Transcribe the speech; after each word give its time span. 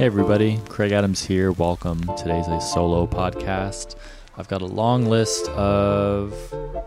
Hey, 0.00 0.06
everybody, 0.06 0.58
Kraig 0.66 0.92
Adams 0.92 1.22
here. 1.22 1.52
Welcome. 1.52 2.00
Today's 2.16 2.48
a 2.48 2.58
solo 2.58 3.06
podcast. 3.06 3.96
I've 4.34 4.48
got 4.48 4.62
a 4.62 4.66
long 4.66 5.04
list 5.04 5.46
of 5.50 6.34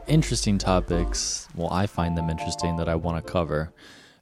interesting 0.08 0.58
topics. 0.58 1.48
Well, 1.54 1.72
I 1.72 1.86
find 1.86 2.18
them 2.18 2.32
interesting 2.32 2.76
that 2.78 2.90
I 2.90 2.96
want 2.96 3.24
to 3.24 3.32
cover. 3.32 3.72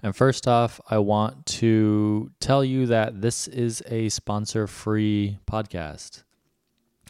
And 0.04 0.14
first 0.14 0.46
off, 0.46 0.82
I 0.90 0.98
want 0.98 1.46
to 1.46 2.32
tell 2.42 2.66
you 2.66 2.86
that 2.88 3.22
this 3.22 3.48
is 3.48 3.82
a 3.88 4.10
sponsor 4.10 4.68
free 4.68 5.40
podcast. 5.50 6.24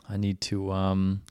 I 0.07 0.17
need 0.17 0.39
to, 0.41 0.71
um, 0.71 1.23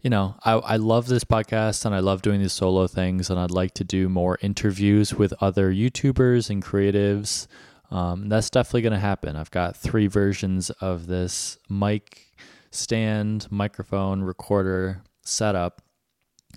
you 0.00 0.10
know, 0.10 0.34
I, 0.44 0.54
I 0.54 0.76
love 0.76 1.06
this 1.06 1.22
podcast 1.22 1.86
and 1.86 1.94
I 1.94 2.00
love 2.00 2.20
doing 2.20 2.40
these 2.40 2.52
solo 2.52 2.88
things, 2.88 3.30
and 3.30 3.38
I'd 3.38 3.52
like 3.52 3.74
to 3.74 3.84
do 3.84 4.08
more 4.08 4.38
interviews 4.42 5.14
with 5.14 5.32
other 5.40 5.72
YouTubers 5.72 6.50
and 6.50 6.64
creatives. 6.64 7.46
Um, 7.92 8.30
that's 8.30 8.48
definitely 8.48 8.82
going 8.82 8.94
to 8.94 8.98
happen. 8.98 9.36
I've 9.36 9.50
got 9.50 9.76
three 9.76 10.06
versions 10.06 10.70
of 10.70 11.06
this 11.06 11.58
mic 11.68 12.26
stand, 12.70 13.46
microphone, 13.50 14.22
recorder 14.22 15.02
setup. 15.20 15.82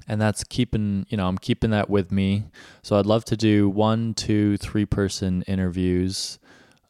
And 0.07 0.21
that's 0.21 0.45
keeping, 0.45 1.05
you 1.09 1.17
know, 1.17 1.27
I'm 1.27 1.37
keeping 1.37 1.71
that 1.71 1.89
with 1.89 2.09
me. 2.09 2.45
So 2.83 2.97
I'd 2.97 3.05
love 3.05 3.25
to 3.25 3.37
do 3.37 3.67
one, 3.67 4.13
two, 4.13 4.55
three 4.57 4.85
person 4.85 5.41
interviews 5.43 6.39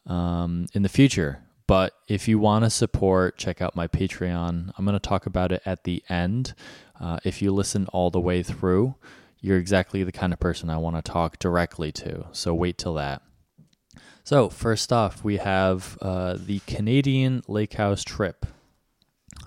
um, 0.06 0.66
in 0.74 0.82
the 0.82 0.88
future. 0.88 1.42
But 1.66 1.94
if 2.06 2.28
you 2.28 2.38
want 2.38 2.64
to 2.64 2.70
support, 2.70 3.38
check 3.38 3.60
out 3.60 3.74
my 3.74 3.88
Patreon. 3.88 4.70
I'm 4.78 4.84
going 4.84 4.94
to 4.94 5.00
talk 5.00 5.26
about 5.26 5.50
it 5.50 5.62
at 5.66 5.82
the 5.82 6.04
end. 6.08 6.54
Uh, 7.00 7.18
if 7.24 7.42
you 7.42 7.50
listen 7.50 7.86
all 7.88 8.10
the 8.10 8.20
way 8.20 8.44
through, 8.44 8.94
you're 9.40 9.58
exactly 9.58 10.04
the 10.04 10.12
kind 10.12 10.32
of 10.32 10.38
person 10.38 10.70
I 10.70 10.76
want 10.76 10.94
to 10.96 11.02
talk 11.02 11.40
directly 11.40 11.90
to. 11.92 12.26
So 12.30 12.54
wait 12.54 12.78
till 12.78 12.94
that. 12.94 13.22
So, 14.26 14.48
first 14.48 14.92
off, 14.92 15.22
we 15.22 15.36
have 15.36 15.96
uh, 16.02 16.36
the 16.36 16.58
Canadian 16.66 17.44
Lake 17.46 17.74
House 17.74 18.02
trip. 18.02 18.44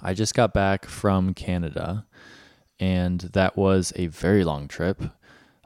I 0.02 0.13
just 0.13 0.33
got 0.33 0.53
back 0.53 0.85
from 0.85 1.33
Canada, 1.33 2.05
and 2.80 3.19
that 3.19 3.57
was 3.57 3.91
a 3.97 4.07
very 4.07 4.45
long 4.45 4.69
trip. 4.69 5.03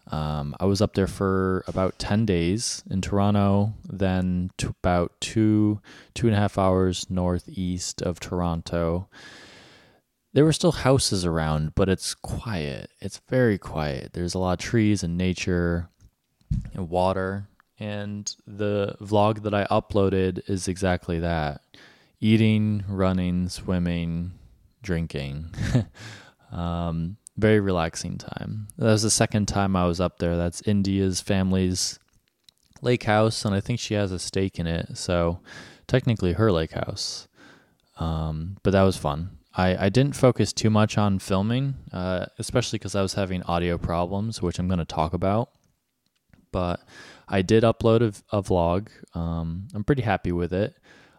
Um, 0.08 0.56
I 0.60 0.66
was 0.66 0.82
up 0.82 0.96
there 0.96 1.06
for 1.06 1.64
about 1.68 2.00
10 2.00 2.26
days 2.26 2.84
in 2.90 3.02
Toronto, 3.02 3.76
then 3.88 4.50
about 4.82 5.12
two, 5.22 5.80
two 6.16 6.26
and 6.26 6.36
a 6.36 6.40
half 6.40 6.58
hours 6.58 7.08
northeast 7.08 8.02
of 8.02 8.20
Toronto. 8.20 9.08
There 10.34 10.44
were 10.44 10.54
still 10.54 10.72
houses 10.72 11.24
around, 11.24 11.76
but 11.76 11.88
it's 11.88 12.16
quiet. 12.16 12.90
It's 13.00 13.22
very 13.30 13.60
quiet. 13.60 14.14
There's 14.14 14.34
a 14.34 14.40
lot 14.40 14.54
of 14.54 14.66
trees 14.66 15.04
and 15.04 15.20
nature 15.20 15.90
and 16.74 16.90
water 16.90 17.48
and 17.84 18.34
the 18.48 18.96
vlog 19.02 19.44
that 19.44 19.54
I 19.54 19.66
uploaded 19.66 20.50
is 20.50 20.70
exactly 20.70 21.20
that 21.20 21.60
eating, 22.22 22.86
running, 22.88 23.50
swimming, 23.50 24.32
drinking. 24.82 25.48
um, 26.54 27.18
very 27.36 27.60
relaxing 27.60 28.18
time. 28.18 28.70
That 28.78 28.86
was 28.86 29.04
the 29.04 29.10
second 29.10 29.48
time 29.48 29.76
I 29.76 29.86
was 29.86 30.00
up 30.00 30.20
there. 30.20 30.38
That's 30.38 30.62
India's 30.62 31.20
family's 31.20 32.00
lake 32.82 33.04
house, 33.04 33.44
and 33.44 33.54
I 33.54 33.60
think 33.60 33.82
she 33.82 33.96
has 33.96 34.14
a 34.14 34.20
stake 34.20 34.60
in 34.60 34.68
it. 34.68 34.98
So 34.98 35.40
technically 35.86 36.34
her 36.34 36.54
lake 36.54 36.72
house. 36.72 37.28
Um, 38.00 38.56
but 38.64 38.72
that 38.72 38.84
was 38.84 38.96
fun. 38.96 39.40
I, 39.56 39.86
I 39.86 39.90
didn't 39.90 40.16
focus 40.16 40.54
too 40.54 40.70
much 40.70 40.98
on 40.98 41.20
filming, 41.20 41.76
uh, 41.92 42.28
especially 42.40 42.80
because 42.80 42.96
I 42.96 43.02
was 43.02 43.16
having 43.16 43.44
audio 43.44 43.78
problems, 43.78 44.42
which 44.42 44.58
I'm 44.58 44.70
going 44.70 44.80
to 44.80 44.86
talk 44.86 45.14
about. 45.14 45.50
But 46.54 46.80
I 47.28 47.42
did 47.42 47.64
upload 47.64 48.02
a, 48.02 48.38
a 48.38 48.42
vlog. 48.42 48.90
Um, 49.16 49.68
I'm 49.74 49.84
pretty 49.84 50.02
happy 50.02 50.32
with 50.32 50.54
it. 50.54 50.76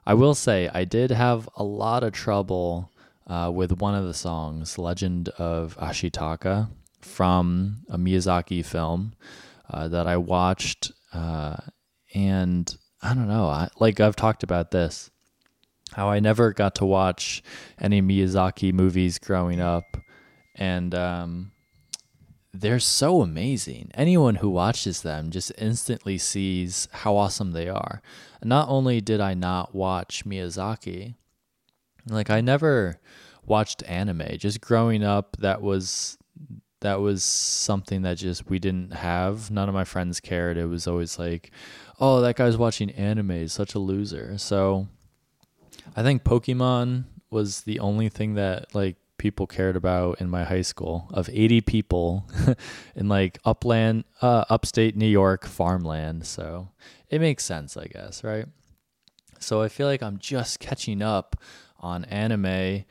I 0.07 0.15
will 0.15 0.35
say 0.35 0.69
I 0.73 0.85
did 0.85 1.11
have 1.11 1.49
a 1.57 1.65
lot 1.65 2.05
of 2.05 2.13
trouble 2.13 2.91
uh, 3.27 3.51
with 3.55 3.81
one 3.81 3.95
of 3.95 4.05
the 4.05 4.15
songs, 4.15 4.79
"Legend 4.79 5.31
of 5.31 5.77
Ashitaka," 5.79 6.69
from 7.01 7.85
a 7.89 7.97
Miyazaki 7.97 8.65
film 8.65 9.15
uh, 9.71 9.89
that 9.89 10.07
I 10.07 10.17
watched, 10.19 10.93
uh, 11.13 11.57
and 12.15 12.77
I 13.03 13.15
don't 13.15 13.29
know. 13.29 13.47
I, 13.47 13.69
like 13.81 13.99
I've 13.99 14.17
talked 14.17 14.43
about 14.43 14.71
this, 14.73 15.11
how 15.93 16.11
I 16.11 16.21
never 16.21 16.53
got 16.53 16.75
to 16.77 16.85
watch 16.85 17.43
any 17.81 18.03
Miyazaki 18.03 18.73
movies 18.73 19.19
growing 19.19 19.61
up, 19.61 19.97
and 20.55 20.95
um, 20.95 21.53
they're 22.55 22.79
so 22.79 23.21
amazing. 23.21 23.91
Anyone 23.95 24.37
who 24.37 24.49
watches 24.49 25.03
them 25.03 25.31
just 25.31 25.51
instantly 25.59 26.17
sees 26.19 26.87
how 26.93 27.17
awesome 27.17 27.51
they 27.51 27.69
are. 27.69 28.01
Not 28.45 28.69
only 28.69 29.01
did 29.01 29.21
I 29.21 29.35
not 29.35 29.75
watch 29.75 30.25
Miyazaki, 30.25 31.17
like 32.09 32.31
I 32.31 32.41
never 32.41 33.01
watched 33.45 33.83
anime. 33.89 34.39
Just 34.39 34.61
growing 34.61 35.03
up, 35.03 35.37
that 35.41 35.63
was 35.63 36.17
that 36.81 37.01
was 37.01 37.25
something 37.25 38.03
that 38.03 38.19
just 38.19 38.49
we 38.49 38.61
didn't 38.61 38.93
have. 38.93 39.51
None 39.51 39.69
of 39.69 39.75
my 39.75 39.85
friends 39.85 40.21
cared. 40.21 40.57
It 40.57 40.67
was 40.67 40.87
always 40.87 41.19
like, 41.19 41.51
"Oh, 41.99 42.21
that 42.21 42.37
guy's 42.37 42.57
watching 42.57 42.91
anime. 42.93 43.49
Such 43.49 43.75
a 43.75 43.81
loser." 43.81 44.39
So, 44.39 44.87
I 45.97 46.03
think 46.05 46.23
Pokemon 46.23 47.05
was 47.31 47.63
the 47.63 47.81
only 47.81 48.09
thing 48.11 48.35
that 48.35 48.73
like 48.75 48.97
people 49.25 49.47
cared 49.47 49.75
about 49.75 50.21
in 50.21 50.29
my 50.29 50.45
high 50.45 50.61
school 50.61 51.09
of 51.11 51.31
80 51.33 51.63
people 51.63 52.29
in 52.95 53.09
like 53.09 53.39
upland 53.43 54.05
uh, 54.21 54.45
upstate 54.51 54.99
new 54.99 55.09
york 55.09 55.47
farmland. 55.47 56.27
So 56.27 56.69
it 57.09 57.23
makes 57.23 57.43
sense 57.43 57.75
i 57.79 57.87
guess 57.87 58.23
right? 58.23 58.45
So 59.39 59.63
i 59.63 59.69
feel 59.69 59.87
like 59.87 60.03
i'm 60.03 60.19
just 60.19 60.61
catching 60.61 61.01
up 61.01 61.37
on 61.81 62.05
anime 62.05 62.85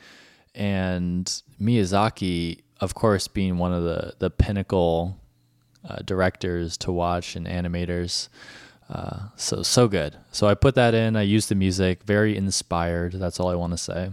and 0.56 1.42
miyazaki 1.62 2.62
of 2.82 2.96
course 2.96 3.28
being 3.28 3.60
one 3.60 3.72
of 3.72 3.84
the 3.84 4.16
the 4.18 4.32
pinnacle 4.32 5.16
uh, 5.88 5.98
directors 6.04 6.78
to 6.78 6.92
watch 6.92 7.36
and 7.36 7.46
animators. 7.46 8.30
Uh, 8.90 9.28
so 9.36 9.62
so 9.62 9.88
good. 9.88 10.18
So 10.32 10.48
i 10.48 10.56
put 10.56 10.74
that 10.74 10.96
in. 10.96 11.16
I 11.16 11.22
used 11.22 11.50
the 11.50 11.56
music. 11.56 12.02
Very 12.06 12.36
inspired. 12.36 13.14
That's 13.14 13.40
all 13.40 13.50
i 13.50 13.56
want 13.56 13.74
to 13.74 13.78
say. 13.78 14.10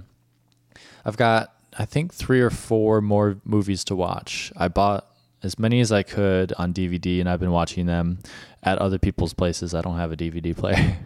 I've 1.07 1.17
got 1.17 1.55
I 1.81 1.87
think 1.87 2.13
three 2.13 2.43
or 2.43 2.51
four 2.51 3.01
more 3.01 3.41
movies 3.43 3.85
to 3.85 3.97
watch. 3.97 4.53
I 4.55 4.69
bought 4.69 5.07
as 5.43 5.59
many 5.59 5.81
as 5.81 5.91
I 5.91 6.03
could 6.03 6.53
on 6.59 6.75
DVD, 6.75 7.21
and 7.21 7.29
I've 7.29 7.41
been 7.41 7.53
watching 7.53 7.87
them 7.87 8.19
at 8.63 8.77
other 8.79 8.99
people's 8.99 9.33
places. 9.33 9.73
I 9.73 9.81
don't 9.81 9.97
have 9.97 10.13
a 10.13 10.17
DVD 10.17 10.55
player, 10.63 10.99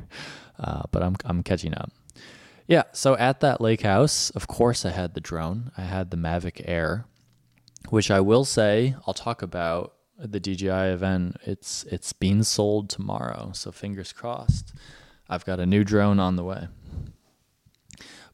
uh, 0.58 0.82
but 0.90 1.04
I'm 1.04 1.14
I'm 1.24 1.44
catching 1.44 1.74
up. 1.74 1.92
Yeah, 2.66 2.82
so 2.90 3.16
at 3.16 3.38
that 3.38 3.60
lake 3.60 3.82
house, 3.82 4.30
of 4.30 4.48
course, 4.48 4.84
I 4.84 4.90
had 4.90 5.14
the 5.14 5.20
drone. 5.20 5.70
I 5.78 5.82
had 5.82 6.10
the 6.10 6.16
Mavic 6.16 6.60
Air, 6.64 7.04
which 7.90 8.10
I 8.10 8.18
will 8.18 8.44
say 8.44 8.96
I'll 9.06 9.14
talk 9.14 9.42
about 9.42 9.94
the 10.18 10.40
DJI 10.40 10.90
event. 10.92 11.36
It's 11.44 11.84
it's 11.84 12.12
being 12.12 12.42
sold 12.42 12.90
tomorrow, 12.90 13.52
so 13.54 13.70
fingers 13.70 14.12
crossed. 14.12 14.74
I've 15.28 15.44
got 15.44 15.60
a 15.60 15.66
new 15.66 15.84
drone 15.84 16.18
on 16.18 16.34
the 16.34 16.42
way. 16.42 16.66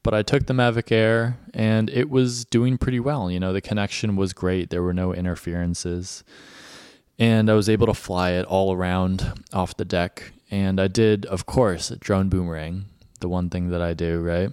But 0.03 0.15
I 0.15 0.22
took 0.22 0.47
the 0.47 0.55
Mavic 0.55 0.91
Air 0.91 1.37
and 1.53 1.91
it 1.91 2.09
was 2.09 2.44
doing 2.47 2.78
pretty 2.78 3.00
well. 3.00 3.31
You 3.31 3.38
know, 3.38 3.53
the 3.53 3.61
connection 3.61 4.16
was 4.16 4.33
great, 4.33 4.71
there 4.71 4.83
were 4.83 4.94
no 4.94 5.12
interferences. 5.12 6.25
And 7.19 7.50
I 7.50 7.55
was 7.55 7.69
able 7.69 7.87
to 7.87 7.94
fly 7.94 8.31
it 8.31 8.47
all 8.47 8.72
around 8.72 9.44
off 9.53 9.77
the 9.77 9.84
deck. 9.84 10.33
And 10.50 10.81
I 10.81 10.88
did, 10.88 11.27
of 11.27 11.44
course, 11.44 11.91
drone 12.00 12.31
boomerang, 12.31 12.87
the 13.21 13.28
one 13.28 13.50
thing 13.50 13.69
that 13.71 13.83
I 13.83 13.93
do, 13.93 14.21
right? 14.21 14.50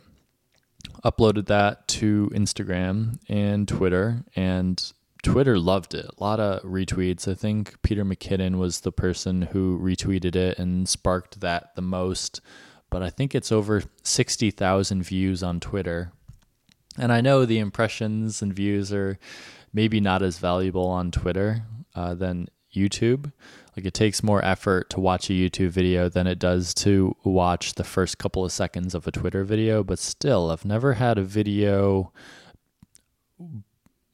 Uploaded 1.03 1.45
that 1.47 1.87
to 1.89 2.29
Instagram 2.33 3.19
and 3.29 3.67
Twitter, 3.67 4.23
and 4.35 4.91
Twitter 5.23 5.57
loved 5.57 5.93
it. 5.93 6.05
A 6.05 6.23
lot 6.23 6.39
of 6.39 6.61
retweets. 6.63 7.27
I 7.27 7.33
think 7.33 7.81
Peter 7.81 8.03
McKinnon 8.03 8.57
was 8.57 8.81
the 8.81 8.91
person 8.91 9.43
who 9.43 9.79
retweeted 9.79 10.35
it 10.35 10.59
and 10.59 10.87
sparked 10.89 11.39
that 11.39 11.75
the 11.75 11.81
most 11.81 12.41
but 12.89 13.03
I 13.03 13.09
think 13.09 13.35
it's 13.35 13.51
over 13.51 13.83
60,000 14.03 15.03
views 15.03 15.43
on 15.43 15.59
Twitter. 15.59 16.11
And 16.97 17.11
I 17.11 17.21
know 17.21 17.45
the 17.45 17.59
impressions 17.59 18.41
and 18.41 18.53
views 18.53 18.91
are 18.91 19.19
maybe 19.73 19.99
not 19.99 20.21
as 20.21 20.39
valuable 20.39 20.87
on 20.87 21.11
Twitter 21.11 21.63
uh, 21.95 22.13
than 22.15 22.47
YouTube. 22.73 23.31
Like 23.75 23.85
it 23.85 23.93
takes 23.93 24.23
more 24.23 24.43
effort 24.43 24.89
to 24.91 24.99
watch 24.99 25.29
a 25.29 25.33
YouTube 25.33 25.69
video 25.69 26.09
than 26.09 26.25
it 26.25 26.39
does 26.39 26.73
to 26.75 27.15
watch 27.23 27.73
the 27.73 27.83
first 27.83 28.17
couple 28.17 28.43
of 28.43 28.51
seconds 28.51 28.95
of 28.95 29.07
a 29.07 29.11
Twitter 29.11 29.43
video. 29.43 29.83
But 29.83 29.99
still, 29.99 30.49
I've 30.49 30.65
never 30.65 30.93
had 30.93 31.17
a 31.17 31.23
video 31.23 32.11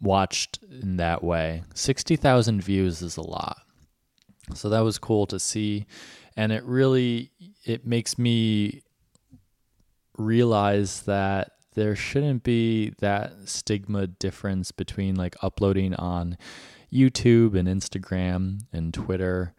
watched 0.01 0.59
in 0.69 0.97
that 0.97 1.23
way. 1.23 1.63
60,000 1.73 2.61
views 2.61 3.01
is 3.01 3.15
a 3.15 3.21
lot. 3.21 3.57
So 4.53 4.67
that 4.69 4.81
was 4.81 4.97
cool 4.97 5.25
to 5.27 5.39
see 5.39 5.85
and 6.35 6.51
it 6.51 6.63
really 6.63 7.31
it 7.65 7.85
makes 7.85 8.17
me 8.17 8.83
realize 10.17 11.03
that 11.03 11.51
there 11.75 11.95
shouldn't 11.95 12.43
be 12.43 12.93
that 12.99 13.33
stigma 13.45 14.07
difference 14.07 14.71
between 14.71 15.15
like 15.15 15.35
uploading 15.41 15.95
on 15.95 16.37
YouTube 16.93 17.57
and 17.57 17.67
Instagram 17.67 18.61
and 18.71 18.93
Twitter. 18.93 19.53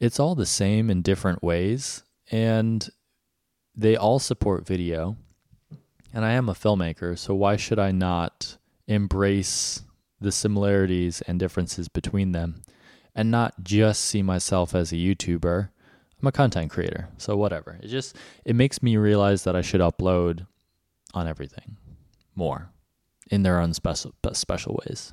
It's 0.00 0.18
all 0.18 0.34
the 0.34 0.46
same 0.46 0.90
in 0.90 1.02
different 1.02 1.42
ways. 1.42 2.04
And 2.30 2.88
they 3.74 3.96
all 3.96 4.18
support 4.18 4.66
video. 4.66 5.16
And 6.12 6.24
I 6.24 6.32
am 6.32 6.48
a 6.48 6.54
filmmaker, 6.54 7.18
so 7.18 7.34
why 7.34 7.56
should 7.56 7.78
I 7.78 7.90
not 7.90 8.56
embrace 8.86 9.82
the 10.20 10.32
similarities 10.32 11.20
and 11.22 11.38
differences 11.38 11.86
between 11.88 12.32
them 12.32 12.62
and 13.14 13.30
not 13.30 13.62
just 13.62 14.02
see 14.02 14.22
myself 14.22 14.74
as 14.74 14.90
a 14.90 14.96
YouTuber? 14.96 15.68
I'm 16.20 16.28
a 16.28 16.32
content 16.32 16.70
creator, 16.70 17.08
so 17.16 17.36
whatever. 17.36 17.78
It 17.82 17.88
just 17.88 18.16
it 18.44 18.56
makes 18.56 18.82
me 18.82 18.96
realize 18.96 19.44
that 19.44 19.54
I 19.54 19.62
should 19.62 19.80
upload 19.80 20.46
on 21.14 21.28
everything 21.28 21.76
more 22.34 22.70
in 23.30 23.42
their 23.42 23.60
own 23.60 23.74
special 23.74 24.14
special 24.32 24.80
ways. 24.84 25.12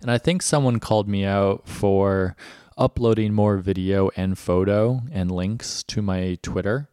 And 0.00 0.10
I 0.10 0.18
think 0.18 0.42
someone 0.42 0.80
called 0.80 1.08
me 1.08 1.24
out 1.24 1.68
for 1.68 2.36
uploading 2.76 3.34
more 3.34 3.58
video 3.58 4.10
and 4.16 4.38
photo 4.38 5.02
and 5.10 5.30
links 5.30 5.82
to 5.84 6.00
my 6.00 6.38
Twitter. 6.42 6.88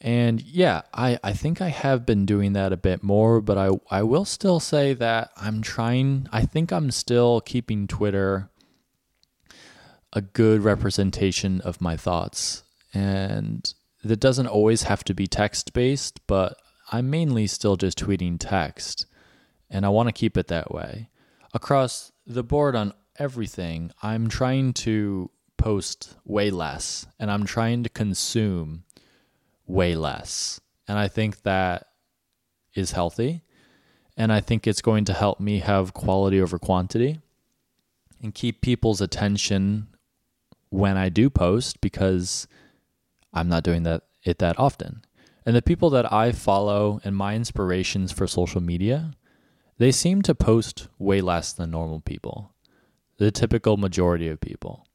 And 0.00 0.42
yeah, 0.42 0.82
I, 0.92 1.18
I 1.24 1.32
think 1.32 1.62
I 1.62 1.68
have 1.68 2.04
been 2.04 2.26
doing 2.26 2.52
that 2.52 2.74
a 2.74 2.76
bit 2.76 3.02
more, 3.02 3.40
but 3.40 3.56
I, 3.56 3.70
I 3.90 4.02
will 4.02 4.26
still 4.26 4.60
say 4.60 4.92
that 4.92 5.30
I'm 5.34 5.62
trying, 5.62 6.28
I 6.30 6.42
think 6.42 6.72
I'm 6.72 6.90
still 6.90 7.40
keeping 7.40 7.86
Twitter 7.86 8.50
a 10.14 10.22
good 10.22 10.62
representation 10.62 11.60
of 11.62 11.80
my 11.80 11.96
thoughts. 11.96 12.62
And 12.92 13.72
that 14.02 14.20
doesn't 14.20 14.46
always 14.46 14.84
have 14.84 15.02
to 15.04 15.14
be 15.14 15.26
text 15.26 15.72
based, 15.72 16.24
but 16.26 16.56
I'm 16.92 17.10
mainly 17.10 17.46
still 17.46 17.76
just 17.76 17.98
tweeting 17.98 18.36
text. 18.38 19.06
And 19.68 19.84
I 19.84 19.88
want 19.88 20.08
to 20.08 20.12
keep 20.12 20.36
it 20.36 20.48
that 20.48 20.72
way. 20.72 21.08
Across 21.52 22.12
the 22.26 22.44
board 22.44 22.76
on 22.76 22.92
everything, 23.18 23.90
I'm 24.02 24.28
trying 24.28 24.72
to 24.74 25.30
post 25.56 26.14
way 26.24 26.50
less 26.50 27.06
and 27.18 27.30
I'm 27.30 27.44
trying 27.44 27.82
to 27.82 27.88
consume 27.88 28.84
way 29.66 29.96
less. 29.96 30.60
And 30.86 30.98
I 30.98 31.08
think 31.08 31.42
that 31.42 31.88
is 32.74 32.92
healthy. 32.92 33.42
And 34.16 34.32
I 34.32 34.40
think 34.40 34.66
it's 34.66 34.82
going 34.82 35.06
to 35.06 35.12
help 35.12 35.40
me 35.40 35.60
have 35.60 35.94
quality 35.94 36.40
over 36.40 36.58
quantity 36.58 37.20
and 38.22 38.34
keep 38.34 38.60
people's 38.60 39.00
attention 39.00 39.88
when 40.74 40.96
I 40.96 41.08
do 41.08 41.30
post 41.30 41.80
because 41.80 42.48
I'm 43.32 43.48
not 43.48 43.62
doing 43.62 43.84
that 43.84 44.02
it 44.24 44.38
that 44.40 44.58
often. 44.58 45.04
And 45.46 45.54
the 45.54 45.62
people 45.62 45.88
that 45.90 46.12
I 46.12 46.32
follow 46.32 47.00
and 47.04 47.14
my 47.14 47.36
inspirations 47.36 48.10
for 48.10 48.26
social 48.26 48.60
media, 48.60 49.12
they 49.78 49.92
seem 49.92 50.22
to 50.22 50.34
post 50.34 50.88
way 50.98 51.20
less 51.20 51.52
than 51.52 51.70
normal 51.70 52.00
people 52.00 52.50
the 53.18 53.30
typical 53.30 53.76
majority 53.76 54.26
of 54.26 54.40
people. 54.40 54.88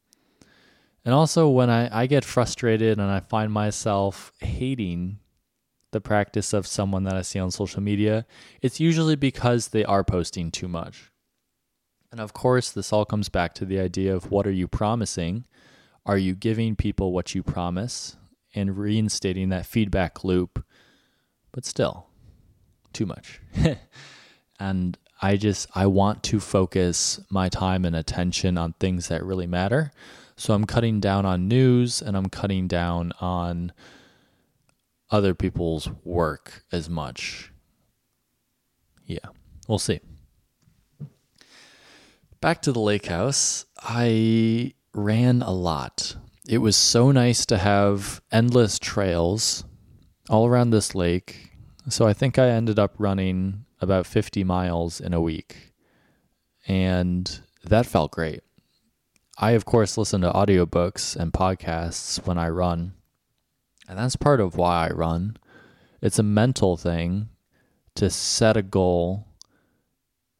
And 1.06 1.14
also, 1.14 1.48
when 1.48 1.70
I, 1.70 2.02
I 2.02 2.06
get 2.06 2.22
frustrated 2.22 2.98
and 2.98 3.10
I 3.10 3.20
find 3.20 3.50
myself 3.50 4.30
hating 4.40 5.18
the 5.92 6.02
practice 6.02 6.52
of 6.52 6.66
someone 6.66 7.04
that 7.04 7.16
I 7.16 7.22
see 7.22 7.38
on 7.38 7.50
social 7.50 7.80
media, 7.80 8.26
it's 8.60 8.80
usually 8.80 9.16
because 9.16 9.68
they 9.68 9.86
are 9.86 10.04
posting 10.04 10.50
too 10.50 10.68
much. 10.68 11.10
And 12.12 12.20
of 12.20 12.34
course, 12.34 12.70
this 12.70 12.92
all 12.92 13.06
comes 13.06 13.30
back 13.30 13.54
to 13.54 13.64
the 13.64 13.80
idea 13.80 14.14
of 14.14 14.30
what 14.30 14.46
are 14.46 14.52
you 14.52 14.68
promising? 14.68 15.44
Are 16.06 16.18
you 16.18 16.34
giving 16.34 16.76
people 16.76 17.12
what 17.12 17.34
you 17.34 17.42
promise 17.42 18.16
and 18.54 18.76
reinstating 18.76 19.50
that 19.50 19.66
feedback 19.66 20.24
loop? 20.24 20.64
But 21.52 21.64
still, 21.64 22.06
too 22.92 23.06
much. 23.06 23.40
and 24.60 24.98
I 25.22 25.36
just 25.36 25.68
I 25.74 25.86
want 25.86 26.22
to 26.24 26.40
focus 26.40 27.20
my 27.30 27.48
time 27.48 27.84
and 27.84 27.94
attention 27.94 28.56
on 28.56 28.74
things 28.74 29.08
that 29.08 29.24
really 29.24 29.46
matter. 29.46 29.92
So 30.36 30.54
I'm 30.54 30.64
cutting 30.64 31.00
down 31.00 31.26
on 31.26 31.48
news 31.48 32.00
and 32.00 32.16
I'm 32.16 32.30
cutting 32.30 32.66
down 32.66 33.12
on 33.20 33.72
other 35.10 35.34
people's 35.34 35.90
work 36.04 36.64
as 36.72 36.88
much. 36.88 37.52
Yeah, 39.04 39.18
we'll 39.68 39.78
see. 39.78 40.00
Back 42.40 42.62
to 42.62 42.72
the 42.72 42.80
lake 42.80 43.06
house. 43.06 43.66
I 43.82 44.72
ran 44.92 45.42
a 45.42 45.52
lot. 45.52 46.16
It 46.48 46.58
was 46.58 46.76
so 46.76 47.10
nice 47.12 47.46
to 47.46 47.58
have 47.58 48.20
endless 48.32 48.78
trails 48.78 49.64
all 50.28 50.46
around 50.46 50.70
this 50.70 50.94
lake. 50.94 51.52
So 51.88 52.06
I 52.06 52.12
think 52.12 52.38
I 52.38 52.48
ended 52.48 52.78
up 52.78 52.94
running 52.98 53.66
about 53.80 54.06
50 54.06 54.44
miles 54.44 55.00
in 55.00 55.12
a 55.12 55.20
week. 55.20 55.72
And 56.66 57.40
that 57.64 57.86
felt 57.86 58.12
great. 58.12 58.42
I, 59.38 59.52
of 59.52 59.64
course, 59.64 59.96
listen 59.96 60.20
to 60.20 60.32
audiobooks 60.32 61.16
and 61.16 61.32
podcasts 61.32 62.24
when 62.26 62.36
I 62.36 62.48
run. 62.48 62.92
And 63.88 63.98
that's 63.98 64.16
part 64.16 64.40
of 64.40 64.56
why 64.56 64.88
I 64.88 64.92
run. 64.92 65.36
It's 66.02 66.18
a 66.18 66.22
mental 66.22 66.76
thing 66.76 67.30
to 67.94 68.10
set 68.10 68.56
a 68.56 68.62
goal 68.62 69.26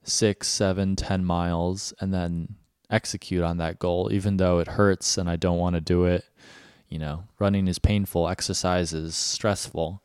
six, 0.02 0.48
seven, 0.48 0.96
ten 0.96 1.24
miles 1.24 1.92
and 2.00 2.12
then 2.12 2.56
execute 2.90 3.42
on 3.42 3.58
that 3.58 3.78
goal, 3.78 4.10
even 4.12 4.36
though 4.36 4.58
it 4.58 4.68
hurts 4.68 5.16
and 5.16 5.30
I 5.30 5.36
don't 5.36 5.58
want 5.58 5.74
to 5.74 5.80
do 5.80 6.04
it. 6.04 6.24
You 6.88 6.98
know, 6.98 7.24
running 7.38 7.68
is 7.68 7.78
painful, 7.78 8.28
exercise 8.28 8.92
is 8.92 9.14
stressful. 9.14 10.02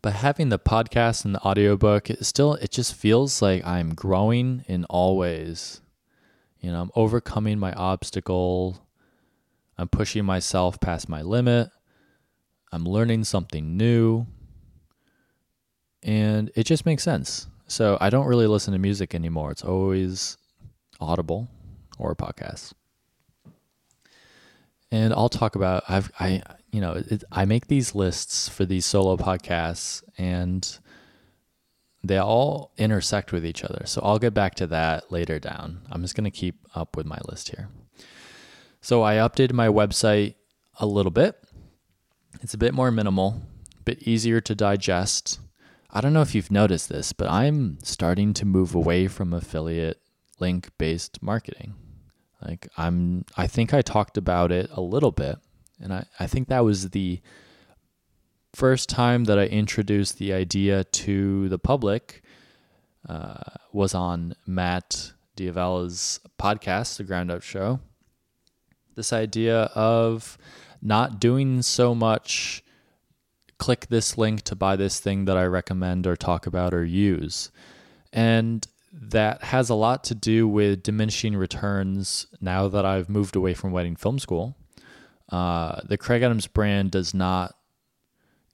But 0.00 0.14
having 0.14 0.48
the 0.48 0.58
podcast 0.58 1.24
and 1.24 1.34
the 1.34 1.40
audiobook 1.40 2.10
it 2.10 2.24
still 2.24 2.54
it 2.54 2.70
just 2.70 2.94
feels 2.94 3.42
like 3.42 3.66
i'm 3.66 3.94
growing 3.94 4.64
in 4.68 4.84
all 4.84 5.16
ways. 5.16 5.80
You 6.60 6.70
know 6.70 6.80
i'm 6.80 6.90
overcoming 6.94 7.58
my 7.58 7.72
obstacle. 7.72 8.78
I'm 9.76 9.88
pushing 9.88 10.24
myself 10.24 10.80
past 10.80 11.08
my 11.08 11.20
limit. 11.20 11.68
I'm 12.72 12.84
learning 12.84 13.24
something 13.24 13.76
new. 13.76 14.26
And 16.02 16.50
it 16.54 16.64
just 16.64 16.86
makes 16.86 17.02
sense. 17.02 17.48
So 17.66 17.98
i 18.00 18.08
don't 18.08 18.26
really 18.26 18.46
listen 18.46 18.72
to 18.72 18.78
music 18.78 19.14
anymore. 19.14 19.50
It's 19.50 19.64
always 19.64 20.38
audible 21.00 21.48
or 21.98 22.14
podcasts. 22.14 22.72
and 24.90 25.12
i'll 25.14 25.28
talk 25.28 25.56
about 25.56 25.82
i've 25.88 26.10
i 26.20 26.42
you 26.76 26.82
know, 26.82 26.92
it, 26.92 27.24
I 27.32 27.46
make 27.46 27.68
these 27.68 27.94
lists 27.94 28.50
for 28.50 28.66
these 28.66 28.84
solo 28.84 29.16
podcasts 29.16 30.02
and 30.18 30.78
they 32.04 32.18
all 32.18 32.72
intersect 32.76 33.32
with 33.32 33.46
each 33.46 33.64
other. 33.64 33.84
So 33.86 34.02
I'll 34.04 34.18
get 34.18 34.34
back 34.34 34.54
to 34.56 34.66
that 34.66 35.10
later 35.10 35.38
down. 35.38 35.80
I'm 35.90 36.02
just 36.02 36.14
going 36.14 36.30
to 36.30 36.30
keep 36.30 36.56
up 36.74 36.94
with 36.94 37.06
my 37.06 37.16
list 37.26 37.48
here. 37.48 37.70
So 38.82 39.02
I 39.02 39.14
updated 39.14 39.54
my 39.54 39.68
website 39.68 40.34
a 40.78 40.84
little 40.84 41.10
bit. 41.10 41.42
It's 42.42 42.52
a 42.52 42.58
bit 42.58 42.74
more 42.74 42.90
minimal, 42.90 43.40
a 43.80 43.82
bit 43.84 44.02
easier 44.02 44.42
to 44.42 44.54
digest. 44.54 45.40
I 45.90 46.02
don't 46.02 46.12
know 46.12 46.20
if 46.20 46.34
you've 46.34 46.50
noticed 46.50 46.90
this, 46.90 47.14
but 47.14 47.30
I'm 47.30 47.78
starting 47.82 48.34
to 48.34 48.44
move 48.44 48.74
away 48.74 49.08
from 49.08 49.32
affiliate 49.32 50.02
link 50.38 50.70
based 50.78 51.22
marketing. 51.22 51.74
Like 52.42 52.68
I'm 52.76 53.24
I 53.36 53.46
think 53.46 53.72
I 53.72 53.82
talked 53.82 54.16
about 54.16 54.52
it 54.52 54.68
a 54.72 54.80
little 54.80 55.12
bit 55.12 55.38
and 55.80 55.92
I, 55.92 56.06
I 56.18 56.26
think 56.26 56.48
that 56.48 56.64
was 56.64 56.90
the 56.90 57.20
first 58.54 58.88
time 58.88 59.24
that 59.24 59.38
I 59.38 59.44
introduced 59.44 60.18
the 60.18 60.32
idea 60.32 60.84
to 60.84 61.48
the 61.48 61.58
public 61.58 62.22
uh, 63.08 63.42
was 63.72 63.94
on 63.94 64.34
Matt 64.46 65.12
D'Avella's 65.36 66.20
podcast, 66.38 66.96
The 66.96 67.04
Ground 67.04 67.30
Up 67.30 67.42
Show. 67.42 67.80
This 68.94 69.12
idea 69.12 69.64
of 69.74 70.38
not 70.80 71.20
doing 71.20 71.60
so 71.60 71.94
much 71.94 72.62
click 73.58 73.86
this 73.88 74.16
link 74.16 74.42
to 74.42 74.54
buy 74.54 74.76
this 74.76 75.00
thing 75.00 75.26
that 75.26 75.36
I 75.36 75.44
recommend 75.44 76.06
or 76.06 76.16
talk 76.16 76.46
about 76.46 76.72
or 76.72 76.84
use. 76.84 77.50
And 78.12 78.66
that 78.98 79.42
has 79.44 79.68
a 79.68 79.74
lot 79.74 80.04
to 80.04 80.14
do 80.14 80.48
with 80.48 80.82
diminishing 80.82 81.36
returns 81.36 82.26
now 82.40 82.68
that 82.68 82.86
I've 82.86 83.08
moved 83.08 83.36
away 83.36 83.54
from 83.54 83.72
wedding 83.72 83.96
film 83.96 84.18
school. 84.18 84.56
Uh, 85.30 85.80
the 85.84 85.98
Kraig 85.98 86.22
Adams 86.22 86.46
brand 86.46 86.92
does 86.92 87.12
not 87.12 87.56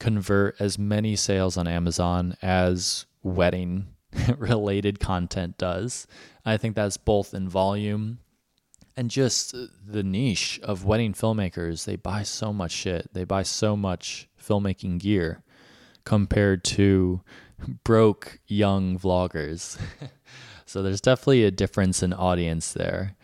convert 0.00 0.60
as 0.60 0.78
many 0.78 1.14
sales 1.14 1.56
on 1.56 1.68
Amazon 1.68 2.36
as 2.42 3.06
wedding 3.22 3.86
related 4.36 4.98
content 4.98 5.56
does. 5.58 6.06
I 6.44 6.56
think 6.56 6.74
that's 6.74 6.96
both 6.96 7.34
in 7.34 7.48
volume 7.48 8.18
and 8.96 9.10
just 9.10 9.54
the 9.86 10.02
niche 10.02 10.60
of 10.62 10.84
wedding 10.84 11.12
filmmakers. 11.12 11.84
They 11.84 11.96
buy 11.96 12.24
so 12.24 12.52
much 12.52 12.72
shit, 12.72 13.14
they 13.14 13.24
buy 13.24 13.44
so 13.44 13.76
much 13.76 14.28
filmmaking 14.42 14.98
gear 14.98 15.42
compared 16.04 16.64
to 16.64 17.20
broke 17.84 18.40
young 18.46 18.98
vloggers. 18.98 19.78
so 20.72 20.82
there's 20.82 21.02
definitely 21.02 21.44
a 21.44 21.50
difference 21.50 22.02
in 22.02 22.14
audience 22.14 22.72
there. 22.72 23.14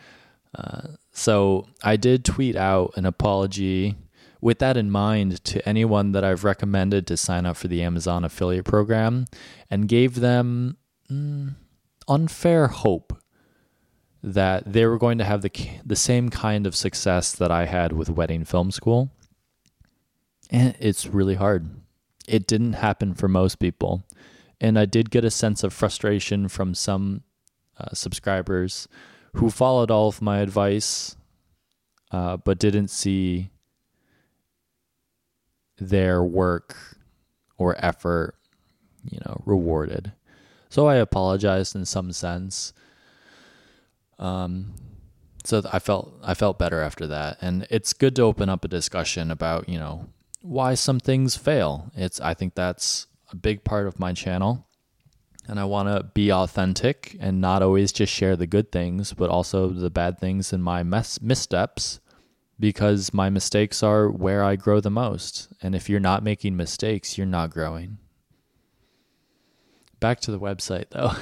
Uh, 0.55 0.89
so 1.13 1.67
I 1.83 1.97
did 1.97 2.23
tweet 2.23 2.57
out 2.57 2.93
an 2.97 3.07
apology 3.07 3.97
with 4.43 4.59
that 4.59 4.77
in 4.77 4.91
mind 4.91 5.43
to 5.45 5.67
anyone 5.67 6.13
that 6.13 6.25
I've 6.25 6.45
recommended 6.45 7.07
to 7.07 7.17
sign 7.17 7.47
up 7.47 7.57
for 7.57 7.67
the 7.67 7.83
Amazon 7.83 8.23
affiliate 8.23 8.67
program 8.67 9.25
and 9.71 9.89
gave 9.89 10.17
them 10.17 10.77
mm, 11.11 11.55
unfair 12.07 12.67
hope 12.67 13.17
that 14.23 14.71
they 14.71 14.85
were 14.85 14.99
going 14.99 15.17
to 15.17 15.25
have 15.25 15.41
the 15.41 15.51
the 15.87 15.97
same 15.97 16.29
kind 16.29 16.67
of 16.67 16.77
success 16.77 17.33
that 17.33 17.51
I 17.51 17.65
had 17.65 17.95
with 17.95 18.11
wedding 18.11 18.45
film 18.45 18.71
school. 18.71 19.11
And 20.51 20.77
it's 20.81 21.07
really 21.07 21.37
hard. 21.37 21.71
It 22.27 22.47
didn't 22.47 22.75
happen 22.75 23.15
for 23.15 23.27
most 23.27 23.59
people. 23.59 24.03
And 24.61 24.79
I 24.79 24.85
did 24.85 25.11
get 25.11 25.25
a 25.25 25.31
sense 25.31 25.63
of 25.63 25.73
frustration 25.73 26.49
from 26.49 26.75
some 26.75 27.23
uh, 27.79 27.95
subscribers 27.95 28.89
who 29.35 29.51
followed 29.51 29.91
all 29.91 30.09
of 30.09 30.23
my 30.23 30.39
advice, 30.39 31.17
uh, 32.11 32.37
but 32.37 32.59
didn't 32.59 32.89
see 32.89 33.51
their 35.79 36.23
work 36.23 36.77
or 37.57 37.77
effort, 37.85 38.35
you 39.09 39.19
know, 39.25 39.43
rewarded. 39.45 40.13
So 40.71 40.87
I 40.87 40.97
apologized 40.97 41.75
in 41.75 41.85
some 41.85 42.13
sense. 42.13 42.73
Um, 44.19 44.75
so 45.45 45.63
I 45.73 45.79
felt 45.79 46.13
I 46.23 46.35
felt 46.35 46.59
better 46.59 46.81
after 46.83 47.07
that, 47.07 47.39
and 47.41 47.67
it's 47.71 47.93
good 47.93 48.17
to 48.17 48.23
open 48.23 48.49
up 48.49 48.65
a 48.65 48.69
discussion 48.69 49.31
about 49.31 49.69
you 49.69 49.79
know 49.79 50.09
why 50.43 50.75
some 50.75 51.01
things 51.01 51.37
fail. 51.37 51.91
It's 51.95 52.21
I 52.21 52.35
think 52.35 52.55
that's 52.55 53.07
a 53.31 53.37
big 53.37 53.65
part 53.65 53.87
of 53.87 53.99
my 53.99 54.13
channel. 54.13 54.67
And 55.49 55.59
I 55.59 55.65
want 55.65 55.89
to 55.89 56.05
be 56.05 56.31
authentic 56.31 57.17
and 57.19 57.41
not 57.41 57.63
always 57.63 57.91
just 57.91 58.13
share 58.13 58.37
the 58.37 58.47
good 58.47 58.71
things, 58.71 59.15
but 59.15 59.31
also 59.31 59.69
the 59.69 59.91
bad 59.91 60.19
things 60.19 60.53
and 60.53 60.63
my 60.63 60.83
mess, 60.83 61.21
missteps 61.21 62.01
because 62.61 63.15
my 63.15 63.31
mistakes 63.31 63.83
are 63.83 64.11
where 64.11 64.45
I 64.45 64.57
grow 64.57 64.81
the 64.81 64.91
most. 64.91 65.49
And 65.63 65.75
if 65.75 65.89
you're 65.89 66.01
not 66.01 66.23
making 66.23 66.57
mistakes, 66.57 67.17
you're 67.17 67.27
not 67.27 67.51
growing. 67.51 67.99
Back 70.01 70.21
to 70.21 70.31
the 70.31 70.39
website 70.39 70.91
though. 70.91 71.13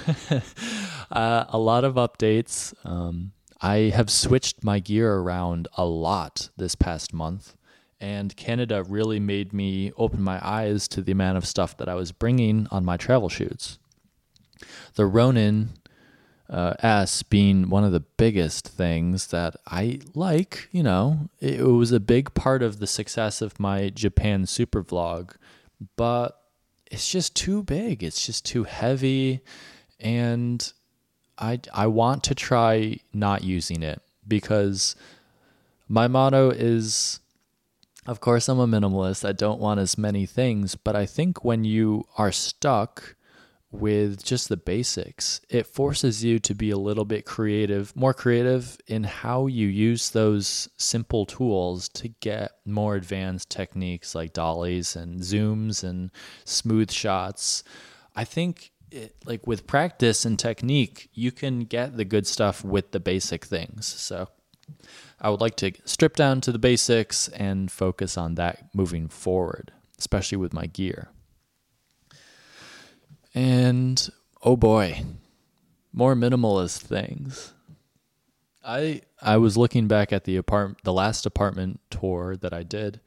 uh, 1.17 1.45
a 1.49 1.59
lot 1.59 1.85
of 1.85 1.95
updates. 1.95 2.75
Um, 2.85 3.33
I 3.61 3.93
have 3.95 4.11
switched 4.11 4.65
my 4.65 4.81
gear 4.81 5.15
around 5.15 5.69
a 5.77 5.85
lot 5.85 6.51
this 6.57 6.75
past 6.75 7.15
month 7.15 7.57
and 8.01 8.37
Canada 8.37 8.83
really 8.83 9.19
made 9.21 9.53
me 9.53 9.93
open 9.97 10.21
my 10.21 10.39
eyes 10.47 10.87
to 10.89 11.03
the 11.03 11.13
amount 11.13 11.39
of 11.39 11.47
stuff 11.47 11.77
that 11.79 11.89
I 11.89 11.95
was 11.95 12.13
bringing 12.13 12.67
on 12.71 12.85
my 12.85 12.97
travel 12.97 13.29
shoots. 13.29 13.79
The 14.95 15.07
Ronin 15.07 15.71
uh, 16.49 16.75
S 16.81 17.23
being 17.23 17.69
one 17.69 17.85
of 17.85 17.93
the 17.93 18.01
biggest 18.01 18.69
things 18.69 19.29
that 19.29 19.57
I 19.67 20.01
like, 20.15 20.69
you 20.71 20.83
know, 20.83 21.29
it, 21.41 21.61
it 21.61 21.65
was 21.65 21.93
a 21.93 22.01
big 22.01 22.35
part 22.35 22.63
of 22.63 22.79
the 22.79 22.87
success 22.87 23.43
of 23.43 23.59
my 23.59 23.91
Japan 23.91 24.47
super 24.47 24.83
vlog, 24.83 25.33
but 25.97 26.41
it's 26.91 27.11
just 27.11 27.35
too 27.35 27.63
big. 27.63 28.03
It's 28.03 28.25
just 28.25 28.45
too 28.45 28.65
heavy, 28.65 29.41
and 29.99 30.73
I 31.37 31.61
I 31.75 31.89
want 31.89 32.23
to 32.25 32.35
try 32.35 33.01
not 33.13 33.43
using 33.43 33.83
it 33.83 34.01
because 34.27 34.95
my 35.89 36.07
motto 36.07 36.51
is 36.51 37.21
of 38.07 38.21
course, 38.21 38.49
I'm 38.49 38.61
a 38.61 38.69
minimalist. 38.69 39.29
I 39.29 39.33
don't 39.33 39.61
want 39.61 39.81
as 39.81 39.99
many 39.99 40.27
things, 40.27 40.77
but 40.77 40.95
I 40.95 41.07
think 41.07 41.45
when 41.45 41.65
you 41.65 42.07
are 42.17 42.31
stuck 42.31 43.17
with 43.81 44.25
just 44.25 44.49
the 44.49 44.57
basics, 44.57 45.41
it 45.49 45.67
forces 45.67 46.25
you 46.25 46.39
to 46.41 46.55
be 46.55 46.71
a 46.71 46.79
little 46.79 47.05
bit 47.05 47.25
creative, 47.25 47.95
more 47.95 48.15
creative 48.15 48.79
in 48.87 49.05
how 49.05 49.47
you 49.47 49.67
use 49.67 50.11
those 50.11 50.69
simple 50.77 51.27
tools 51.27 51.89
to 51.91 52.09
get 52.09 52.53
more 52.65 52.95
advanced 52.95 53.51
techniques 53.51 54.15
like 54.15 54.33
dollies 54.33 54.97
and 54.97 55.21
zooms 55.21 55.85
and 55.85 56.11
smooth 56.45 56.91
shots. 56.91 57.63
I 58.15 58.25
think 58.25 58.73
it, 58.91 59.15
like 59.25 59.47
with 59.47 59.67
practice 59.67 60.25
and 60.25 60.39
technique, 60.39 61.09
you 61.13 61.33
can 61.33 61.61
get 61.61 61.97
the 61.97 62.05
good 62.05 62.27
stuff 62.27 62.65
with 62.65 62.93
the 62.93 63.01
basic 63.01 63.45
things. 63.45 63.87
So 63.87 64.29
I 65.21 65.31
would 65.31 65.41
like 65.41 65.57
to 65.57 65.73
strip 65.85 66.17
down 66.17 66.41
to 66.43 66.53
the 66.53 66.59
basics 66.59 67.29
and 67.29 67.71
focus 67.71 68.17
on 68.17 68.35
that 68.37 68.75
moving 68.75 69.09
forward, 69.09 69.73
especially 69.99 70.39
with 70.39 70.53
my 70.53 70.67
gear. 70.67 71.09
And 73.37 74.09
oh 74.43 74.57
boy, 74.57 75.05
more 75.93 76.15
minimalist 76.15 76.79
things. 76.79 77.53
I 78.65 79.03
I 79.21 79.37
was 79.37 79.57
looking 79.57 79.87
back 79.87 80.13
at 80.13 80.25
the 80.25 80.39
apart 80.39 80.79
the 80.83 80.93
last 80.93 81.27
apartment 81.27 81.81
tour 81.91 82.35
that 82.37 82.53
I 82.53 82.63
did 82.63 83.01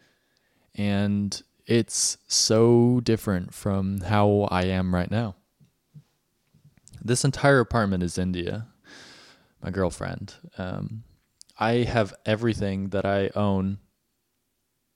and 0.76 1.42
it's 1.66 2.18
so 2.28 3.02
different 3.04 3.54
from 3.54 4.02
how 4.02 4.48
I 4.50 4.64
am 4.64 4.94
right 4.96 5.10
now. 5.10 5.36
This 7.04 7.26
entire 7.26 7.60
apartment 7.60 8.04
is 8.04 8.18
India, 8.18 8.68
my 9.62 9.70
girlfriend. 9.70 10.36
Um, 10.58 11.04
I 11.60 11.84
have 11.84 12.14
everything 12.26 12.90
that 12.90 13.06
I 13.06 13.30
own 13.36 13.80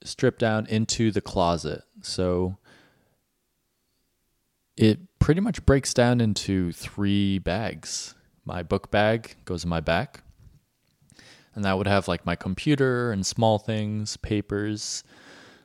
stripped 0.03 0.39
down 0.39 0.67
into 0.67 1.11
the 1.11 1.21
closet. 1.21 1.83
So 2.01 2.57
it 4.75 4.99
pretty 5.23 5.39
much 5.39 5.65
breaks 5.65 5.93
down 5.93 6.19
into 6.19 6.73
three 6.73 7.39
bags. 7.39 8.13
My 8.43 8.61
book 8.61 8.91
bag 8.91 9.37
goes 9.45 9.63
in 9.63 9.69
my 9.69 9.79
back. 9.79 10.21
And 11.55 11.63
that 11.63 11.77
would 11.77 11.87
have 11.87 12.09
like 12.09 12.25
my 12.25 12.35
computer 12.35 13.09
and 13.13 13.25
small 13.25 13.57
things, 13.57 14.17
papers, 14.17 15.05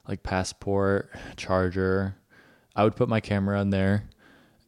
like 0.07 0.23
passport, 0.23 1.11
charger. 1.37 2.15
I 2.77 2.85
would 2.85 2.95
put 2.95 3.09
my 3.09 3.19
camera 3.19 3.61
in 3.61 3.71
there. 3.71 4.09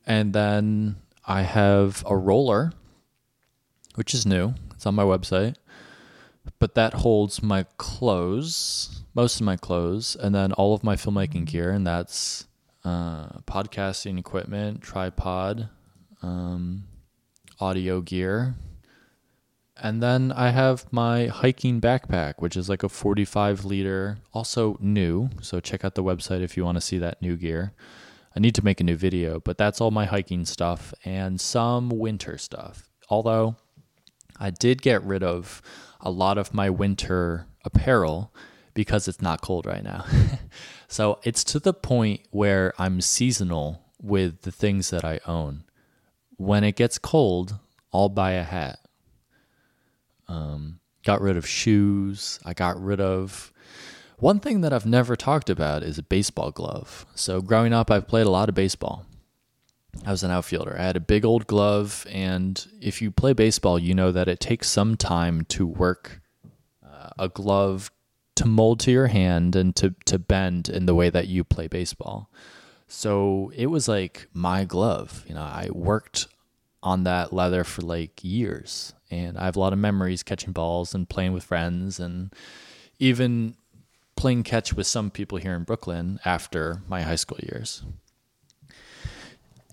And 0.06 0.32
then 0.32 0.96
I 1.24 1.42
have 1.42 2.02
a 2.04 2.16
roller, 2.16 2.72
which 3.94 4.12
is 4.12 4.26
new. 4.26 4.54
It's 4.74 4.86
on 4.86 4.96
my 4.96 5.04
website 5.04 5.54
but 6.58 6.74
that 6.74 6.94
holds 6.94 7.42
my 7.42 7.64
clothes, 7.76 9.02
most 9.14 9.40
of 9.40 9.46
my 9.46 9.56
clothes, 9.56 10.16
and 10.16 10.34
then 10.34 10.52
all 10.52 10.74
of 10.74 10.82
my 10.82 10.96
filmmaking 10.96 11.46
gear, 11.46 11.70
and 11.70 11.86
that's 11.86 12.46
uh, 12.84 13.40
podcasting 13.46 14.18
equipment, 14.18 14.80
tripod, 14.80 15.68
um, 16.22 16.84
audio 17.58 18.00
gear. 18.00 18.54
And 19.82 20.02
then 20.02 20.30
I 20.32 20.50
have 20.50 20.92
my 20.92 21.26
hiking 21.26 21.80
backpack, 21.80 22.34
which 22.38 22.56
is 22.56 22.68
like 22.68 22.82
a 22.82 22.88
45 22.88 23.64
liter, 23.64 24.18
also 24.32 24.76
new. 24.80 25.30
So 25.40 25.58
check 25.58 25.84
out 25.84 25.94
the 25.94 26.04
website 26.04 26.42
if 26.42 26.56
you 26.56 26.64
want 26.64 26.76
to 26.76 26.82
see 26.82 26.98
that 26.98 27.22
new 27.22 27.36
gear. 27.36 27.72
I 28.36 28.40
need 28.40 28.54
to 28.56 28.64
make 28.64 28.80
a 28.80 28.84
new 28.84 28.96
video, 28.96 29.40
but 29.40 29.58
that's 29.58 29.80
all 29.80 29.90
my 29.90 30.04
hiking 30.04 30.44
stuff 30.44 30.92
and 31.04 31.40
some 31.40 31.88
winter 31.88 32.38
stuff. 32.38 32.90
Although 33.08 33.56
I 34.38 34.50
did 34.50 34.82
get 34.82 35.02
rid 35.02 35.22
of 35.22 35.62
a 36.00 36.10
lot 36.10 36.38
of 36.38 36.54
my 36.54 36.70
winter 36.70 37.46
apparel 37.64 38.32
because 38.74 39.08
it's 39.08 39.20
not 39.20 39.40
cold 39.40 39.66
right 39.66 39.84
now. 39.84 40.04
so 40.88 41.18
it's 41.22 41.44
to 41.44 41.58
the 41.58 41.74
point 41.74 42.22
where 42.30 42.74
I'm 42.78 43.00
seasonal 43.00 43.84
with 44.00 44.42
the 44.42 44.52
things 44.52 44.90
that 44.90 45.04
I 45.04 45.20
own. 45.26 45.64
When 46.36 46.64
it 46.64 46.76
gets 46.76 46.98
cold, 46.98 47.58
I'll 47.92 48.08
buy 48.08 48.32
a 48.32 48.42
hat. 48.42 48.78
Um, 50.28 50.80
got 51.04 51.20
rid 51.20 51.36
of 51.36 51.46
shoes. 51.46 52.40
I 52.44 52.54
got 52.54 52.80
rid 52.80 53.00
of. 53.00 53.52
One 54.18 54.40
thing 54.40 54.60
that 54.60 54.72
I've 54.72 54.86
never 54.86 55.16
talked 55.16 55.50
about 55.50 55.82
is 55.82 55.98
a 55.98 56.02
baseball 56.02 56.50
glove. 56.50 57.06
So 57.14 57.40
growing 57.40 57.72
up, 57.72 57.90
I've 57.90 58.06
played 58.06 58.26
a 58.26 58.30
lot 58.30 58.48
of 58.48 58.54
baseball. 58.54 59.06
I 60.06 60.10
was 60.10 60.22
an 60.22 60.30
outfielder. 60.30 60.76
I 60.78 60.84
had 60.84 60.96
a 60.96 61.00
big 61.00 61.24
old 61.24 61.46
glove, 61.46 62.06
and 62.10 62.64
if 62.80 63.02
you 63.02 63.10
play 63.10 63.32
baseball, 63.32 63.78
you 63.78 63.94
know 63.94 64.12
that 64.12 64.28
it 64.28 64.38
takes 64.38 64.68
some 64.68 64.96
time 64.96 65.44
to 65.46 65.66
work 65.66 66.20
uh, 66.84 67.10
a 67.18 67.28
glove 67.28 67.90
to 68.40 68.46
mold 68.46 68.80
to 68.80 68.90
your 68.90 69.06
hand 69.06 69.56
and 69.56 69.74
to 69.76 69.94
to 70.06 70.18
bend 70.18 70.68
in 70.68 70.86
the 70.86 70.94
way 70.94 71.10
that 71.10 71.28
you 71.28 71.44
play 71.44 71.68
baseball. 71.68 72.30
So 72.88 73.52
it 73.54 73.66
was 73.66 73.88
like 73.88 74.28
my 74.32 74.64
glove. 74.64 75.24
You 75.28 75.34
know, 75.34 75.42
I 75.42 75.68
worked 75.72 76.26
on 76.82 77.04
that 77.04 77.32
leather 77.32 77.64
for 77.64 77.82
like 77.82 78.22
years, 78.22 78.94
and 79.10 79.38
I 79.38 79.44
have 79.44 79.56
a 79.56 79.60
lot 79.60 79.72
of 79.72 79.78
memories 79.78 80.22
catching 80.22 80.52
balls 80.52 80.94
and 80.94 81.08
playing 81.08 81.32
with 81.32 81.44
friends, 81.44 82.00
and 82.00 82.34
even 82.98 83.56
playing 84.16 84.42
catch 84.42 84.74
with 84.74 84.86
some 84.86 85.10
people 85.10 85.38
here 85.38 85.54
in 85.54 85.64
Brooklyn 85.64 86.20
after 86.24 86.82
my 86.88 87.02
high 87.02 87.16
school 87.16 87.38
years 87.42 87.82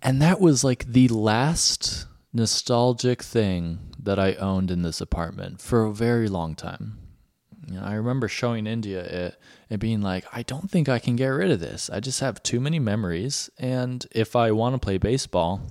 and 0.01 0.21
that 0.21 0.39
was 0.39 0.63
like 0.63 0.85
the 0.85 1.07
last 1.07 2.05
nostalgic 2.33 3.23
thing 3.23 3.79
that 4.01 4.19
I 4.19 4.35
owned 4.35 4.71
in 4.71 4.81
this 4.81 5.01
apartment 5.01 5.61
for 5.61 5.85
a 5.85 5.93
very 5.93 6.29
long 6.29 6.55
time. 6.55 6.97
You 7.67 7.75
know, 7.75 7.83
I 7.83 7.93
remember 7.95 8.29
showing 8.29 8.65
India 8.65 9.03
it 9.03 9.35
and 9.69 9.79
being 9.79 10.01
like, 10.01 10.25
I 10.31 10.41
don't 10.43 10.71
think 10.71 10.87
I 10.87 10.99
can 10.99 11.17
get 11.17 11.27
rid 11.27 11.51
of 11.51 11.59
this. 11.59 11.89
I 11.89 11.99
just 11.99 12.21
have 12.21 12.41
too 12.41 12.61
many 12.61 12.79
memories. 12.79 13.49
And 13.59 14.05
if 14.11 14.35
I 14.35 14.51
want 14.51 14.75
to 14.75 14.79
play 14.79 14.97
baseball, 14.97 15.61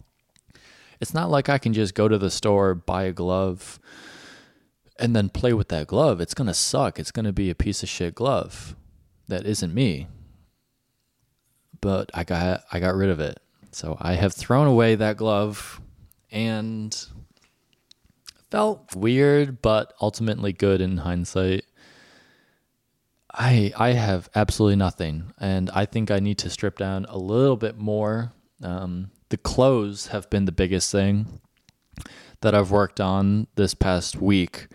it's 1.00 1.14
not 1.14 1.30
like 1.30 1.48
I 1.48 1.58
can 1.58 1.72
just 1.72 1.94
go 1.94 2.06
to 2.06 2.18
the 2.18 2.30
store, 2.30 2.74
buy 2.74 3.04
a 3.04 3.12
glove, 3.12 3.78
and 4.98 5.16
then 5.16 5.30
play 5.30 5.54
with 5.54 5.68
that 5.68 5.86
glove. 5.86 6.20
It's 6.20 6.34
going 6.34 6.48
to 6.48 6.54
suck. 6.54 6.98
It's 6.98 7.10
going 7.10 7.24
to 7.24 7.32
be 7.32 7.48
a 7.48 7.54
piece 7.54 7.82
of 7.82 7.88
shit 7.88 8.14
glove 8.14 8.76
that 9.28 9.46
isn't 9.46 9.74
me. 9.74 10.06
But 11.80 12.10
I 12.12 12.24
got 12.24 12.64
I 12.72 12.80
got 12.80 12.94
rid 12.94 13.10
of 13.10 13.20
it. 13.20 13.40
So 13.72 13.96
I 14.00 14.14
have 14.14 14.34
thrown 14.34 14.66
away 14.66 14.94
that 14.94 15.16
glove 15.16 15.80
and 16.30 16.96
felt 18.50 18.94
weird, 18.94 19.60
but 19.60 19.92
ultimately 20.00 20.52
good 20.52 20.80
in 20.80 20.98
hindsight. 20.98 21.64
I 23.36 23.72
I 23.76 23.92
have 23.92 24.30
absolutely 24.34 24.76
nothing, 24.76 25.32
and 25.38 25.70
I 25.70 25.84
think 25.84 26.10
I 26.10 26.20
need 26.20 26.38
to 26.38 26.50
strip 26.50 26.78
down 26.78 27.04
a 27.08 27.18
little 27.18 27.56
bit 27.56 27.76
more. 27.76 28.32
Um, 28.62 29.10
the 29.28 29.36
clothes 29.36 30.08
have 30.08 30.30
been 30.30 30.46
the 30.46 30.52
biggest 30.52 30.90
thing 30.90 31.40
that 32.40 32.54
I've 32.54 32.70
worked 32.70 33.00
on 33.00 33.46
this 33.56 33.74
past 33.74 34.16
week. 34.16 34.68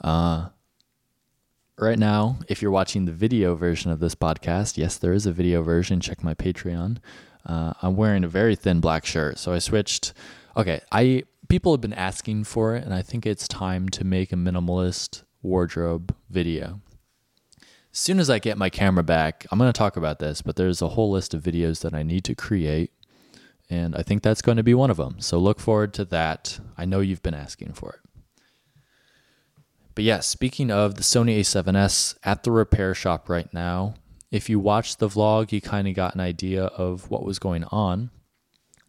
Uh, 0.00 0.48
right 1.76 1.98
now, 1.98 2.38
if 2.48 2.62
you're 2.62 2.70
watching 2.70 3.04
the 3.04 3.12
video 3.12 3.56
version 3.56 3.90
of 3.90 3.98
this 3.98 4.14
podcast, 4.14 4.76
yes, 4.76 4.96
there 4.96 5.12
is 5.12 5.26
a 5.26 5.32
video 5.32 5.62
version. 5.62 6.00
Check 6.00 6.22
my 6.22 6.34
Patreon. 6.34 6.98
Uh, 7.44 7.72
I'm 7.82 7.96
wearing 7.96 8.22
a 8.22 8.28
very 8.28 8.54
thin 8.54 8.80
black 8.80 9.04
shirt, 9.04 9.38
so 9.38 9.52
I 9.52 9.58
switched. 9.58 10.12
Okay, 10.56 10.80
I 10.92 11.24
people 11.48 11.72
have 11.72 11.80
been 11.80 11.92
asking 11.92 12.44
for 12.44 12.76
it, 12.76 12.84
and 12.84 12.94
I 12.94 13.02
think 13.02 13.26
it's 13.26 13.48
time 13.48 13.88
to 13.88 14.04
make 14.04 14.32
a 14.32 14.36
minimalist 14.36 15.24
wardrobe 15.42 16.14
video 16.30 16.80
as 17.94 18.00
soon 18.00 18.18
as 18.18 18.28
I 18.28 18.40
get 18.40 18.58
my 18.58 18.70
camera 18.70 19.04
back, 19.04 19.46
I'm 19.52 19.58
going 19.58 19.72
to 19.72 19.78
talk 19.78 19.96
about 19.96 20.18
this, 20.18 20.42
but 20.42 20.56
there's 20.56 20.82
a 20.82 20.88
whole 20.88 21.12
list 21.12 21.32
of 21.32 21.44
videos 21.44 21.82
that 21.82 21.94
I 21.94 22.02
need 22.02 22.24
to 22.24 22.34
create. 22.34 22.90
And 23.70 23.94
I 23.94 24.02
think 24.02 24.24
that's 24.24 24.42
going 24.42 24.56
to 24.56 24.64
be 24.64 24.74
one 24.74 24.90
of 24.90 24.96
them. 24.96 25.20
So 25.20 25.38
look 25.38 25.60
forward 25.60 25.94
to 25.94 26.04
that. 26.06 26.58
I 26.76 26.86
know 26.86 26.98
you've 26.98 27.22
been 27.22 27.34
asking 27.34 27.74
for 27.74 27.92
it. 27.92 28.00
But 29.94 30.02
yes, 30.02 30.16
yeah, 30.16 30.20
speaking 30.22 30.72
of 30.72 30.96
the 30.96 31.02
Sony 31.02 31.38
a7S 31.38 32.16
at 32.24 32.42
the 32.42 32.50
repair 32.50 32.96
shop 32.96 33.28
right 33.28 33.52
now, 33.54 33.94
if 34.32 34.50
you 34.50 34.58
watched 34.58 34.98
the 34.98 35.08
vlog, 35.08 35.52
you 35.52 35.60
kind 35.60 35.86
of 35.86 35.94
got 35.94 36.16
an 36.16 36.20
idea 36.20 36.64
of 36.64 37.08
what 37.12 37.24
was 37.24 37.38
going 37.38 37.62
on. 37.70 38.10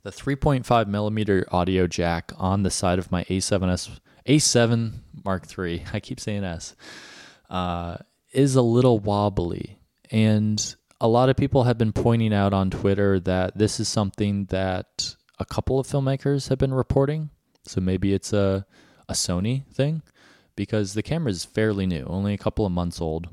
The 0.01 0.09
3.5 0.09 0.87
millimeter 0.87 1.45
audio 1.51 1.85
jack 1.85 2.31
on 2.37 2.63
the 2.63 2.71
side 2.71 2.97
of 2.97 3.11
my 3.11 3.23
A7S 3.25 3.99
A7 4.27 4.93
Mark 5.23 5.45
III. 5.55 5.83
I 5.93 5.99
keep 5.99 6.19
saying 6.19 6.43
S. 6.43 6.75
Uh, 7.51 7.97
is 8.35 8.55
a 8.55 8.61
little 8.61 8.99
wobbly. 8.99 9.79
And 10.11 10.75
a 11.01 11.07
lot 11.07 11.29
of 11.29 11.37
people 11.37 11.63
have 11.63 11.77
been 11.77 11.93
pointing 11.93 12.33
out 12.33 12.53
on 12.53 12.69
Twitter 12.69 13.19
that 13.21 13.57
this 13.57 13.79
is 13.79 13.87
something 13.87 14.45
that 14.45 15.15
a 15.39 15.45
couple 15.45 15.79
of 15.79 15.87
filmmakers 15.87 16.49
have 16.49 16.57
been 16.57 16.73
reporting. 16.73 17.29
So 17.63 17.81
maybe 17.81 18.13
it's 18.13 18.33
a, 18.33 18.65
a 19.09 19.13
Sony 19.13 19.65
thing 19.67 20.01
because 20.55 20.93
the 20.93 21.03
camera 21.03 21.31
is 21.31 21.45
fairly 21.45 21.85
new, 21.85 22.05
only 22.05 22.33
a 22.33 22.37
couple 22.37 22.65
of 22.65 22.71
months 22.71 23.01
old. 23.01 23.27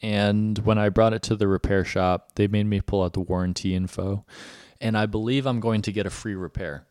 And 0.00 0.58
when 0.58 0.78
I 0.78 0.90
brought 0.90 1.12
it 1.12 1.22
to 1.22 1.36
the 1.36 1.48
repair 1.48 1.84
shop, 1.84 2.34
they 2.36 2.46
made 2.46 2.66
me 2.66 2.80
pull 2.80 3.02
out 3.02 3.14
the 3.14 3.20
warranty 3.20 3.74
info. 3.74 4.24
And 4.80 4.96
I 4.96 5.06
believe 5.06 5.46
I'm 5.46 5.58
going 5.58 5.82
to 5.82 5.92
get 5.92 6.06
a 6.06 6.10
free 6.10 6.36
repair. 6.36 6.86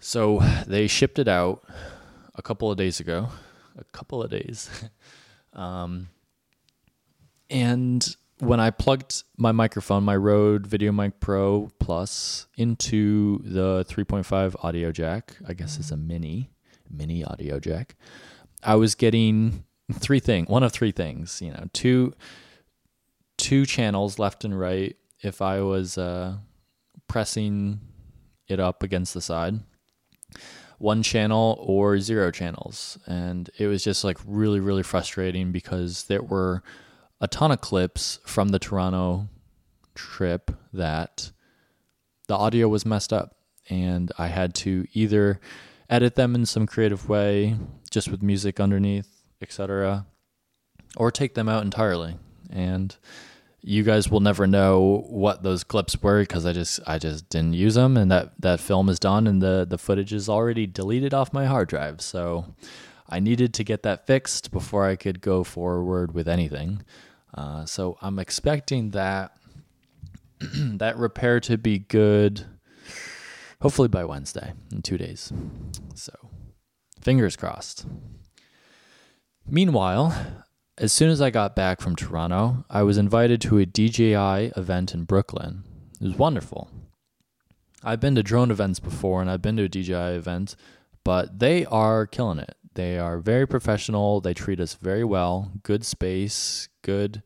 So 0.00 0.40
they 0.66 0.88
shipped 0.88 1.18
it 1.18 1.28
out 1.28 1.64
a 2.34 2.42
couple 2.42 2.70
of 2.70 2.76
days 2.76 2.98
ago. 2.98 3.28
A 3.78 3.84
couple 3.84 4.22
of 4.22 4.30
days. 4.30 4.68
Um, 5.56 6.08
and 7.50 8.16
when 8.38 8.60
I 8.60 8.70
plugged 8.70 9.24
my 9.36 9.52
microphone, 9.52 10.04
my 10.04 10.16
Rode 10.16 10.68
VideoMic 10.68 11.14
Pro 11.20 11.70
Plus, 11.80 12.46
into 12.56 13.40
the 13.42 13.84
3.5 13.88 14.64
audio 14.64 14.92
jack, 14.92 15.36
I 15.48 15.54
guess 15.54 15.78
it's 15.78 15.90
a 15.90 15.96
mini, 15.96 16.50
mini 16.90 17.24
audio 17.24 17.58
jack, 17.58 17.96
I 18.62 18.74
was 18.76 18.94
getting 18.94 19.64
three 19.92 20.20
things, 20.20 20.48
one 20.48 20.62
of 20.62 20.72
three 20.72 20.92
things, 20.92 21.40
you 21.40 21.50
know, 21.50 21.68
two, 21.72 22.12
two 23.38 23.64
channels 23.64 24.18
left 24.18 24.44
and 24.44 24.58
right. 24.58 24.96
If 25.22 25.40
I 25.40 25.62
was 25.62 25.96
uh, 25.96 26.36
pressing 27.08 27.80
it 28.48 28.60
up 28.60 28.82
against 28.82 29.14
the 29.14 29.20
side 29.20 29.60
one 30.78 31.02
channel 31.02 31.56
or 31.60 31.98
zero 31.98 32.30
channels. 32.30 32.98
And 33.06 33.50
it 33.58 33.66
was 33.66 33.82
just 33.82 34.04
like 34.04 34.18
really, 34.26 34.60
really 34.60 34.82
frustrating 34.82 35.52
because 35.52 36.04
there 36.04 36.22
were 36.22 36.62
a 37.20 37.28
ton 37.28 37.52
of 37.52 37.60
clips 37.60 38.18
from 38.26 38.48
the 38.48 38.58
Toronto 38.58 39.28
trip 39.94 40.50
that 40.72 41.32
the 42.28 42.36
audio 42.36 42.68
was 42.68 42.84
messed 42.84 43.12
up. 43.12 43.36
And 43.68 44.12
I 44.18 44.28
had 44.28 44.54
to 44.56 44.86
either 44.92 45.40
edit 45.90 46.14
them 46.14 46.34
in 46.34 46.46
some 46.46 46.66
creative 46.66 47.08
way, 47.08 47.56
just 47.90 48.10
with 48.10 48.22
music 48.22 48.60
underneath, 48.60 49.22
etc., 49.40 50.06
or 50.96 51.10
take 51.10 51.34
them 51.34 51.48
out 51.48 51.64
entirely. 51.64 52.16
And 52.50 52.96
you 53.68 53.82
guys 53.82 54.08
will 54.08 54.20
never 54.20 54.46
know 54.46 55.04
what 55.08 55.42
those 55.42 55.64
clips 55.64 56.00
were 56.00 56.20
because 56.20 56.46
I 56.46 56.52
just 56.52 56.78
I 56.86 57.00
just 57.00 57.28
didn't 57.28 57.54
use 57.54 57.74
them, 57.74 57.96
and 57.96 58.08
that 58.12 58.40
that 58.40 58.60
film 58.60 58.88
is 58.88 59.00
done, 59.00 59.26
and 59.26 59.42
the 59.42 59.66
the 59.68 59.76
footage 59.76 60.12
is 60.12 60.28
already 60.28 60.68
deleted 60.68 61.12
off 61.12 61.32
my 61.32 61.46
hard 61.46 61.68
drive. 61.68 62.00
So 62.00 62.54
I 63.08 63.18
needed 63.18 63.52
to 63.54 63.64
get 63.64 63.82
that 63.82 64.06
fixed 64.06 64.52
before 64.52 64.86
I 64.86 64.94
could 64.94 65.20
go 65.20 65.42
forward 65.42 66.14
with 66.14 66.28
anything. 66.28 66.84
Uh, 67.34 67.64
so 67.66 67.98
I'm 68.00 68.20
expecting 68.20 68.90
that 68.90 69.36
that 70.40 70.96
repair 70.96 71.40
to 71.40 71.58
be 71.58 71.80
good, 71.80 72.46
hopefully 73.60 73.88
by 73.88 74.04
Wednesday 74.04 74.52
in 74.70 74.82
two 74.82 74.96
days. 74.96 75.32
So 75.96 76.12
fingers 77.00 77.34
crossed. 77.34 77.84
Meanwhile, 79.44 80.44
as 80.78 80.92
soon 80.92 81.10
as 81.10 81.22
I 81.22 81.30
got 81.30 81.56
back 81.56 81.80
from 81.80 81.96
Toronto, 81.96 82.64
I 82.68 82.82
was 82.82 82.98
invited 82.98 83.40
to 83.42 83.58
a 83.58 83.66
DJI 83.66 84.52
event 84.56 84.92
in 84.92 85.04
Brooklyn. 85.04 85.64
It 86.00 86.04
was 86.04 86.18
wonderful. 86.18 86.70
I've 87.82 88.00
been 88.00 88.14
to 88.16 88.22
drone 88.22 88.50
events 88.50 88.78
before 88.80 89.20
and 89.20 89.30
I've 89.30 89.42
been 89.42 89.56
to 89.56 89.64
a 89.64 89.68
DJI 89.68 90.16
event, 90.16 90.56
but 91.02 91.38
they 91.38 91.64
are 91.66 92.06
killing 92.06 92.38
it. 92.38 92.56
They 92.74 92.98
are 92.98 93.18
very 93.18 93.46
professional. 93.46 94.20
They 94.20 94.34
treat 94.34 94.60
us 94.60 94.74
very 94.74 95.04
well. 95.04 95.50
Good 95.62 95.84
space, 95.84 96.68
good 96.82 97.22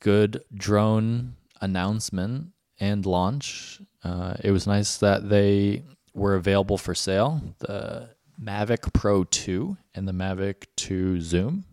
good 0.00 0.42
drone 0.54 1.36
announcement 1.60 2.48
and 2.80 3.06
launch. 3.06 3.80
Uh, 4.02 4.34
it 4.42 4.50
was 4.50 4.66
nice 4.66 4.98
that 4.98 5.28
they 5.28 5.84
were 6.14 6.34
available 6.34 6.78
for 6.78 6.94
sale. 6.94 7.40
The 7.58 8.10
Mavic 8.40 8.92
Pro 8.92 9.24
2 9.24 9.76
and 9.94 10.06
the 10.06 10.12
Mavic 10.12 10.66
2 10.76 11.20
Zoom 11.20 11.64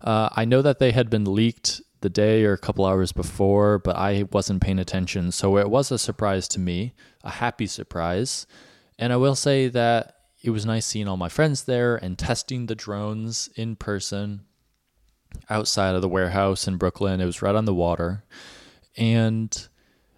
uh, 0.00 0.28
I 0.32 0.44
know 0.44 0.62
that 0.62 0.78
they 0.78 0.92
had 0.92 1.10
been 1.10 1.24
leaked 1.24 1.80
the 2.00 2.08
day 2.08 2.44
or 2.44 2.52
a 2.52 2.58
couple 2.58 2.86
hours 2.86 3.12
before, 3.12 3.78
but 3.78 3.96
I 3.96 4.24
wasn't 4.30 4.62
paying 4.62 4.78
attention. 4.78 5.32
So 5.32 5.58
it 5.58 5.68
was 5.68 5.90
a 5.90 5.98
surprise 5.98 6.46
to 6.48 6.60
me, 6.60 6.94
a 7.24 7.30
happy 7.30 7.66
surprise. 7.66 8.46
And 8.98 9.12
I 9.12 9.16
will 9.16 9.34
say 9.34 9.68
that 9.68 10.14
it 10.42 10.50
was 10.50 10.64
nice 10.64 10.86
seeing 10.86 11.08
all 11.08 11.16
my 11.16 11.28
friends 11.28 11.64
there 11.64 11.96
and 11.96 12.16
testing 12.16 12.66
the 12.66 12.74
drones 12.74 13.50
in 13.56 13.76
person 13.76 14.42
outside 15.50 15.94
of 15.94 16.02
the 16.02 16.08
warehouse 16.08 16.68
in 16.68 16.76
Brooklyn. 16.76 17.20
It 17.20 17.26
was 17.26 17.42
right 17.42 17.54
on 17.54 17.64
the 17.64 17.74
water. 17.74 18.24
And 18.96 19.68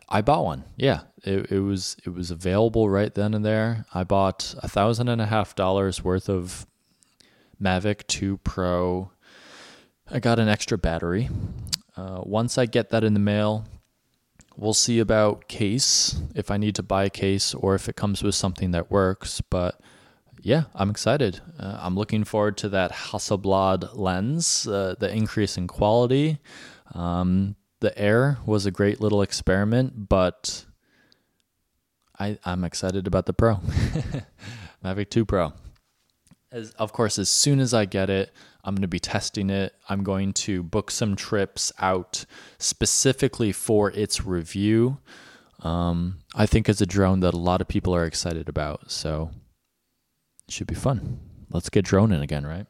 I 0.08 0.20
bought 0.20 0.44
one. 0.44 0.64
Yeah, 0.76 1.02
it, 1.22 1.50
it 1.50 1.60
was 1.60 1.96
it 2.04 2.10
was 2.10 2.30
available 2.30 2.90
right 2.90 3.14
then 3.14 3.32
and 3.34 3.44
there. 3.44 3.86
I 3.94 4.04
bought 4.04 4.54
a 4.62 4.68
thousand 4.68 5.08
and 5.08 5.20
a 5.20 5.26
half 5.26 5.54
dollars 5.54 6.04
worth 6.04 6.28
of 6.28 6.66
Mavic 7.60 8.06
2 8.06 8.38
Pro 8.38 9.12
I 10.12 10.18
got 10.18 10.40
an 10.40 10.48
extra 10.48 10.76
battery. 10.76 11.28
Uh, 11.96 12.22
once 12.24 12.58
I 12.58 12.66
get 12.66 12.90
that 12.90 13.04
in 13.04 13.14
the 13.14 13.20
mail, 13.20 13.64
we'll 14.56 14.74
see 14.74 14.98
about 14.98 15.46
case 15.46 16.20
if 16.34 16.50
I 16.50 16.56
need 16.56 16.74
to 16.76 16.82
buy 16.82 17.04
a 17.04 17.10
case 17.10 17.54
or 17.54 17.76
if 17.76 17.88
it 17.88 17.94
comes 17.94 18.20
with 18.20 18.34
something 18.34 18.72
that 18.72 18.90
works. 18.90 19.40
But 19.40 19.80
yeah, 20.42 20.64
I'm 20.74 20.90
excited. 20.90 21.40
Uh, 21.58 21.78
I'm 21.80 21.94
looking 21.94 22.24
forward 22.24 22.56
to 22.58 22.68
that 22.70 22.90
Hasselblad 22.90 23.96
lens, 23.96 24.66
uh, 24.66 24.96
the 24.98 25.14
increase 25.14 25.56
in 25.56 25.68
quality. 25.68 26.38
Um, 26.92 27.54
the 27.78 27.96
Air 27.96 28.38
was 28.44 28.66
a 28.66 28.72
great 28.72 29.00
little 29.00 29.22
experiment, 29.22 30.08
but 30.08 30.64
I, 32.18 32.36
I'm 32.44 32.64
excited 32.64 33.06
about 33.06 33.26
the 33.26 33.32
Pro, 33.32 33.56
Mavic 34.84 35.10
2 35.10 35.24
Pro. 35.24 35.52
As, 36.50 36.72
of 36.72 36.92
course, 36.92 37.16
as 37.16 37.28
soon 37.28 37.60
as 37.60 37.72
I 37.72 37.84
get 37.84 38.10
it, 38.10 38.32
I'm 38.64 38.74
going 38.74 38.82
to 38.82 38.88
be 38.88 39.00
testing 39.00 39.50
it. 39.50 39.74
I'm 39.88 40.02
going 40.02 40.32
to 40.34 40.62
book 40.62 40.90
some 40.90 41.16
trips 41.16 41.72
out 41.78 42.24
specifically 42.58 43.52
for 43.52 43.90
its 43.92 44.24
review. 44.24 44.98
Um, 45.60 46.18
I 46.34 46.46
think 46.46 46.68
it's 46.68 46.80
a 46.80 46.86
drone 46.86 47.20
that 47.20 47.34
a 47.34 47.38
lot 47.38 47.60
of 47.60 47.68
people 47.68 47.94
are 47.94 48.04
excited 48.04 48.48
about. 48.48 48.90
So 48.90 49.30
it 50.48 50.52
should 50.52 50.66
be 50.66 50.74
fun. 50.74 51.20
Let's 51.50 51.68
get 51.68 51.84
droning 51.84 52.22
again, 52.22 52.46
right? 52.46 52.66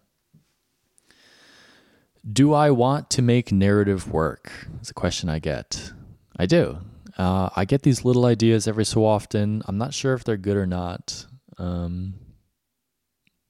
Do 2.31 2.53
I 2.53 2.71
want 2.71 3.11
to 3.11 3.23
make 3.23 3.51
narrative 3.51 4.11
work? 4.13 4.53
It's 4.81 4.91
a 4.91 4.95
question 4.95 5.29
I 5.29 5.39
get. 5.39 5.93
I 6.37 6.47
do. 6.47 6.79
Uh, 7.17 7.51
I 7.55 7.65
get 7.65 7.83
these 7.83 8.05
little 8.05 8.27
ideas 8.27 8.69
every 8.69 8.85
so 8.85 9.05
often. 9.05 9.63
I'm 9.67 9.79
not 9.79 9.95
sure 9.95 10.15
if 10.15 10.25
they're 10.25 10.37
good 10.37 10.57
or 10.57 10.67
not, 10.67 11.27
um, 11.59 12.15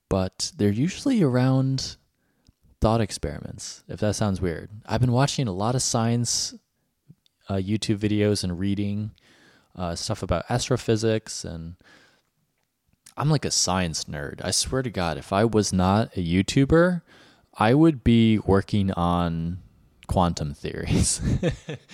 but 0.09 0.53
they're 0.57 0.71
usually 0.71 1.23
around 1.23 1.97
thought 2.81 3.01
experiments, 3.01 3.85
if 3.89 4.01
that 4.01 4.15
sounds 4.15 4.41
weird. 4.41 4.71
I've 4.87 5.01
been 5.01 5.13
watching 5.13 5.47
a 5.49 5.53
lot 5.53 5.75
of 5.75 5.83
science 5.83 6.55
uh, 7.49 7.55
YouTube 7.55 7.99
videos 7.99 8.43
and 8.45 8.59
reading 8.59 9.11
uh, 9.77 9.95
stuff 9.95 10.23
about 10.23 10.45
astrophysics, 10.49 11.45
and 11.45 11.77
I'm 13.17 13.29
like 13.29 13.45
a 13.45 13.51
science 13.51 14.05
nerd. 14.05 14.41
I 14.43 14.51
swear 14.51 14.83
to 14.83 14.91
God, 14.91 15.19
if 15.19 15.33
I 15.33 15.45
was 15.45 15.73
not 15.73 16.17
a 16.17 16.25
YouTuber, 16.25 17.03
I 17.55 17.75
would 17.75 18.03
be 18.03 18.39
working 18.39 18.93
on 18.93 19.59
quantum 20.07 20.55
theories. 20.55 21.21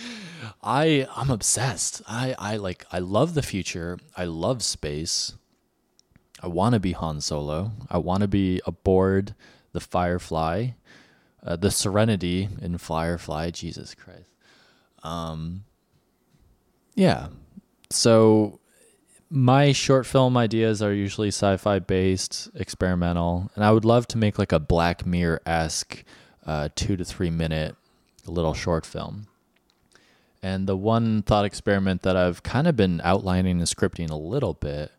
I 0.63 1.07
I'm 1.15 1.31
obsessed. 1.31 2.03
I 2.07 2.35
I 2.39 2.57
like 2.57 2.85
I 2.93 2.99
love 2.99 3.35
the 3.35 3.43
future. 3.43 3.99
I 4.17 4.25
love 4.25 4.63
space. 4.63 5.35
I 6.43 6.49
want 6.49 6.75
to 6.75 6.81
be 6.81 6.93
Han 6.93 7.21
Solo. 7.21 7.73
I 7.91 7.99
want 7.99 8.21
to 8.21 8.29
be 8.29 8.61
aboard 8.67 9.35
the 9.77 9.81
Firefly, 9.81 10.69
uh, 11.45 11.55
the 11.55 11.71
Serenity 11.71 12.49
in 12.63 12.79
Firefly. 12.79 13.51
Jesus 13.51 13.95
Christ. 13.95 14.33
Um. 15.03 15.65
Yeah. 16.95 17.29
So 17.91 18.59
my 19.29 19.73
short 19.73 20.07
film 20.07 20.35
ideas 20.35 20.81
are 20.81 20.95
usually 20.95 21.29
sci-fi 21.29 21.79
based, 21.79 22.49
experimental, 22.55 23.51
and 23.55 23.63
I 23.63 23.71
would 23.71 23.85
love 23.85 24.09
to 24.09 24.19
make 24.19 24.39
like 24.39 24.53
a 24.53 24.59
Black 24.59 25.05
Mirror 25.05 25.43
esque, 25.45 26.03
uh, 26.47 26.71
two 26.75 26.97
to 26.97 27.05
three 27.05 27.31
minute 27.31 27.77
little 28.27 28.55
short 28.55 28.87
film. 28.87 29.27
And 30.43 30.67
the 30.67 30.77
one 30.77 31.21
thought 31.21 31.45
experiment 31.45 32.01
that 32.03 32.17
I've 32.17 32.43
kind 32.43 32.67
of 32.67 32.77
been 32.77 33.03
outlining 33.05 33.59
and 33.59 33.69
scripting 33.69 34.11
a 34.11 34.17
little 34.17 34.55
bit, 34.55 34.91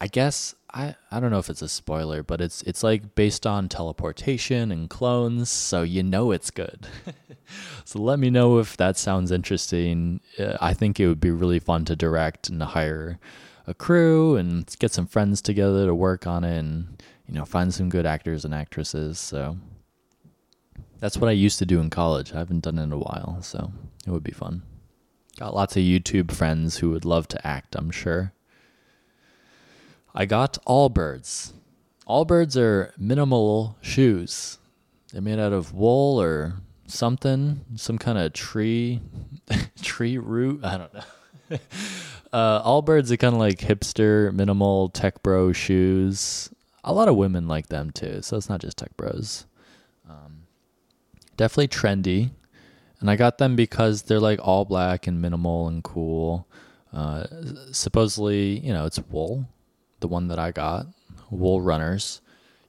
I 0.00 0.06
guess 0.06 0.54
I, 0.76 0.94
I 1.10 1.20
don't 1.20 1.30
know 1.30 1.38
if 1.38 1.48
it's 1.48 1.62
a 1.62 1.70
spoiler, 1.70 2.22
but 2.22 2.42
it's 2.42 2.60
it's 2.62 2.82
like 2.82 3.14
based 3.14 3.46
on 3.46 3.66
teleportation 3.66 4.70
and 4.70 4.90
clones, 4.90 5.48
so 5.48 5.80
you 5.80 6.02
know 6.02 6.32
it's 6.32 6.50
good. 6.50 6.86
so 7.86 7.98
let 7.98 8.18
me 8.18 8.28
know 8.28 8.58
if 8.58 8.76
that 8.76 8.98
sounds 8.98 9.32
interesting. 9.32 10.20
Uh, 10.38 10.58
I 10.60 10.74
think 10.74 11.00
it 11.00 11.08
would 11.08 11.20
be 11.20 11.30
really 11.30 11.60
fun 11.60 11.86
to 11.86 11.96
direct 11.96 12.50
and 12.50 12.62
hire 12.62 13.18
a 13.66 13.72
crew 13.72 14.36
and 14.36 14.70
get 14.78 14.92
some 14.92 15.06
friends 15.06 15.40
together 15.40 15.86
to 15.86 15.94
work 15.94 16.26
on 16.26 16.44
it 16.44 16.58
and 16.58 17.02
you 17.26 17.32
know 17.32 17.46
find 17.46 17.72
some 17.72 17.88
good 17.88 18.04
actors 18.04 18.44
and 18.44 18.54
actresses. 18.54 19.18
So 19.18 19.56
that's 21.00 21.16
what 21.16 21.30
I 21.30 21.32
used 21.32 21.58
to 21.60 21.66
do 21.66 21.80
in 21.80 21.88
college. 21.88 22.34
I 22.34 22.38
haven't 22.38 22.64
done 22.64 22.78
it 22.78 22.82
in 22.82 22.92
a 22.92 22.98
while, 22.98 23.38
so 23.40 23.72
it 24.06 24.10
would 24.10 24.24
be 24.24 24.32
fun. 24.32 24.60
Got 25.38 25.54
lots 25.54 25.74
of 25.74 25.82
YouTube 25.82 26.32
friends 26.32 26.76
who 26.76 26.90
would 26.90 27.06
love 27.06 27.28
to 27.28 27.46
act, 27.46 27.76
I'm 27.76 27.90
sure. 27.90 28.34
I 30.18 30.24
got 30.24 30.56
Allbirds. 30.66 31.52
Allbirds 32.08 32.56
are 32.58 32.94
minimal 32.96 33.76
shoes. 33.82 34.56
They're 35.12 35.20
made 35.20 35.38
out 35.38 35.52
of 35.52 35.74
wool 35.74 36.18
or 36.18 36.54
something, 36.86 37.60
some 37.74 37.98
kind 37.98 38.16
of 38.16 38.32
tree, 38.32 39.02
tree 39.82 40.16
root. 40.16 40.64
I 40.64 40.78
don't 40.78 40.94
know. 40.94 41.02
uh, 42.32 42.62
Allbirds 42.62 43.10
are 43.10 43.18
kind 43.18 43.34
of 43.34 43.40
like 43.40 43.58
hipster, 43.58 44.32
minimal 44.32 44.88
tech 44.88 45.22
bro 45.22 45.52
shoes. 45.52 46.48
A 46.82 46.94
lot 46.94 47.08
of 47.08 47.16
women 47.16 47.46
like 47.46 47.66
them 47.66 47.90
too, 47.90 48.22
so 48.22 48.38
it's 48.38 48.48
not 48.48 48.62
just 48.62 48.78
tech 48.78 48.96
bros. 48.96 49.44
Um, 50.08 50.44
definitely 51.36 51.68
trendy, 51.68 52.30
and 53.00 53.10
I 53.10 53.16
got 53.16 53.36
them 53.36 53.54
because 53.54 54.02
they're 54.02 54.18
like 54.18 54.40
all 54.42 54.64
black 54.64 55.06
and 55.06 55.20
minimal 55.20 55.68
and 55.68 55.84
cool. 55.84 56.46
Uh, 56.90 57.26
supposedly, 57.72 58.60
you 58.60 58.72
know, 58.72 58.86
it's 58.86 58.98
wool, 59.10 59.46
the 60.06 60.12
one 60.12 60.28
that 60.28 60.38
I 60.38 60.52
got, 60.52 60.86
wool 61.30 61.60
runners. 61.60 62.20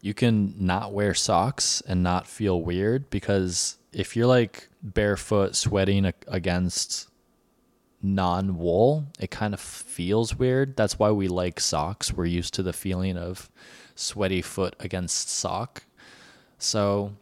You 0.02 0.15
can 0.15 0.56
not 0.58 0.91
wear 0.91 1.13
socks 1.13 1.84
and 1.88 2.02
not 2.02 2.26
feel 2.26 2.62
weird 2.63 3.12
because 3.12 3.78
if 3.93 4.15
you're 4.15 4.26
like 4.28 4.69
barefoot 4.82 5.56
sweating 5.56 6.12
against 6.28 7.10
non 8.02 8.58
wool, 8.58 9.06
it 9.19 9.30
kind 9.30 9.54
of 9.54 9.60
feels 9.60 10.36
weird. 10.36 10.76
That's 10.76 10.97
why 10.97 11.12
we 11.12 11.28
like 11.28 11.60
socks. 11.60 12.12
We're 12.12 12.26
used 12.26 12.56
to 12.56 12.63
the 12.63 12.73
feeling 12.73 13.17
of 13.17 13.52
sweaty 13.93 14.41
foot 14.41 14.76
against 14.80 15.30
sock. 15.30 15.84
So 16.58 17.13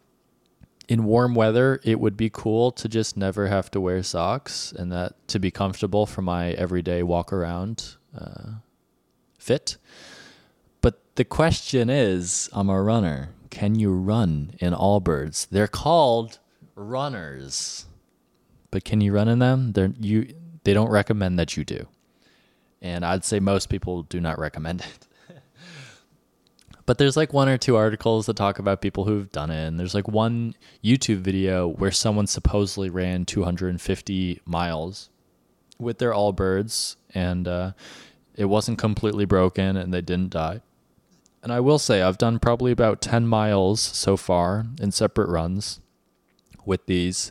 in 0.88 1.04
warm 1.04 1.34
weather, 1.34 1.78
it 1.84 2.00
would 2.00 2.16
be 2.16 2.30
cool 2.30 2.72
to 2.72 2.88
just 2.88 3.18
never 3.18 3.48
have 3.48 3.70
to 3.72 3.82
wear 3.82 4.02
socks 4.02 4.72
and 4.72 4.90
that 4.92 5.28
to 5.28 5.38
be 5.38 5.50
comfortable 5.50 6.06
for 6.06 6.22
my 6.22 6.52
everyday 6.52 7.02
walk 7.02 7.34
around 7.34 7.96
uh, 8.18 8.60
fit. 9.46 9.76
But 10.80 11.00
the 11.14 11.24
question 11.24 11.88
is 11.88 12.50
I'm 12.52 12.68
a 12.68 12.82
runner. 12.82 13.30
Can 13.50 13.74
you 13.76 13.92
run 13.92 14.52
in 14.58 14.74
Allbirds? 14.74 15.48
They're 15.48 15.68
called 15.68 16.38
runners. 16.74 17.86
But 18.70 18.84
can 18.84 19.00
you 19.00 19.12
run 19.12 19.28
in 19.28 19.38
them? 19.38 19.72
They're, 19.72 19.92
you, 19.98 20.34
they 20.64 20.74
don't 20.74 20.90
recommend 20.90 21.38
that 21.38 21.56
you 21.56 21.64
do. 21.64 21.86
And 22.82 23.04
I'd 23.04 23.24
say 23.24 23.40
most 23.40 23.68
people 23.70 24.02
do 24.02 24.20
not 24.20 24.38
recommend 24.38 24.80
it. 24.80 25.06
But 26.86 26.98
there's 26.98 27.16
like 27.16 27.32
one 27.32 27.48
or 27.48 27.58
two 27.58 27.74
articles 27.74 28.26
that 28.26 28.36
talk 28.36 28.60
about 28.60 28.80
people 28.80 29.04
who've 29.04 29.30
done 29.32 29.50
it. 29.50 29.66
And 29.66 29.78
there's 29.78 29.94
like 29.94 30.06
one 30.06 30.54
YouTube 30.84 31.18
video 31.18 31.66
where 31.66 31.90
someone 31.90 32.28
supposedly 32.28 32.90
ran 32.90 33.24
250 33.24 34.40
miles 34.46 35.10
with 35.80 35.98
their 35.98 36.12
Allbirds 36.12 36.94
and 37.12 37.48
uh, 37.48 37.72
it 38.36 38.46
wasn't 38.46 38.78
completely 38.78 39.24
broken 39.24 39.76
and 39.76 39.92
they 39.92 40.00
didn't 40.00 40.30
die. 40.30 40.60
And 41.42 41.52
I 41.52 41.60
will 41.60 41.78
say, 41.78 42.02
I've 42.02 42.18
done 42.18 42.38
probably 42.38 42.72
about 42.72 43.00
10 43.00 43.26
miles 43.26 43.80
so 43.80 44.16
far 44.16 44.66
in 44.80 44.90
separate 44.90 45.28
runs 45.28 45.80
with 46.64 46.86
these. 46.86 47.30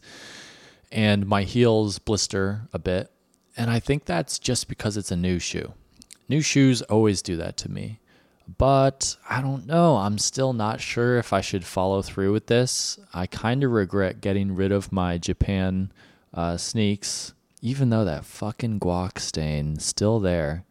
And 0.92 1.28
my 1.28 1.44
heels 1.44 2.00
blister 2.00 2.62
a 2.72 2.80
bit. 2.80 3.12
And 3.58 3.70
I 3.70 3.80
think 3.80 4.06
that's 4.06 4.40
just 4.40 4.68
because 4.68 4.98
it's 4.98 5.12
a 5.12 5.18
new 5.18 5.40
shoe. 5.40 5.74
New 6.28 6.42
shoes 6.42 6.82
always 6.84 7.22
do 7.22 7.36
that 7.38 7.58
to 7.58 7.70
me. 7.70 8.00
But 8.58 9.18
I 9.30 9.42
don't 9.42 9.66
know. 9.66 9.98
I'm 9.98 10.18
still 10.18 10.54
not 10.54 10.80
sure 10.80 11.18
if 11.18 11.34
I 11.34 11.42
should 11.42 11.66
follow 11.66 12.02
through 12.02 12.32
with 12.32 12.48
this. 12.48 13.00
I 13.14 13.26
kind 13.28 13.64
of 13.64 13.72
regret 13.72 14.22
getting 14.22 14.56
rid 14.56 14.72
of 14.72 14.92
my 14.92 15.18
Japan 15.18 15.92
uh, 16.34 16.58
sneaks, 16.58 17.34
even 17.62 17.90
though 17.90 18.06
that 18.06 18.26
fucking 18.26 18.80
guac 18.80 19.20
stain 19.20 19.80
still 19.80 20.20
there. 20.20 20.64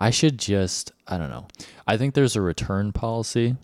I 0.00 0.08
should 0.08 0.38
just, 0.38 0.92
I 1.06 1.18
don't 1.18 1.28
know. 1.28 1.46
I 1.86 1.98
think 1.98 2.14
there's 2.14 2.34
a 2.34 2.40
return 2.40 2.90
policy 2.90 3.56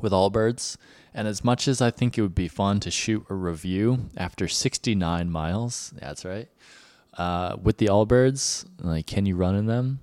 with 0.00 0.12
Allbirds. 0.12 0.76
And 1.14 1.28
as 1.28 1.44
much 1.44 1.68
as 1.68 1.80
I 1.80 1.90
think 1.90 2.18
it 2.18 2.22
would 2.22 2.34
be 2.34 2.48
fun 2.48 2.80
to 2.80 2.90
shoot 2.90 3.24
a 3.30 3.34
review 3.34 4.10
after 4.16 4.48
69 4.48 5.30
miles, 5.30 5.92
that's 5.94 6.24
right, 6.24 6.48
uh, 7.16 7.56
with 7.62 7.78
the 7.78 7.86
Allbirds, 7.86 8.66
like, 8.80 9.06
can 9.06 9.24
you 9.24 9.36
run 9.36 9.54
in 9.54 9.66
them? 9.66 10.00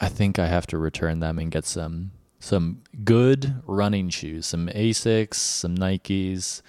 I 0.00 0.08
think 0.08 0.38
I 0.38 0.46
have 0.46 0.68
to 0.68 0.78
return 0.78 1.18
them 1.20 1.38
and 1.38 1.50
get 1.50 1.64
some 1.64 2.12
some 2.38 2.82
good 3.04 3.62
running 3.66 4.10
shoes, 4.10 4.44
some 4.44 4.68
Asics, 4.68 5.34
some 5.34 5.74
Nikes. 5.76 6.60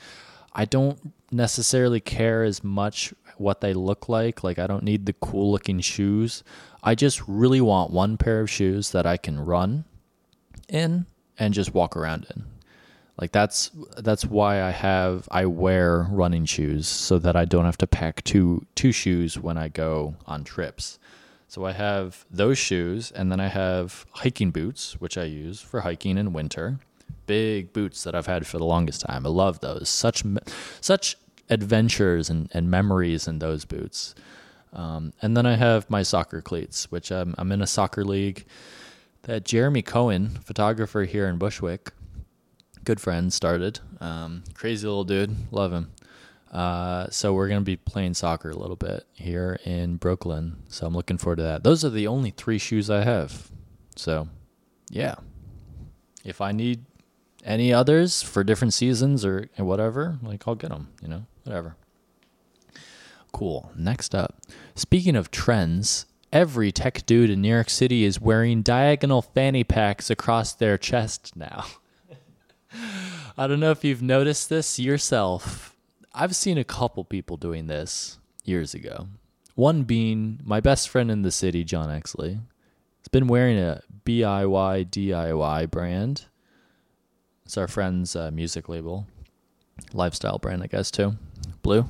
I 0.53 0.63
don't 0.63 1.13
necessarily 1.31 1.99
care 1.99 2.43
as 2.43 2.63
much 2.63 3.13
what 3.37 3.59
they 3.59 3.73
look 3.73 4.07
like. 4.07 4.41
Like 4.41 4.57
I 4.57 4.67
don't 4.67 4.83
need 4.83 5.05
the 5.05 5.13
cool 5.13 5.51
looking 5.51 5.81
shoes. 5.81 6.43
I 6.85 6.93
just 6.93 7.27
really 7.27 7.61
want 7.61 7.91
one 7.91 8.15
pair 8.15 8.41
of 8.41 8.49
shoes 8.49 8.91
that 8.91 9.07
I 9.07 9.17
can 9.17 9.39
run 9.39 9.85
in 10.69 11.07
and 11.37 11.53
just 11.53 11.73
walk 11.73 11.97
around 11.97 12.27
in. 12.35 12.45
Like 13.19 13.31
that's 13.31 13.71
that's 13.97 14.25
why 14.25 14.61
I 14.61 14.69
have 14.71 15.27
I 15.31 15.45
wear 15.45 16.07
running 16.11 16.45
shoes 16.45 16.87
so 16.87 17.17
that 17.19 17.35
I 17.35 17.45
don't 17.45 17.65
have 17.65 17.77
to 17.79 17.87
pack 17.87 18.23
two 18.23 18.65
two 18.75 18.91
shoes 18.91 19.39
when 19.39 19.57
I 19.57 19.67
go 19.69 20.15
on 20.27 20.43
trips. 20.43 20.99
So 21.47 21.65
I 21.65 21.71
have 21.71 22.25
those 22.29 22.57
shoes, 22.57 23.11
and 23.11 23.31
then 23.31 23.39
I 23.39 23.47
have 23.47 24.05
hiking 24.11 24.51
boots, 24.51 24.99
which 24.99 25.17
I 25.17 25.23
use 25.23 25.61
for 25.61 25.81
hiking 25.81 26.17
in 26.17 26.33
winter. 26.33 26.79
Big 27.27 27.71
boots 27.71 28.03
that 28.03 28.13
I've 28.15 28.25
had 28.25 28.45
for 28.45 28.57
the 28.57 28.65
longest 28.65 29.01
time. 29.01 29.25
I 29.25 29.29
love 29.29 29.59
those. 29.61 29.87
Such 29.87 30.23
such 30.81 31.17
adventures 31.49 32.29
and, 32.29 32.49
and 32.53 32.69
memories 32.69 33.27
in 33.27 33.39
those 33.39 33.63
boots. 33.63 34.13
Um, 34.75 35.13
and 35.21 35.35
then 35.35 35.45
I 35.45 35.55
have 35.55 35.89
my 35.89 36.03
soccer 36.03 36.41
cleats, 36.41 36.91
which 36.91 37.11
I'm, 37.11 37.33
I'm 37.37 37.51
in 37.51 37.61
a 37.61 37.67
soccer 37.67 38.03
league 38.03 38.45
that 39.23 39.45
Jeremy 39.45 39.81
Cohen, 39.81 40.29
photographer 40.43 41.03
here 41.03 41.27
in 41.27 41.37
Bushwick, 41.37 41.91
good 42.83 42.99
friend, 42.99 43.31
started. 43.33 43.79
Um, 43.99 44.43
crazy 44.53 44.85
little 44.85 45.05
dude, 45.05 45.51
love 45.51 45.71
him. 45.71 45.91
Uh, 46.51 47.09
so 47.09 47.33
we're 47.33 47.49
to 47.49 47.61
be 47.61 47.75
playing 47.75 48.13
soccer 48.13 48.49
a 48.49 48.55
little 48.55 48.75
bit 48.75 49.05
here 49.13 49.59
in 49.65 49.97
Brooklyn. 49.97 50.57
So 50.69 50.85
I'm 50.85 50.93
looking 50.93 51.17
forward 51.17 51.37
to 51.37 51.43
that. 51.43 51.63
Those 51.63 51.83
are 51.83 51.89
the 51.89 52.07
only 52.07 52.31
three 52.31 52.57
shoes 52.57 52.89
I 52.89 53.03
have. 53.03 53.49
So, 53.95 54.27
yeah. 54.89 55.15
If 56.23 56.41
I 56.41 56.51
need 56.51 56.85
any 57.43 57.73
others 57.73 58.21
for 58.21 58.43
different 58.43 58.73
seasons 58.73 59.25
or 59.25 59.49
whatever, 59.57 60.17
like 60.21 60.47
I'll 60.47 60.55
get 60.55 60.69
them, 60.69 60.89
you 61.01 61.07
know, 61.07 61.25
whatever. 61.43 61.75
Cool. 63.35 63.69
Next 63.75 64.15
up, 64.15 64.39
speaking 64.75 65.17
of 65.17 65.29
trends, 65.29 66.05
every 66.31 66.71
tech 66.71 67.05
dude 67.05 67.29
in 67.29 67.41
New 67.41 67.49
York 67.49 67.69
City 67.69 68.05
is 68.05 68.21
wearing 68.21 68.61
diagonal 68.61 69.21
fanny 69.21 69.65
packs 69.65 70.09
across 70.09 70.53
their 70.53 70.77
chest 70.77 71.35
now. 71.35 71.65
I 73.37 73.47
don't 73.47 73.59
know 73.59 73.71
if 73.71 73.83
you've 73.83 74.01
noticed 74.01 74.47
this 74.47 74.79
yourself 74.79 75.75
I've 76.13 76.33
seen 76.33 76.57
a 76.57 76.63
couple 76.63 77.03
people 77.03 77.35
doing 77.35 77.67
this 77.67 78.19
years 78.45 78.73
ago. 78.73 79.09
One 79.55 79.83
being 79.83 80.39
my 80.45 80.61
best 80.61 80.87
friend 80.87 81.11
in 81.11 81.23
the 81.23 81.31
city, 81.31 81.65
John 81.65 81.89
Exley. 81.89 82.39
He's 82.99 83.09
been 83.11 83.27
wearing 83.27 83.57
a 83.57 83.81
BIY 84.05 84.91
DIY 84.91 85.69
brand. 85.71 86.23
It's 87.43 87.57
our 87.57 87.67
friend's 87.67 88.15
uh, 88.15 88.31
music 88.31 88.69
label. 88.69 89.07
lifestyle 89.91 90.37
brand, 90.37 90.63
I 90.63 90.67
guess, 90.67 90.89
too. 90.89 91.17
Blue, 91.61 91.85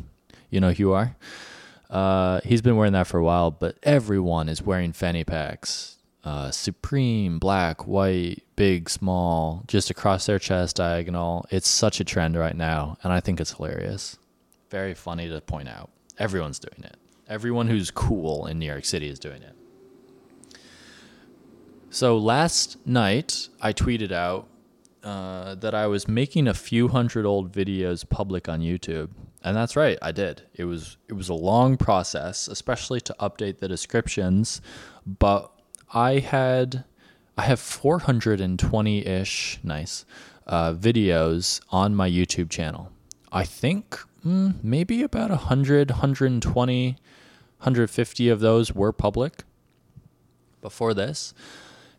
you 0.49 0.59
know 0.59 0.71
who 0.71 0.83
you 0.83 0.93
are. 0.93 1.15
Uh, 1.89 2.41
he's 2.43 2.61
been 2.61 2.75
wearing 2.75 2.93
that 2.93 3.07
for 3.07 3.17
a 3.19 3.23
while, 3.23 3.51
but 3.51 3.77
everyone 3.83 4.49
is 4.49 4.61
wearing 4.61 4.91
fanny 4.91 5.23
packs. 5.23 5.97
Uh, 6.23 6.49
supreme, 6.49 7.37
black, 7.37 7.85
white, 7.85 8.43
big, 8.55 8.89
small, 8.89 9.63
just 9.67 9.91
across 9.91 10.25
their 10.25 10.39
chest, 10.39 10.77
diagonal. 10.77 11.45
It's 11.51 11.67
such 11.67 11.99
a 11.99 12.03
trend 12.03 12.35
right 12.35 12.55
now, 12.55 12.97
and 13.03 13.13
I 13.13 13.19
think 13.19 13.39
it's 13.39 13.53
hilarious. 13.53 14.17
Very 14.71 14.95
funny 14.95 15.29
to 15.29 15.39
point 15.41 15.69
out. 15.69 15.91
Everyone's 16.17 16.57
doing 16.57 16.83
it. 16.83 16.97
Everyone 17.27 17.67
who's 17.67 17.91
cool 17.91 18.47
in 18.47 18.57
New 18.57 18.65
York 18.65 18.85
City 18.85 19.07
is 19.07 19.19
doing 19.19 19.43
it. 19.43 19.55
So 21.91 22.17
last 22.17 22.77
night, 22.85 23.47
I 23.61 23.71
tweeted 23.71 24.11
out 24.11 24.47
uh, 25.03 25.55
that 25.55 25.75
I 25.75 25.87
was 25.87 26.07
making 26.07 26.47
a 26.47 26.53
few 26.53 26.87
hundred 26.87 27.25
old 27.25 27.51
videos 27.53 28.07
public 28.07 28.49
on 28.49 28.59
YouTube, 28.59 29.11
and 29.45 29.55
that's 29.55 29.75
right, 29.75 29.99
I 30.01 30.11
did. 30.11 30.41
It 30.55 30.65
was 30.65 30.97
it 31.07 31.13
was 31.13 31.29
a 31.29 31.35
long 31.35 31.77
process, 31.77 32.47
especially 32.47 32.99
to 33.01 33.15
update 33.19 33.59
the 33.59 33.67
descriptions, 33.67 34.59
but 35.05 35.51
I 35.93 36.17
had 36.17 36.83
I 37.37 37.43
have 37.43 37.59
420 37.59 39.05
ish 39.05 39.59
nice 39.63 40.03
uh, 40.47 40.73
videos 40.73 41.61
on 41.69 41.95
my 41.95 42.09
YouTube 42.09 42.49
channel. 42.49 42.91
I 43.31 43.43
think 43.43 43.99
mm, 44.25 44.55
maybe 44.63 45.03
about 45.03 45.29
100, 45.29 45.91
120, 45.91 46.87
150 46.87 48.29
of 48.29 48.39
those 48.39 48.73
were 48.73 48.91
public 48.91 49.43
before 50.61 50.95
this. 50.95 51.35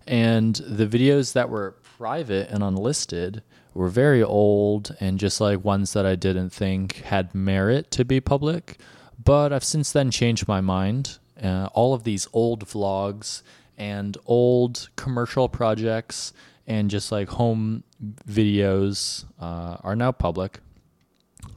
And 0.05 0.57
the 0.57 0.87
videos 0.87 1.33
that 1.35 1.49
were 1.49 1.77
private 1.97 2.51
and 2.51 2.65
unlisted 2.65 3.45
were 3.77 3.89
very 3.89 4.23
old 4.23 4.97
and 5.01 5.19
just 5.19 5.41
like 5.41 5.65
ones 5.65 5.93
that 5.93 6.07
I 6.07 6.17
didn't 6.17 6.51
think 6.51 6.97
had 7.03 7.35
merit 7.35 7.91
to 7.93 8.05
be 8.05 8.21
public. 8.21 8.79
But 9.23 9.53
I've 9.53 9.65
since 9.65 9.93
then 9.93 10.11
changed 10.11 10.49
my 10.49 10.61
mind. 10.61 11.19
Uh, 11.43 11.69
all 11.75 11.93
of 11.95 12.05
these 12.05 12.27
old 12.33 12.67
vlogs 12.67 13.43
and 13.77 14.17
old 14.27 14.89
commercial 14.97 15.49
projects 15.49 16.33
and 16.67 16.91
just 16.91 17.13
like 17.13 17.29
home 17.29 17.85
videos 18.29 19.25
uh, 19.41 19.77
are 19.83 19.95
now 19.97 20.13
public. 20.13 20.61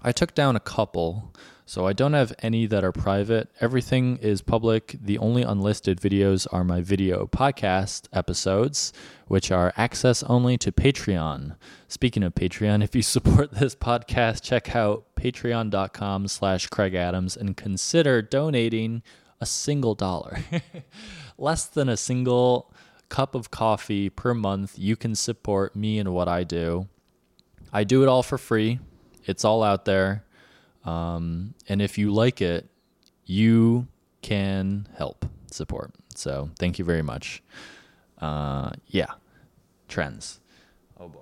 I 0.04 0.12
took 0.12 0.36
down 0.36 0.56
a 0.56 0.60
couple 0.60 1.34
so 1.70 1.86
I 1.86 1.94
don't 1.94 2.14
have 2.14 2.34
any 2.40 2.66
that 2.66 2.84
are 2.84 2.92
private. 2.92 3.48
Everything 3.62 4.18
is 4.24 4.42
public. 4.42 4.96
The 5.00 5.20
only 5.20 5.44
unlisted 5.44 6.02
videos 6.02 6.48
are 6.52 6.64
my 6.64 6.82
video 6.82 7.28
podcast 7.28 8.08
episodes, 8.12 8.92
which 9.28 9.52
are 9.52 9.72
access 9.78 10.24
only 10.24 10.58
to 10.58 10.72
Patreon. 10.72 11.56
Speaking 11.88 12.24
of 12.24 12.34
Patreon, 12.34 12.84
if 12.84 12.96
you 12.96 13.04
support 13.04 13.52
this 13.52 13.76
podcast, 13.76 14.42
check 14.42 14.76
out 14.76 15.06
patreon.com 15.16 16.28
slash 16.28 16.66
Kraig 16.66 16.96
Adams 16.96 17.38
and 17.38 17.56
consider 17.56 18.24
donating 18.24 19.04
a 19.40 19.46
single 19.46 19.94
dollar. 19.94 20.40
Less 21.38 21.66
than 21.66 21.88
a 21.88 21.98
single 21.98 22.74
cup 23.10 23.36
of 23.36 23.52
coffee 23.52 24.10
per 24.10 24.34
month. 24.34 24.80
You 24.80 24.96
can 24.96 25.14
support 25.14 25.76
me 25.76 26.00
and 26.00 26.16
what 26.16 26.28
I 26.28 26.46
do. 26.46 26.88
I 27.72 27.84
do 27.84 28.02
it 28.02 28.10
all 28.10 28.24
for 28.24 28.40
free. 28.40 28.80
It's 29.28 29.46
all 29.46 29.62
out 29.62 29.86
there. 29.86 30.24
Um, 30.86 31.54
and 31.68 31.82
if 31.82 31.98
you 31.98 32.14
like 32.14 32.42
it, 32.42 32.70
you 33.26 33.88
can 34.22 34.88
help 34.98 35.26
support. 35.52 35.94
So 36.16 36.50
thank 36.58 36.80
you 36.80 36.86
very 36.86 37.02
much. 37.02 37.44
Uh, 38.20 38.72
yeah, 38.88 39.14
trends. 39.88 40.40
Oh 41.00 41.08
boy. 41.08 41.22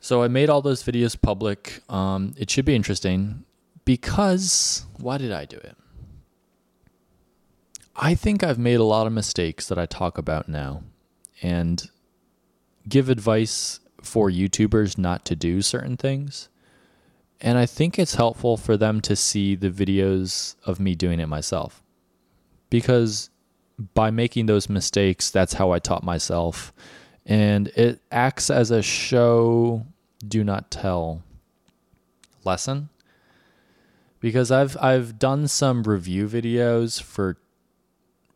So 0.00 0.22
I 0.22 0.28
made 0.28 0.48
all 0.48 0.62
those 0.62 0.82
videos 0.82 1.20
public. 1.20 1.82
Um, 1.88 2.34
it 2.36 2.50
should 2.50 2.64
be 2.64 2.74
interesting 2.74 3.44
because 3.84 4.86
why 4.98 5.18
did 5.18 5.32
I 5.32 5.44
do 5.44 5.56
it? 5.56 5.76
I 7.96 8.14
think 8.14 8.44
I've 8.44 8.58
made 8.58 8.78
a 8.78 8.84
lot 8.84 9.08
of 9.08 9.12
mistakes 9.12 9.66
that 9.68 9.78
I 9.78 9.86
talk 9.86 10.18
about 10.18 10.48
now 10.48 10.84
and 11.42 11.90
give 12.88 13.08
advice 13.08 13.80
for 14.00 14.30
YouTubers 14.30 14.96
not 14.96 15.24
to 15.24 15.34
do 15.34 15.62
certain 15.62 15.96
things. 15.96 16.48
And 17.40 17.56
I 17.56 17.66
think 17.66 17.98
it's 17.98 18.16
helpful 18.16 18.56
for 18.56 18.76
them 18.76 19.00
to 19.02 19.14
see 19.14 19.54
the 19.54 19.70
videos 19.70 20.56
of 20.64 20.80
me 20.80 20.94
doing 20.94 21.20
it 21.20 21.28
myself. 21.28 21.82
Because 22.70 23.30
by 23.94 24.10
making 24.10 24.46
those 24.46 24.68
mistakes, 24.68 25.30
that's 25.30 25.54
how 25.54 25.70
I 25.70 25.78
taught 25.78 26.02
myself. 26.02 26.72
And 27.24 27.68
it 27.68 28.00
acts 28.10 28.50
as 28.50 28.70
a 28.70 28.82
show 28.82 29.86
do 30.26 30.42
not 30.42 30.70
tell 30.70 31.22
lesson. 32.44 32.88
Because 34.20 34.50
I've 34.50 34.76
I've 34.78 35.18
done 35.18 35.46
some 35.46 35.84
review 35.84 36.26
videos 36.26 37.00
for 37.00 37.36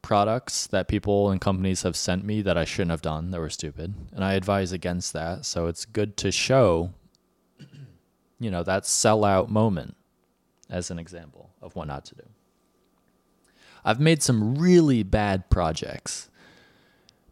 products 0.00 0.66
that 0.68 0.88
people 0.88 1.30
and 1.30 1.40
companies 1.40 1.82
have 1.82 1.96
sent 1.96 2.24
me 2.24 2.42
that 2.42 2.58
I 2.58 2.64
shouldn't 2.64 2.90
have 2.90 3.02
done 3.02 3.30
that 3.30 3.40
were 3.40 3.50
stupid. 3.50 3.94
And 4.12 4.24
I 4.24 4.34
advise 4.34 4.70
against 4.70 5.12
that. 5.12 5.44
So 5.44 5.66
it's 5.66 5.84
good 5.84 6.16
to 6.18 6.30
show 6.30 6.92
you 8.42 8.50
know, 8.50 8.62
that 8.62 8.84
sellout 8.84 9.48
moment 9.48 9.96
as 10.68 10.90
an 10.90 10.98
example 10.98 11.50
of 11.60 11.76
what 11.76 11.86
not 11.86 12.04
to 12.06 12.14
do. 12.14 12.24
I've 13.84 14.00
made 14.00 14.22
some 14.22 14.56
really 14.56 15.02
bad 15.02 15.50
projects. 15.50 16.30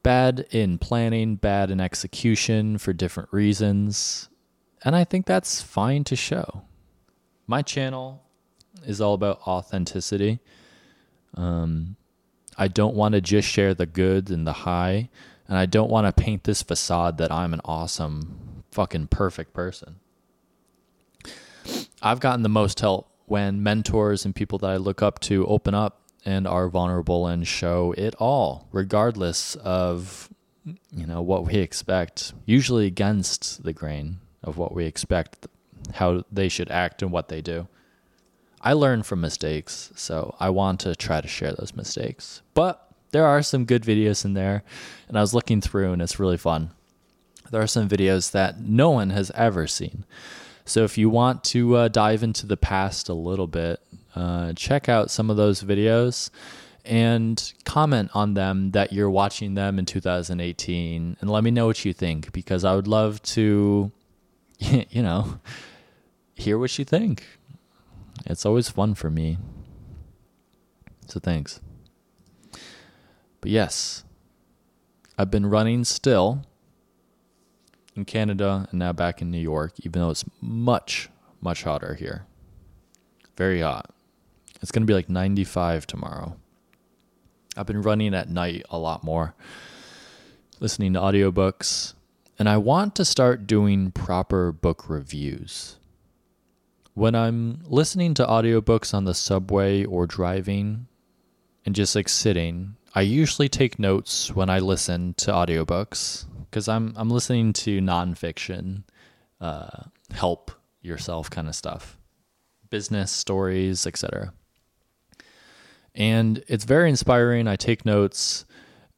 Bad 0.03 0.47
in 0.51 0.79
planning, 0.79 1.37
bad 1.37 1.71
in 1.71 1.81
execution 1.81 2.79
for 2.79 2.93
different 2.93 3.29
reasons. 3.33 4.29
And 4.83 4.97
I 4.97 5.05
think 5.05 5.27
that's 5.27 5.61
fine 5.61 6.05
to 6.05 6.17
show. 6.17 6.63
My 7.47 7.63
channel 7.63 8.23
is 8.85 9.01
all 9.01 9.15
about 9.15 9.47
authenticity. 9.47 10.41
Um, 11.35 11.97
I 12.57 12.69
don't 12.69 12.95
want 12.95 13.15
to 13.15 13.21
just 13.21 13.49
share 13.49 13.75
the 13.75 13.87
good 13.87 14.31
and 14.31 14.47
the 14.47 14.53
high. 14.53 15.11
And 15.47 15.57
I 15.57 15.67
don't 15.67 15.91
want 15.91 16.07
to 16.07 16.23
paint 16.23 16.45
this 16.45 16.63
facade 16.63 17.19
that 17.19 17.31
I'm 17.31 17.53
an 17.53 17.61
awesome, 17.65 18.65
fucking 18.71 19.09
perfect 19.09 19.53
person. 19.53 20.00
I've 22.03 22.21
gotten 22.21 22.43
the 22.43 22.49
most 22.49 22.81
help 22.81 23.11
when 23.27 23.63
mentors 23.63 24.25
and 24.25 24.35
people 24.35 24.59
that 24.59 24.71
I 24.71 24.77
look 24.77 25.03
up 25.03 25.21
to 25.21 25.47
open 25.47 25.75
up 25.75 26.01
and 26.25 26.47
are 26.47 26.69
vulnerable 26.69 27.27
and 27.27 27.47
show 27.47 27.95
it 27.97 28.15
all, 28.19 28.69
regardless 28.73 29.55
of 29.57 30.29
you 30.93 31.07
know 31.07 31.23
what 31.23 31.47
we 31.47 31.55
expect, 31.55 32.33
usually 32.45 32.87
against 32.87 33.63
the 33.63 33.73
grain 33.73 34.21
of 34.43 34.59
what 34.59 34.75
we 34.75 34.85
expect 34.85 35.47
how 35.95 36.25
they 36.31 36.49
should 36.49 36.71
act 36.71 37.03
and 37.03 37.11
what 37.11 37.29
they 37.29 37.41
do. 37.41 37.69
I 38.61 38.75
learn 38.75 39.03
from 39.03 39.23
mistakes, 39.23 39.91
so 39.97 40.37
I 40.39 40.51
want 40.51 40.81
to 40.81 40.95
try 40.95 41.21
to 41.21 41.29
share 41.29 41.53
those 41.53 41.75
mistakes. 41.75 42.43
But 42.53 42.87
there 43.13 43.25
are 43.25 43.43
some 43.43 43.65
good 43.65 43.83
videos 43.83 44.25
in 44.25 44.35
there, 44.35 44.63
and 45.09 45.17
I 45.17 45.23
was 45.23 45.35
looking 45.35 45.61
through 45.61 45.93
and 45.93 46.03
it's 46.03 46.21
really 46.21 46.37
fun. 46.37 46.71
There 47.51 47.63
are 47.63 47.67
some 47.67 47.89
videos 47.89 48.31
that 48.33 48.61
no 48.61 48.91
one 48.91 49.11
has 49.11 49.31
ever 49.35 49.67
seen. 49.67 50.05
So 50.71 50.85
if 50.85 50.97
you 50.97 51.11
want 51.11 51.43
to 51.47 51.75
uh, 51.75 51.89
dive 51.89 52.23
into 52.23 52.47
the 52.47 52.57
past 52.57 53.09
a 53.09 53.13
little 53.13 53.49
bit, 53.49 53.81
uh, 54.15 54.53
check 54.53 54.89
out 54.89 55.11
some 55.11 55.29
of 55.29 55.37
those 55.37 55.65
videos 55.65 56.31
and 56.85 57.53
comment 57.65 58.13
on 58.15 58.35
them 58.35 58.71
that 58.71 58.93
you're 58.93 59.11
watching 59.11 59.55
them 59.55 59.81
in 59.81 59.85
2018 59.85 61.17
and 61.21 61.29
let 61.29 61.43
me 61.43 61.51
know 61.51 61.67
what 61.67 61.85
you 61.85 61.93
think 61.93 62.31
because 62.31 62.65
I 62.65 62.77
would 62.77 62.87
love 62.87 63.21
to, 63.35 63.91
you 64.61 65.03
know, 65.03 65.41
hear 66.37 66.57
what 66.57 66.79
you 66.79 66.85
think. 66.85 67.27
It's 68.27 68.47
always 68.47 68.69
fun 68.69 68.95
for 68.95 69.11
me. 69.11 69.39
So 71.09 71.19
thanks. 71.19 71.59
But 73.41 73.51
yes, 73.51 74.05
I've 75.19 75.33
been 75.33 75.47
running 75.47 75.83
still 75.83 76.47
in 77.95 78.05
Canada 78.05 78.67
and 78.71 78.79
now 78.79 78.93
back 78.93 79.21
in 79.21 79.31
New 79.31 79.39
York, 79.39 79.73
even 79.83 80.01
though 80.01 80.11
it's 80.11 80.25
much, 80.41 81.09
much 81.41 81.63
hotter 81.65 81.95
here. 81.95 82.27
Very 83.37 83.61
hot. 83.61 83.91
It's 84.63 84.71
going 84.71 84.83
to 84.83 84.87
be 84.87 84.95
like 84.95 85.09
95 85.09 85.87
tomorrow. 85.87 86.37
I've 87.57 87.67
been 87.67 87.83
running 87.83 88.15
at 88.15 88.29
night 88.29 88.65
a 88.71 88.79
lot 88.79 89.03
more, 89.03 89.35
listening 90.61 90.93
to 90.93 91.01
audiobooks, 91.01 91.95
and 92.39 92.49
I 92.49 92.59
want 92.59 92.95
to 92.97 93.05
start 93.05 93.47
doing 93.47 93.91
proper 93.91 94.53
book 94.53 94.89
reviews. 94.89 95.77
When 96.95 97.15
I'm 97.15 97.61
listening 97.65 98.15
to 98.15 98.27
audiobooks 98.27 98.95
on 98.95 99.05
the 99.05 99.15
subway 99.15 99.85
or 99.85 100.07
driving 100.07 100.87
and 101.65 101.75
just 101.75 101.97
like 101.97 102.09
sitting, 102.09 102.77
I 102.95 103.03
usually 103.03 103.49
take 103.49 103.79
notes 103.79 104.35
when 104.35 104.51
I 104.51 104.59
listen 104.59 105.15
to 105.19 105.33
audiobooks 105.33 106.27
because 106.51 106.69
I'm 106.69 106.93
I'm 106.97 107.11
listening 107.11 107.53
to 107.55 107.81
nonfiction, 107.81 108.85
uh, 109.41 109.85
help 110.13 110.51
yourself 110.83 111.31
kind 111.31 111.49
of 111.49 111.55
stuff, 111.55 111.97
business 112.69 113.11
stories, 113.11 113.87
etc. 113.87 114.33
And 115.95 116.43
it's 116.49 116.65
very 116.65 116.89
inspiring. 116.89 117.47
I 117.47 117.57
take 117.57 117.85
notes, 117.85 118.45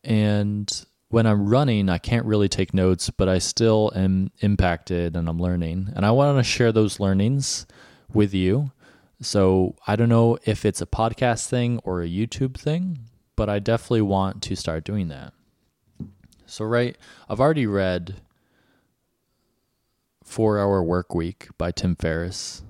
and 0.05 0.85
when 1.09 1.27
I'm 1.27 1.47
running, 1.47 1.91
I 1.91 1.99
can't 1.99 2.25
really 2.25 2.49
take 2.49 2.73
notes, 2.73 3.11
but 3.11 3.29
I 3.29 3.39
still 3.39 3.93
am 3.95 4.31
impacted 4.41 5.15
and 5.15 5.29
I'm 5.29 5.39
learning. 5.39 5.93
And 5.95 6.07
I 6.07 6.11
want 6.11 6.39
to 6.39 6.43
share 6.43 6.73
those 6.73 7.01
learnings 7.01 7.67
with 8.15 8.33
you. 8.33 8.73
So 9.21 9.77
I 9.87 9.95
don't 9.95 10.09
know 10.09 10.39
if 10.45 10.65
it's 10.65 10.81
a 10.81 10.87
podcast 10.87 11.49
thing 11.49 11.81
or 11.85 12.01
a 12.01 12.09
YouTube 12.09 12.57
thing, 12.57 13.11
but 13.37 13.51
I 13.51 13.59
definitely 13.59 14.03
want 14.03 14.43
to 14.45 14.57
start 14.57 14.85
doing 14.85 15.09
that. 15.09 15.35
So, 16.53 16.67
right, 16.67 16.99
I've 17.31 17.41
already 17.41 17.65
read 17.65 18.17
Four 20.23 20.59
Hour 20.59 20.83
Work 20.83 21.15
Week 21.15 21.49
by 21.57 21.73
Tim 21.73 21.97
Ferriss. 21.97 22.61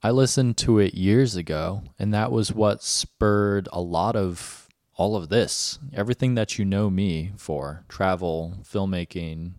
I 0.00 0.12
listened 0.12 0.56
to 0.58 0.78
it 0.78 0.94
years 0.94 1.34
ago, 1.34 1.82
and 1.98 2.14
that 2.14 2.30
was 2.30 2.52
what 2.52 2.84
spurred 2.84 3.68
a 3.72 3.80
lot 3.80 4.14
of 4.14 4.68
all 4.94 5.16
of 5.16 5.28
this, 5.28 5.80
everything 5.92 6.36
that 6.36 6.56
you 6.56 6.64
know 6.64 6.88
me 6.88 7.32
for 7.36 7.84
travel, 7.88 8.58
filmmaking, 8.62 9.54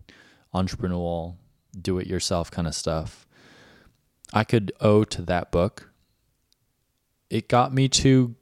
entrepreneurial, 0.54 1.36
do 1.78 1.98
it 1.98 2.06
yourself 2.06 2.50
kind 2.50 2.66
of 2.66 2.74
stuff. 2.74 3.26
I 4.32 4.44
could 4.44 4.72
owe 4.80 5.04
to 5.04 5.20
that 5.20 5.52
book. 5.52 5.90
It 7.28 7.50
got 7.50 7.74
me 7.74 7.86
to 7.90 8.34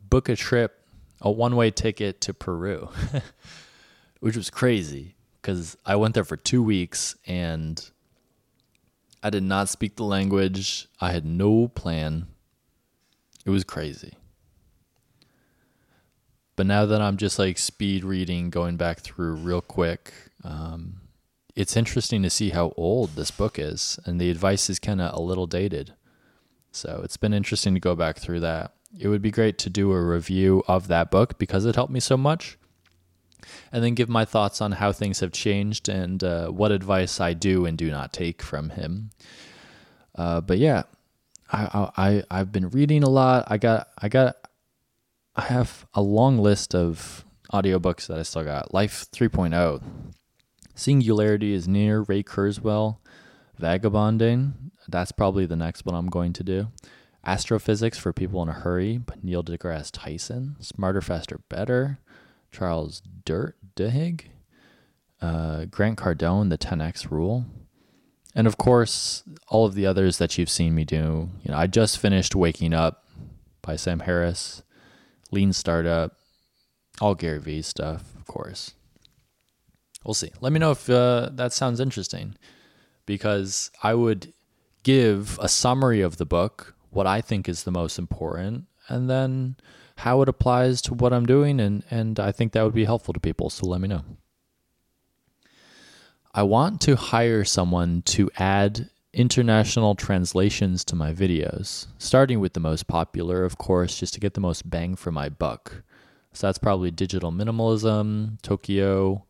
book 0.00 0.28
a 0.28 0.34
trip, 0.34 0.84
a 1.20 1.30
one 1.30 1.54
way 1.54 1.70
ticket 1.70 2.20
to 2.22 2.34
Peru, 2.34 2.88
which 4.26 4.36
was 4.36 4.50
crazy 4.50 5.14
because 5.40 5.76
I 5.86 5.94
went 5.94 6.14
there 6.14 6.24
for 6.24 6.36
two 6.36 6.60
weeks 6.60 7.14
and 7.28 7.88
I 9.22 9.30
did 9.30 9.44
not 9.44 9.68
speak 9.68 9.94
the 9.94 10.02
language. 10.02 10.88
I 11.00 11.12
had 11.12 11.24
no 11.24 11.68
plan. 11.68 12.26
It 13.44 13.50
was 13.50 13.62
crazy. 13.62 14.14
But 16.56 16.66
now 16.66 16.86
that 16.86 17.00
I'm 17.00 17.16
just 17.16 17.38
like 17.38 17.56
speed 17.56 18.02
reading, 18.02 18.50
going 18.50 18.76
back 18.76 18.98
through 18.98 19.34
real 19.34 19.60
quick, 19.60 20.12
um, 20.42 21.02
it's 21.54 21.76
interesting 21.76 22.24
to 22.24 22.28
see 22.28 22.50
how 22.50 22.74
old 22.76 23.10
this 23.10 23.30
book 23.30 23.60
is, 23.60 24.00
and 24.06 24.20
the 24.20 24.28
advice 24.28 24.68
is 24.68 24.80
kind 24.80 25.00
of 25.00 25.16
a 25.16 25.22
little 25.22 25.46
dated. 25.46 25.94
So 26.72 27.00
it's 27.04 27.16
been 27.16 27.32
interesting 27.32 27.74
to 27.74 27.80
go 27.80 27.94
back 27.94 28.18
through 28.18 28.40
that. 28.40 28.72
It 28.98 29.06
would 29.06 29.22
be 29.22 29.30
great 29.30 29.56
to 29.58 29.70
do 29.70 29.92
a 29.92 30.04
review 30.04 30.64
of 30.66 30.88
that 30.88 31.12
book 31.12 31.38
because 31.38 31.64
it 31.64 31.76
helped 31.76 31.92
me 31.92 32.00
so 32.00 32.16
much, 32.16 32.58
and 33.72 33.82
then 33.82 33.94
give 33.94 34.08
my 34.08 34.24
thoughts 34.24 34.60
on 34.60 34.72
how 34.72 34.92
things 34.92 35.20
have 35.20 35.32
changed 35.32 35.88
and 35.88 36.22
uh, 36.22 36.48
what 36.48 36.72
advice 36.72 37.20
I 37.20 37.32
do 37.34 37.66
and 37.66 37.76
do 37.76 37.90
not 37.90 38.12
take 38.12 38.42
from 38.42 38.70
him. 38.70 39.10
Uh, 40.14 40.40
but 40.40 40.58
yeah, 40.58 40.84
I, 41.52 41.90
I 41.96 42.22
I've 42.30 42.52
been 42.52 42.70
reading 42.70 43.02
a 43.02 43.10
lot. 43.10 43.44
I 43.48 43.58
got 43.58 43.88
I 43.98 44.08
got 44.08 44.36
I 45.36 45.42
have 45.42 45.86
a 45.94 46.02
long 46.02 46.38
list 46.38 46.74
of 46.74 47.24
audiobooks 47.52 48.06
that 48.06 48.18
I 48.18 48.22
still 48.22 48.44
got. 48.44 48.72
Life 48.74 49.06
3.0. 49.12 49.82
Singularity 50.74 51.52
is 51.52 51.68
near 51.68 52.00
Ray 52.00 52.22
Kurzweil. 52.22 52.98
Vagabonding. 53.58 54.72
That's 54.88 55.12
probably 55.12 55.46
the 55.46 55.56
next 55.56 55.84
one 55.84 55.94
I'm 55.94 56.08
going 56.08 56.32
to 56.34 56.44
do. 56.44 56.68
Astrophysics 57.24 57.98
for 57.98 58.12
People 58.12 58.42
in 58.42 58.48
a 58.48 58.52
Hurry 58.52 58.98
by 58.98 59.14
Neil 59.22 59.42
deGrasse 59.42 59.90
Tyson. 59.92 60.56
Smarter, 60.60 61.00
Faster, 61.00 61.40
Better. 61.48 61.98
Charles 62.56 63.02
Dirt 63.24 63.56
Duhigg. 63.76 64.26
Uh, 65.20 65.64
Grant 65.66 65.98
Cardone, 65.98 66.50
The 66.50 66.58
10X 66.58 67.10
Rule. 67.10 67.46
And 68.34 68.46
of 68.46 68.58
course, 68.58 69.22
all 69.48 69.64
of 69.64 69.74
the 69.74 69.86
others 69.86 70.18
that 70.18 70.36
you've 70.36 70.50
seen 70.50 70.74
me 70.74 70.84
do. 70.84 71.28
You 71.42 71.52
know, 71.52 71.56
I 71.56 71.66
just 71.66 71.98
finished 71.98 72.34
Waking 72.34 72.74
Up 72.74 73.04
by 73.62 73.76
Sam 73.76 74.00
Harris 74.00 74.62
lean 75.32 75.52
startup, 75.52 76.12
all 77.00 77.14
Gary 77.14 77.40
Vee 77.40 77.62
stuff, 77.62 78.14
of 78.16 78.26
course. 78.26 78.74
We'll 80.04 80.14
see. 80.14 80.30
Let 80.40 80.52
me 80.52 80.60
know 80.60 80.70
if 80.70 80.88
uh, 80.88 81.30
that 81.32 81.52
sounds 81.52 81.80
interesting 81.80 82.36
because 83.06 83.70
I 83.82 83.94
would 83.94 84.32
give 84.82 85.38
a 85.42 85.48
summary 85.48 86.00
of 86.00 86.16
the 86.16 86.26
book, 86.26 86.74
what 86.90 87.06
I 87.06 87.20
think 87.20 87.48
is 87.48 87.64
the 87.64 87.72
most 87.72 87.98
important, 87.98 88.66
and 88.88 89.10
then 89.10 89.56
how 89.96 90.22
it 90.22 90.28
applies 90.28 90.80
to 90.82 90.94
what 90.94 91.12
I'm 91.12 91.26
doing. 91.26 91.60
And, 91.60 91.82
and 91.90 92.20
I 92.20 92.32
think 92.32 92.52
that 92.52 92.62
would 92.62 92.74
be 92.74 92.84
helpful 92.84 93.14
to 93.14 93.20
people. 93.20 93.50
So 93.50 93.66
let 93.66 93.80
me 93.80 93.88
know. 93.88 94.02
I 96.34 96.42
want 96.42 96.80
to 96.82 96.96
hire 96.96 97.44
someone 97.44 98.02
to 98.02 98.30
add 98.36 98.90
international 99.14 99.94
translations 99.94 100.84
to 100.84 100.94
my 100.94 101.14
videos, 101.14 101.86
starting 101.96 102.40
with 102.40 102.52
the 102.52 102.60
most 102.60 102.86
popular, 102.86 103.44
of 103.44 103.56
course, 103.56 103.98
just 103.98 104.12
to 104.14 104.20
get 104.20 104.34
the 104.34 104.40
most 104.40 104.68
bang 104.68 104.96
for 104.96 105.10
my 105.10 105.30
buck. 105.30 105.82
So 106.34 106.46
that's 106.46 106.58
probably 106.58 106.90
digital 106.90 107.32
minimalism, 107.32 108.42
Tokyo, 108.42 109.24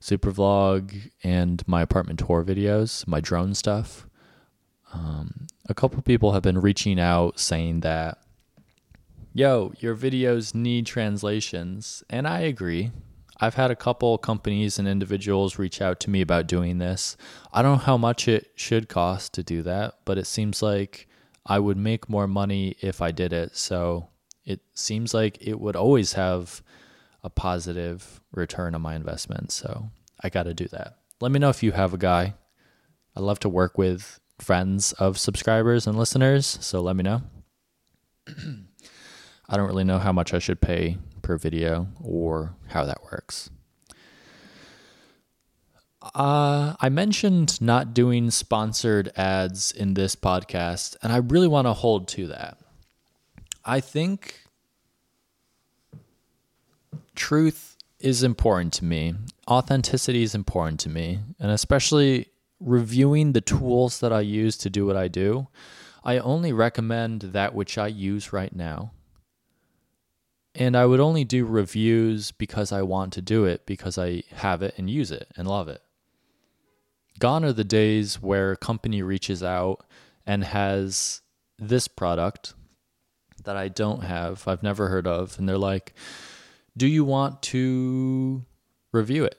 super 0.00 0.30
vlog, 0.30 1.10
and 1.22 1.66
my 1.66 1.80
apartment 1.80 2.18
tour 2.18 2.44
videos, 2.44 3.06
my 3.06 3.20
drone 3.20 3.54
stuff. 3.54 4.06
Um, 4.92 5.46
a 5.66 5.72
couple 5.72 6.02
people 6.02 6.32
have 6.32 6.42
been 6.42 6.60
reaching 6.60 7.00
out 7.00 7.40
saying 7.40 7.80
that, 7.80 8.18
yo, 9.34 9.72
your 9.80 9.96
videos 9.96 10.54
need 10.54 10.86
translations. 10.86 12.02
And 12.08 12.26
I 12.26 12.40
agree. 12.40 12.92
I've 13.40 13.54
had 13.54 13.72
a 13.72 13.76
couple 13.76 14.16
companies 14.16 14.78
and 14.78 14.86
individuals 14.86 15.58
reach 15.58 15.82
out 15.82 15.98
to 16.00 16.10
me 16.10 16.20
about 16.20 16.46
doing 16.46 16.78
this. 16.78 17.16
I 17.52 17.60
don't 17.60 17.72
know 17.72 17.84
how 17.84 17.98
much 17.98 18.28
it 18.28 18.52
should 18.54 18.88
cost 18.88 19.34
to 19.34 19.42
do 19.42 19.62
that, 19.64 19.94
but 20.04 20.18
it 20.18 20.26
seems 20.26 20.62
like 20.62 21.08
I 21.44 21.58
would 21.58 21.76
make 21.76 22.08
more 22.08 22.28
money 22.28 22.76
if 22.80 23.02
I 23.02 23.10
did 23.10 23.32
it. 23.32 23.56
So 23.56 24.08
it 24.44 24.60
seems 24.72 25.12
like 25.12 25.36
it 25.40 25.60
would 25.60 25.74
always 25.74 26.12
have 26.12 26.62
a 27.24 27.28
positive 27.28 28.20
return 28.32 28.74
on 28.74 28.82
my 28.82 28.94
investment. 28.94 29.50
So 29.50 29.90
I 30.22 30.28
got 30.28 30.44
to 30.44 30.54
do 30.54 30.68
that. 30.68 30.98
Let 31.20 31.32
me 31.32 31.40
know 31.40 31.48
if 31.48 31.62
you 31.62 31.72
have 31.72 31.92
a 31.92 31.98
guy. 31.98 32.34
I 33.16 33.20
love 33.20 33.40
to 33.40 33.48
work 33.48 33.76
with 33.76 34.20
friends 34.38 34.92
of 34.92 35.18
subscribers 35.18 35.86
and 35.88 35.98
listeners. 35.98 36.58
So 36.60 36.80
let 36.80 36.94
me 36.94 37.02
know. 37.02 37.22
I 39.48 39.56
don't 39.56 39.66
really 39.66 39.84
know 39.84 39.98
how 39.98 40.12
much 40.12 40.32
I 40.32 40.38
should 40.38 40.60
pay 40.60 40.98
per 41.22 41.36
video 41.36 41.88
or 42.02 42.54
how 42.68 42.84
that 42.84 43.02
works. 43.04 43.50
Uh, 46.14 46.74
I 46.80 46.90
mentioned 46.90 47.60
not 47.62 47.94
doing 47.94 48.30
sponsored 48.30 49.10
ads 49.16 49.72
in 49.72 49.94
this 49.94 50.14
podcast, 50.14 50.96
and 51.02 51.12
I 51.12 51.16
really 51.16 51.48
want 51.48 51.66
to 51.66 51.72
hold 51.72 52.08
to 52.08 52.26
that. 52.28 52.58
I 53.64 53.80
think 53.80 54.42
truth 57.14 57.76
is 58.00 58.22
important 58.22 58.74
to 58.74 58.84
me, 58.84 59.14
authenticity 59.48 60.22
is 60.22 60.34
important 60.34 60.78
to 60.80 60.90
me, 60.90 61.20
and 61.38 61.50
especially 61.50 62.28
reviewing 62.60 63.32
the 63.32 63.40
tools 63.40 64.00
that 64.00 64.12
I 64.12 64.20
use 64.20 64.58
to 64.58 64.70
do 64.70 64.84
what 64.84 64.96
I 64.96 65.08
do. 65.08 65.48
I 66.04 66.18
only 66.18 66.52
recommend 66.52 67.22
that 67.22 67.54
which 67.54 67.78
I 67.78 67.86
use 67.86 68.30
right 68.30 68.54
now. 68.54 68.92
And 70.54 70.76
I 70.76 70.86
would 70.86 71.00
only 71.00 71.24
do 71.24 71.44
reviews 71.44 72.30
because 72.30 72.70
I 72.70 72.82
want 72.82 73.12
to 73.14 73.22
do 73.22 73.44
it, 73.44 73.66
because 73.66 73.98
I 73.98 74.22
have 74.34 74.62
it 74.62 74.74
and 74.76 74.88
use 74.88 75.10
it 75.10 75.28
and 75.36 75.48
love 75.48 75.68
it. 75.68 75.82
Gone 77.18 77.44
are 77.44 77.52
the 77.52 77.64
days 77.64 78.22
where 78.22 78.52
a 78.52 78.56
company 78.56 79.02
reaches 79.02 79.42
out 79.42 79.84
and 80.26 80.44
has 80.44 81.22
this 81.58 81.88
product 81.88 82.54
that 83.44 83.56
I 83.56 83.68
don't 83.68 84.02
have, 84.02 84.46
I've 84.48 84.62
never 84.62 84.88
heard 84.88 85.06
of, 85.06 85.38
and 85.38 85.48
they're 85.48 85.58
like, 85.58 85.92
Do 86.76 86.86
you 86.86 87.04
want 87.04 87.42
to 87.42 88.44
review 88.92 89.24
it? 89.24 89.38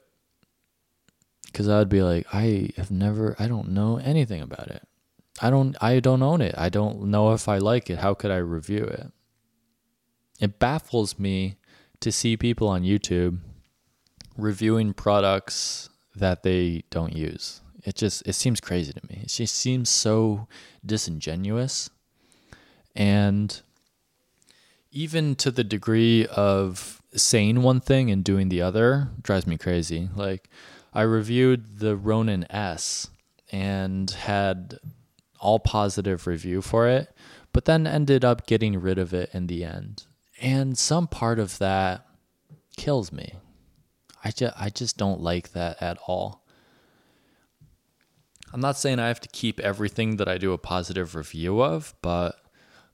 Because 1.45 1.67
I 1.67 1.80
would 1.80 1.89
be 1.89 2.01
like, 2.01 2.28
I 2.34 2.71
have 2.78 2.91
never, 2.91 3.36
I 3.39 3.47
don't 3.47 3.69
know 3.69 3.97
anything 3.97 4.41
about 4.41 4.67
it. 4.67 4.84
I 5.41 5.49
don't, 5.49 5.75
I 5.82 5.99
don't 5.99 6.21
own 6.21 6.41
it. 6.41 6.56
I 6.58 6.69
don't 6.69 7.06
know 7.06 7.34
if 7.34 7.47
I 7.47 7.58
like 7.58 7.89
it. 7.89 7.99
How 7.99 8.13
could 8.13 8.32
I 8.32 8.38
review 8.38 8.84
it? 8.84 9.12
It 10.39 10.60
baffles 10.60 11.17
me 11.17 11.56
to 12.00 12.12
see 12.12 12.38
people 12.38 12.67
on 12.67 12.84
YouTube 12.84 13.39
reviewing 14.38 14.93
products 14.93 15.89
that 16.15 16.43
they 16.43 16.84
don't 16.89 17.16
use. 17.16 17.62
It 17.84 17.95
just 17.95 18.28
it 18.28 18.34
seems 18.34 18.60
crazy 18.60 18.93
to 18.93 19.01
me. 19.07 19.22
It 19.24 19.30
just 19.30 19.55
seems 19.55 19.89
so 19.89 20.47
disingenuous. 20.86 21.89
And 22.95 23.62
even 24.91 25.36
to 25.36 25.51
the 25.51 25.64
degree 25.64 26.26
of 26.28 27.01
saying 27.14 27.62
one 27.62 27.80
thing 27.80 28.12
and 28.12 28.24
doing 28.24 28.49
the 28.49 28.62
other 28.62 29.10
drives 29.22 29.47
me 29.47 29.57
crazy. 29.57 30.10
Like 30.16 30.49
I 30.93 31.01
reviewed 31.01 31.80
the 31.80 31.95
Ronin 31.95 32.45
S 32.49 33.10
and 33.51 34.10
had 34.12 34.80
all 35.39 35.60
positive 35.60 36.28
review 36.28 36.62
for 36.62 36.88
it, 36.88 37.14
but 37.53 37.66
then 37.66 37.86
ended 37.86 38.26
up 38.26 38.47
getting 38.47 38.80
rid 38.80 38.97
of 38.97 39.14
it 39.14 39.30
in 39.34 39.47
the 39.47 39.64
end. 39.64 40.05
And 40.42 40.78
some 40.78 41.08
part 41.08 41.40
of 41.40 41.58
that 41.60 42.06
kills 42.78 43.12
me. 43.12 43.34
I 44.24 44.32
just, 44.32 44.54
I 44.58 44.70
just 44.70 44.98
don't 44.98 45.22
like 45.22 45.54
that 45.54 45.82
at 45.82 45.98
all. 46.08 46.46
I'm 48.52 48.62
not 48.62 48.78
saying 48.78 49.00
I 49.00 49.08
have 49.08 49.20
to 49.22 49.30
keep 49.30 49.60
everything 49.60 50.18
that 50.18 50.28
I 50.28 50.38
do 50.38 50.54
a 50.54 50.58
positive 50.58 51.16
review 51.16 51.62
of, 51.62 51.94
but 52.02 52.36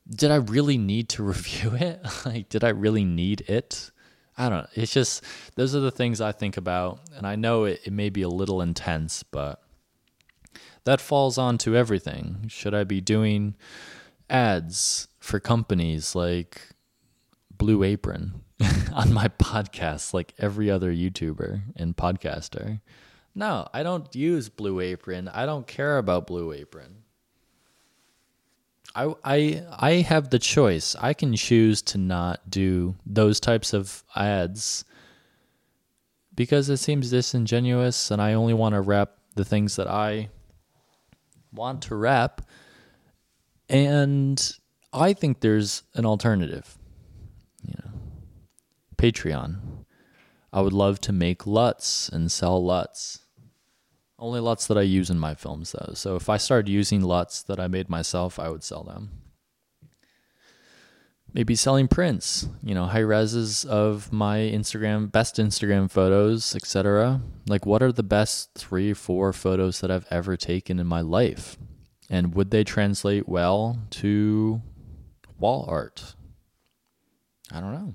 did 0.09 0.31
I 0.31 0.37
really 0.37 0.77
need 0.77 1.09
to 1.09 1.23
review 1.35 1.73
it? 1.75 2.03
like, 2.25 2.49
did 2.49 2.63
I 2.63 2.69
really 2.69 3.05
need 3.05 3.41
it? 3.41 3.91
I 4.37 4.49
don't 4.49 4.63
know. 4.63 4.69
It's 4.75 4.93
just 4.93 5.23
those 5.55 5.75
are 5.75 5.79
the 5.79 5.91
things 5.91 6.21
I 6.21 6.31
think 6.31 6.57
about, 6.57 6.99
and 7.15 7.27
I 7.27 7.35
know 7.35 7.65
it, 7.65 7.81
it 7.85 7.93
may 7.93 8.09
be 8.09 8.21
a 8.21 8.29
little 8.29 8.61
intense, 8.61 9.23
but 9.23 9.61
that 10.85 11.01
falls 11.01 11.37
onto 11.37 11.75
everything. 11.75 12.45
Should 12.47 12.73
I 12.73 12.83
be 12.83 13.01
doing 13.01 13.55
ads 14.29 15.07
for 15.19 15.39
companies 15.39 16.15
like 16.15 16.61
Blue 17.61 17.83
Apron 17.83 18.41
on 18.91 19.13
my 19.13 19.27
podcast, 19.27 20.15
like 20.15 20.33
every 20.39 20.71
other 20.71 20.91
YouTuber 20.91 21.61
and 21.75 21.95
podcaster? 21.95 22.81
No, 23.35 23.67
I 23.71 23.83
don't 23.83 24.15
use 24.15 24.49
Blue 24.49 24.79
Apron. 24.79 25.27
I 25.27 25.45
don't 25.45 25.67
care 25.67 25.99
about 25.99 26.25
Blue 26.25 26.53
Apron. 26.53 27.03
I 28.95 29.13
I 29.23 29.63
I 29.77 29.91
have 29.97 30.31
the 30.31 30.39
choice. 30.39 30.95
I 30.99 31.13
can 31.13 31.35
choose 31.35 31.83
to 31.83 31.99
not 31.99 32.49
do 32.49 32.95
those 33.05 33.39
types 33.39 33.73
of 33.73 34.03
ads 34.15 34.83
because 36.33 36.67
it 36.67 36.77
seems 36.77 37.11
disingenuous 37.11 38.09
and 38.09 38.19
I 38.19 38.33
only 38.33 38.55
want 38.55 38.73
to 38.73 38.81
rep 38.81 39.19
the 39.35 39.45
things 39.45 39.75
that 39.75 39.87
I 39.87 40.29
want 41.53 41.83
to 41.83 41.95
rep 41.95 42.41
and 43.69 44.51
I 44.91 45.13
think 45.13 45.41
there's 45.41 45.83
an 45.93 46.07
alternative. 46.07 46.79
You 47.63 47.75
know. 47.83 47.91
Patreon. 48.97 49.59
I 50.53 50.61
would 50.61 50.73
love 50.73 50.99
to 51.01 51.13
make 51.13 51.47
LUTs 51.47 52.09
and 52.09 52.31
sell 52.31 52.63
LUTs. 52.63 53.19
Only 54.19 54.39
LUTs 54.39 54.67
that 54.67 54.77
I 54.77 54.81
use 54.81 55.09
in 55.09 55.17
my 55.17 55.33
films, 55.33 55.71
though. 55.71 55.93
So 55.95 56.15
if 56.15 56.29
I 56.29 56.37
started 56.37 56.69
using 56.69 57.01
LUTs 57.01 57.41
that 57.43 57.59
I 57.59 57.67
made 57.67 57.89
myself, 57.89 58.37
I 58.37 58.49
would 58.49 58.63
sell 58.63 58.83
them. 58.83 59.09
Maybe 61.33 61.55
selling 61.55 61.87
prints, 61.87 62.47
you 62.61 62.75
know, 62.75 62.85
high 62.85 63.01
reses 63.01 63.65
of 63.65 64.11
my 64.11 64.39
Instagram, 64.39 65.09
best 65.09 65.37
Instagram 65.37 65.89
photos, 65.89 66.53
etc. 66.55 67.21
Like, 67.47 67.65
what 67.65 67.81
are 67.81 67.93
the 67.93 68.03
best 68.03 68.53
three, 68.53 68.93
four 68.93 69.31
photos 69.31 69.79
that 69.79 69.89
I've 69.89 70.07
ever 70.11 70.35
taken 70.35 70.77
in 70.77 70.87
my 70.87 70.99
life? 70.99 71.57
And 72.09 72.35
would 72.35 72.51
they 72.51 72.65
translate 72.65 73.29
well 73.29 73.79
to 73.91 74.61
wall 75.39 75.65
art? 75.69 76.15
I 77.53 77.59
don't 77.59 77.73
know. 77.73 77.93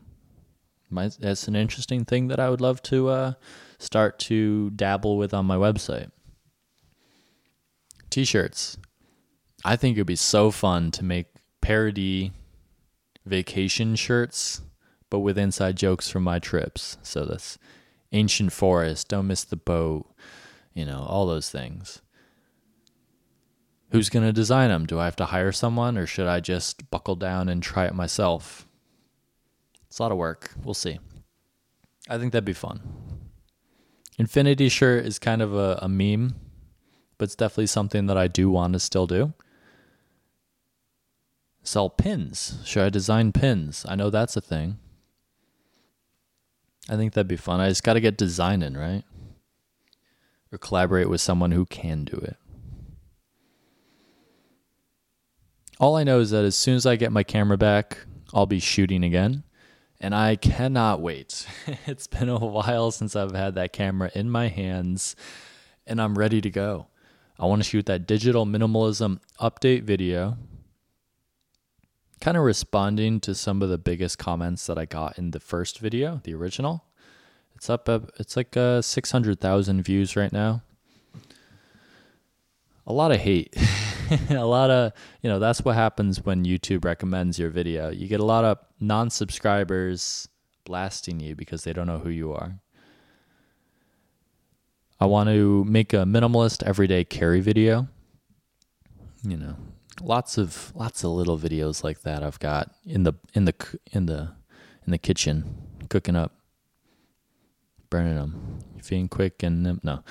That's 1.18 1.48
an 1.48 1.56
interesting 1.56 2.04
thing 2.04 2.28
that 2.28 2.38
I 2.38 2.50
would 2.50 2.60
love 2.60 2.82
to 2.84 3.08
uh, 3.08 3.32
start 3.78 4.18
to 4.20 4.70
dabble 4.70 5.16
with 5.16 5.34
on 5.34 5.46
my 5.46 5.56
website. 5.56 6.10
T-shirts. 8.10 8.78
I 9.64 9.76
think 9.76 9.96
it'd 9.96 10.06
be 10.06 10.16
so 10.16 10.50
fun 10.50 10.90
to 10.92 11.04
make 11.04 11.26
parody 11.60 12.32
vacation 13.24 13.96
shirts, 13.96 14.62
but 15.10 15.20
with 15.20 15.36
inside 15.36 15.76
jokes 15.76 16.08
from 16.08 16.22
my 16.22 16.38
trips. 16.38 16.98
So 17.02 17.24
that's 17.24 17.58
ancient 18.12 18.52
forest, 18.52 19.08
don't 19.08 19.26
miss 19.26 19.42
the 19.42 19.56
boat, 19.56 20.06
you 20.72 20.84
know, 20.84 21.04
all 21.08 21.26
those 21.26 21.50
things. 21.50 22.00
Who's 23.90 24.08
going 24.08 24.24
to 24.24 24.32
design 24.32 24.68
them? 24.68 24.86
Do 24.86 24.98
I 24.98 25.04
have 25.04 25.16
to 25.16 25.26
hire 25.26 25.52
someone 25.52 25.96
or 25.98 26.06
should 26.06 26.26
I 26.26 26.40
just 26.40 26.90
buckle 26.90 27.16
down 27.16 27.48
and 27.48 27.62
try 27.62 27.86
it 27.86 27.94
myself? 27.94 28.65
It's 29.96 30.00
a 30.00 30.02
lot 30.02 30.12
of 30.12 30.18
work. 30.18 30.52
We'll 30.62 30.74
see. 30.74 30.98
I 32.06 32.18
think 32.18 32.32
that'd 32.32 32.44
be 32.44 32.52
fun. 32.52 32.82
Infinity 34.18 34.68
shirt 34.68 35.06
is 35.06 35.18
kind 35.18 35.40
of 35.40 35.54
a, 35.54 35.78
a 35.80 35.88
meme 35.88 36.34
but 37.18 37.24
it's 37.24 37.34
definitely 37.34 37.66
something 37.66 38.06
that 38.06 38.18
I 38.18 38.28
do 38.28 38.50
want 38.50 38.74
to 38.74 38.80
still 38.80 39.06
do. 39.06 39.32
Sell 41.62 41.90
pins. 41.90 42.58
Should 42.64 42.84
I 42.84 42.90
design 42.90 43.32
pins? 43.32 43.84
I 43.88 43.96
know 43.96 44.10
that's 44.10 44.36
a 44.36 44.40
thing. 44.40 44.78
I 46.88 46.96
think 46.96 47.14
that'd 47.14 47.26
be 47.26 47.36
fun. 47.36 47.60
I 47.60 47.68
just 47.68 47.82
got 47.82 47.94
to 47.94 48.00
get 48.00 48.16
designing, 48.16 48.74
right? 48.74 49.02
Or 50.52 50.58
collaborate 50.58 51.08
with 51.08 51.20
someone 51.20 51.50
who 51.50 51.66
can 51.66 52.04
do 52.04 52.16
it. 52.16 52.36
All 55.80 55.96
I 55.96 56.04
know 56.04 56.20
is 56.20 56.30
that 56.30 56.44
as 56.44 56.54
soon 56.54 56.76
as 56.76 56.86
I 56.86 56.96
get 56.96 57.12
my 57.12 57.22
camera 57.22 57.58
back, 57.58 58.06
I'll 58.32 58.46
be 58.46 58.60
shooting 58.60 59.02
again. 59.02 59.42
And 60.00 60.14
I 60.14 60.36
cannot 60.36 61.00
wait. 61.00 61.46
it's 61.86 62.06
been 62.06 62.28
a 62.28 62.38
while 62.38 62.90
since 62.90 63.16
I've 63.16 63.34
had 63.34 63.54
that 63.54 63.72
camera 63.72 64.10
in 64.14 64.30
my 64.30 64.48
hands, 64.48 65.16
and 65.86 66.00
I'm 66.00 66.18
ready 66.18 66.40
to 66.40 66.50
go. 66.50 66.88
I 67.38 67.46
want 67.46 67.62
to 67.62 67.68
shoot 67.68 67.86
that 67.86 68.06
digital 68.06 68.46
minimalism 68.46 69.20
update 69.40 69.82
video, 69.82 70.38
kind 72.20 72.36
of 72.36 72.44
responding 72.44 73.20
to 73.20 73.34
some 73.34 73.62
of 73.62 73.68
the 73.68 73.78
biggest 73.78 74.18
comments 74.18 74.66
that 74.66 74.78
I 74.78 74.84
got 74.86 75.18
in 75.18 75.32
the 75.32 75.40
first 75.40 75.78
video, 75.78 76.20
the 76.24 76.34
original. 76.34 76.84
It's 77.54 77.70
up, 77.70 77.88
it's 78.18 78.36
like 78.36 78.56
uh, 78.56 78.82
600,000 78.82 79.82
views 79.82 80.16
right 80.16 80.32
now. 80.32 80.62
A 82.86 82.92
lot 82.92 83.12
of 83.12 83.18
hate. 83.18 83.56
a 84.30 84.44
lot 84.44 84.70
of, 84.70 84.92
you 85.22 85.30
know, 85.30 85.38
that's 85.38 85.64
what 85.64 85.74
happens 85.74 86.24
when 86.24 86.44
YouTube 86.44 86.84
recommends 86.84 87.38
your 87.38 87.50
video. 87.50 87.90
You 87.90 88.08
get 88.08 88.20
a 88.20 88.24
lot 88.24 88.44
of 88.44 88.58
non 88.80 89.10
subscribers 89.10 90.28
blasting 90.64 91.20
you 91.20 91.34
because 91.34 91.64
they 91.64 91.72
don't 91.72 91.86
know 91.86 91.98
who 91.98 92.10
you 92.10 92.32
are. 92.32 92.60
I 94.98 95.06
want 95.06 95.28
to 95.28 95.64
make 95.64 95.92
a 95.92 96.04
minimalist 96.04 96.62
everyday 96.62 97.04
carry 97.04 97.40
video. 97.40 97.88
You 99.22 99.36
know, 99.36 99.56
lots 100.00 100.38
of 100.38 100.72
lots 100.74 101.04
of 101.04 101.10
little 101.10 101.38
videos 101.38 101.82
like 101.82 102.02
that 102.02 102.22
I've 102.22 102.38
got 102.38 102.70
in 102.84 103.02
the 103.02 103.14
in 103.34 103.44
the 103.44 103.54
in 103.92 104.06
the 104.06 104.32
in 104.86 104.92
the 104.92 104.98
kitchen 104.98 105.56
cooking 105.88 106.16
up 106.16 106.32
burning 107.90 108.14
them 108.14 108.58
feeding 108.82 109.08
quick 109.08 109.42
and 109.42 109.80
no 109.82 110.02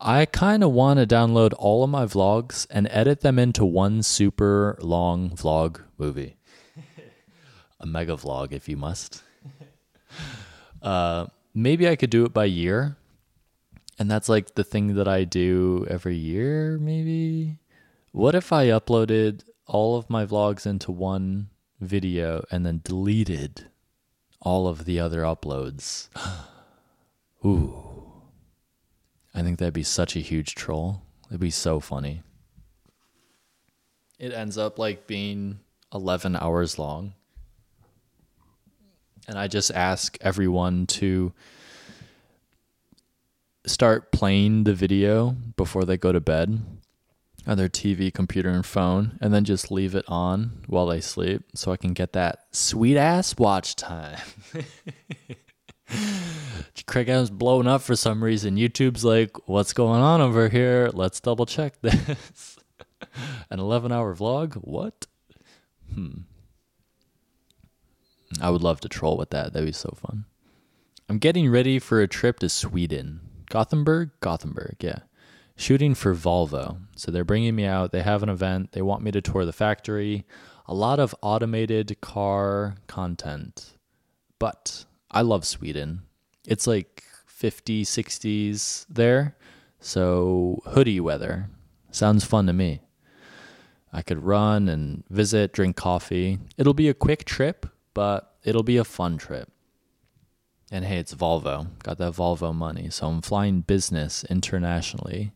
I 0.00 0.24
kind 0.24 0.64
of 0.64 0.72
want 0.72 0.98
to 0.98 1.06
download 1.06 1.52
all 1.58 1.84
of 1.84 1.90
my 1.90 2.06
vlogs 2.06 2.66
and 2.70 2.88
edit 2.90 3.20
them 3.20 3.38
into 3.38 3.64
one 3.64 4.02
super 4.02 4.78
long 4.80 5.30
vlog 5.30 5.82
movie. 5.98 6.36
a 7.78 7.86
mega 7.86 8.14
vlog 8.14 8.52
if 8.52 8.68
you 8.68 8.76
must. 8.76 9.22
Uh, 10.82 11.26
maybe 11.54 11.86
I 11.86 11.94
could 11.94 12.08
do 12.08 12.24
it 12.24 12.32
by 12.32 12.46
year 12.46 12.96
and 14.00 14.10
that's 14.10 14.30
like 14.30 14.54
the 14.54 14.64
thing 14.64 14.94
that 14.94 15.06
I 15.06 15.24
do 15.24 15.86
every 15.90 16.16
year, 16.16 16.78
maybe. 16.78 17.58
What 18.12 18.34
if 18.34 18.50
I 18.50 18.68
uploaded 18.68 19.42
all 19.66 19.98
of 19.98 20.08
my 20.08 20.24
vlogs 20.24 20.66
into 20.66 20.90
one 20.90 21.50
video 21.80 22.42
and 22.50 22.64
then 22.64 22.80
deleted 22.82 23.66
all 24.40 24.66
of 24.66 24.86
the 24.86 24.98
other 24.98 25.20
uploads? 25.20 26.08
Ooh. 27.44 27.89
I 29.34 29.42
think 29.42 29.58
that'd 29.58 29.74
be 29.74 29.82
such 29.82 30.16
a 30.16 30.20
huge 30.20 30.54
troll. 30.54 31.02
It'd 31.28 31.40
be 31.40 31.50
so 31.50 31.80
funny. 31.80 32.22
It 34.18 34.32
ends 34.32 34.58
up 34.58 34.78
like 34.78 35.06
being 35.06 35.60
11 35.94 36.36
hours 36.36 36.78
long. 36.78 37.14
And 39.28 39.38
I 39.38 39.46
just 39.46 39.70
ask 39.70 40.18
everyone 40.20 40.86
to 40.86 41.32
start 43.66 44.10
playing 44.12 44.64
the 44.64 44.74
video 44.74 45.30
before 45.56 45.84
they 45.84 45.96
go 45.96 46.12
to 46.12 46.20
bed 46.20 46.60
on 47.46 47.56
their 47.56 47.68
TV, 47.68 48.12
computer, 48.12 48.50
and 48.50 48.66
phone, 48.66 49.18
and 49.20 49.32
then 49.32 49.44
just 49.44 49.70
leave 49.70 49.94
it 49.94 50.04
on 50.08 50.62
while 50.66 50.86
they 50.86 51.00
sleep 51.00 51.42
so 51.54 51.72
I 51.72 51.76
can 51.76 51.94
get 51.94 52.12
that 52.12 52.44
sweet 52.52 52.96
ass 52.96 53.36
watch 53.38 53.76
time. 53.76 54.18
Kraig 56.86 57.08
Adams 57.08 57.30
blowing 57.30 57.66
up 57.66 57.82
for 57.82 57.94
some 57.94 58.22
reason. 58.22 58.56
YouTube's 58.56 59.04
like, 59.04 59.48
what's 59.48 59.72
going 59.72 60.00
on 60.00 60.20
over 60.20 60.48
here? 60.48 60.90
Let's 60.92 61.20
double 61.20 61.46
check 61.46 61.80
this. 61.80 62.58
An 63.50 63.60
11 63.60 63.92
hour 63.92 64.14
vlog? 64.14 64.54
What? 64.54 65.06
Hmm. 65.94 66.22
I 68.40 68.50
would 68.50 68.62
love 68.62 68.80
to 68.80 68.88
troll 68.88 69.16
with 69.16 69.30
that. 69.30 69.52
That'd 69.52 69.68
be 69.68 69.72
so 69.72 69.94
fun. 69.96 70.24
I'm 71.08 71.18
getting 71.18 71.50
ready 71.50 71.78
for 71.78 72.00
a 72.00 72.08
trip 72.08 72.38
to 72.40 72.48
Sweden. 72.48 73.20
Gothenburg? 73.48 74.10
Gothenburg, 74.20 74.76
yeah. 74.80 75.00
Shooting 75.56 75.94
for 75.94 76.14
Volvo. 76.14 76.78
So 76.94 77.10
they're 77.10 77.24
bringing 77.24 77.56
me 77.56 77.64
out. 77.64 77.90
They 77.92 78.02
have 78.02 78.22
an 78.22 78.28
event. 78.28 78.72
They 78.72 78.82
want 78.82 79.02
me 79.02 79.10
to 79.10 79.20
tour 79.20 79.44
the 79.44 79.52
factory. 79.52 80.24
A 80.66 80.74
lot 80.74 81.00
of 81.00 81.14
automated 81.20 82.00
car 82.00 82.76
content. 82.86 83.72
But 84.38 84.86
I 85.10 85.22
love 85.22 85.44
Sweden. 85.44 86.02
It's 86.46 86.66
like 86.66 87.04
50, 87.26 87.84
60s 87.84 88.86
there. 88.88 89.36
So 89.80 90.62
hoodie 90.66 91.00
weather. 91.00 91.48
Sounds 91.90 92.24
fun 92.24 92.46
to 92.46 92.52
me. 92.52 92.82
I 93.92 94.02
could 94.02 94.22
run 94.22 94.68
and 94.68 95.02
visit, 95.10 95.52
drink 95.52 95.76
coffee. 95.76 96.38
It'll 96.56 96.74
be 96.74 96.88
a 96.88 96.94
quick 96.94 97.24
trip, 97.24 97.66
but 97.92 98.36
it'll 98.44 98.62
be 98.62 98.76
a 98.76 98.84
fun 98.84 99.18
trip. 99.18 99.50
And 100.70 100.84
hey, 100.84 100.98
it's 100.98 101.14
Volvo. 101.14 101.66
Got 101.82 101.98
that 101.98 102.12
Volvo 102.12 102.54
money. 102.54 102.88
So 102.90 103.08
I'm 103.08 103.22
flying 103.22 103.62
business 103.62 104.22
internationally 104.24 105.32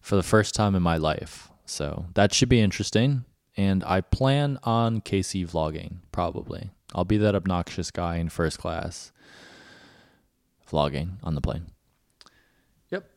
for 0.00 0.16
the 0.16 0.22
first 0.22 0.54
time 0.54 0.74
in 0.74 0.82
my 0.82 0.96
life. 0.96 1.50
So 1.66 2.06
that 2.14 2.32
should 2.32 2.48
be 2.48 2.60
interesting. 2.60 3.24
And 3.56 3.84
I 3.84 4.00
plan 4.00 4.58
on 4.64 5.02
Casey 5.02 5.44
vlogging, 5.44 5.96
probably. 6.12 6.70
I'll 6.94 7.04
be 7.04 7.18
that 7.18 7.34
obnoxious 7.34 7.90
guy 7.90 8.16
in 8.16 8.28
first 8.28 8.58
class. 8.58 9.12
vlogging 10.68 11.16
on 11.22 11.34
the 11.34 11.40
plane. 11.40 11.66
Yep. 12.90 13.10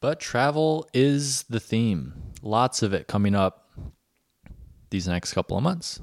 But 0.00 0.20
travel 0.20 0.88
is 0.94 1.42
the 1.44 1.60
theme. 1.60 2.14
Lots 2.42 2.82
of 2.82 2.92
it 2.92 3.08
coming 3.08 3.34
up 3.34 3.70
these 4.90 5.08
next 5.08 5.32
couple 5.32 5.56
of 5.56 5.62
months. 5.62 6.00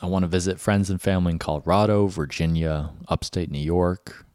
I 0.00 0.06
want 0.06 0.22
to 0.22 0.28
visit 0.28 0.58
friends 0.58 0.90
and 0.90 1.00
family 1.00 1.32
in 1.32 1.38
Colorado, 1.38 2.06
Virginia, 2.06 2.92
upstate 3.08 3.50
New 3.50 3.58
York. 3.58 4.26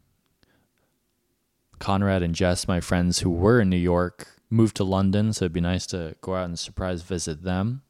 Conrad 1.78 2.22
and 2.22 2.34
Jess, 2.34 2.68
my 2.68 2.80
friends 2.80 3.20
who 3.20 3.30
were 3.30 3.60
in 3.60 3.70
New 3.70 3.76
York, 3.76 4.28
moved 4.50 4.76
to 4.76 4.84
London, 4.84 5.32
so 5.32 5.44
it'd 5.44 5.52
be 5.52 5.60
nice 5.60 5.86
to 5.86 6.14
go 6.20 6.34
out 6.34 6.44
and 6.44 6.58
surprise 6.58 7.02
visit 7.02 7.42
them. 7.42 7.82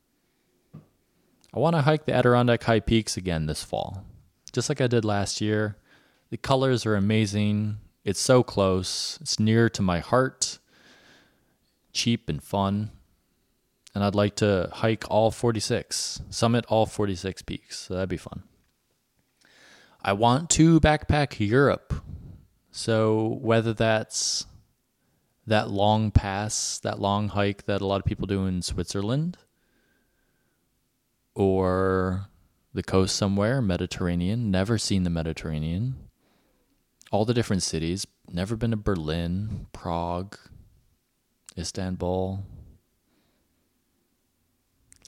I 1.53 1.59
want 1.59 1.75
to 1.75 1.83
hike 1.83 2.07
the 2.07 2.15
Adirondack 2.15 2.63
High 2.63 2.81
Peaks 2.81 3.17
again 3.17 3.47
this 3.47 3.65
fall, 3.65 4.05
just 4.53 4.69
like 4.69 4.81
I 4.81 4.87
did 4.87 5.05
last 5.05 5.41
year. 5.41 5.77
The 6.31 6.37
colors 6.37 6.87
are 6.87 6.95
amazing. 6.95 7.79
It's 8.05 8.21
so 8.21 8.45
close. 8.45 9.19
It's 9.21 9.41
near 9.41 9.69
to 9.71 9.83
my 9.83 9.99
heart. 9.99 10.61
Cheap 11.93 12.29
and 12.29 12.41
fun. 12.41 12.93
And 13.93 14.05
I'd 14.05 14.15
like 14.15 14.37
to 14.37 14.71
hike 14.73 15.11
all 15.11 15.33
46, 15.33 16.23
summit 16.31 16.65
all 16.69 16.87
46 16.87 17.43
peaks. 17.43 17.81
So 17.81 17.95
that'd 17.95 18.09
be 18.09 18.17
fun. 18.17 18.45
I 20.03 20.13
want 20.13 20.51
to 20.51 20.79
backpack 20.79 21.45
Europe. 21.45 21.93
So 22.71 23.39
whether 23.43 23.75
that's 23.75 24.47
that 25.49 25.69
long 25.69 26.13
pass, 26.13 26.79
that 26.79 27.01
long 27.01 27.31
hike 27.31 27.67
that 27.67 27.81
a 27.81 27.87
lot 27.87 27.99
of 27.99 28.07
people 28.07 28.29
do 28.29 28.47
in 28.47 28.63
Switzerland, 28.63 29.37
or 31.41 32.27
the 32.75 32.83
coast 32.83 33.17
somewhere, 33.17 33.63
Mediterranean, 33.63 34.51
never 34.51 34.77
seen 34.77 35.05
the 35.05 35.11
Mediterranean, 35.11 35.97
all 37.11 37.25
the 37.25 37.35
different 37.35 37.63
cities, 37.63 38.07
never 38.31 38.57
been 38.57 38.73
to 38.73 38.77
Berlin, 38.77 39.67
Prague, 39.73 40.37
Istanbul. 41.59 42.45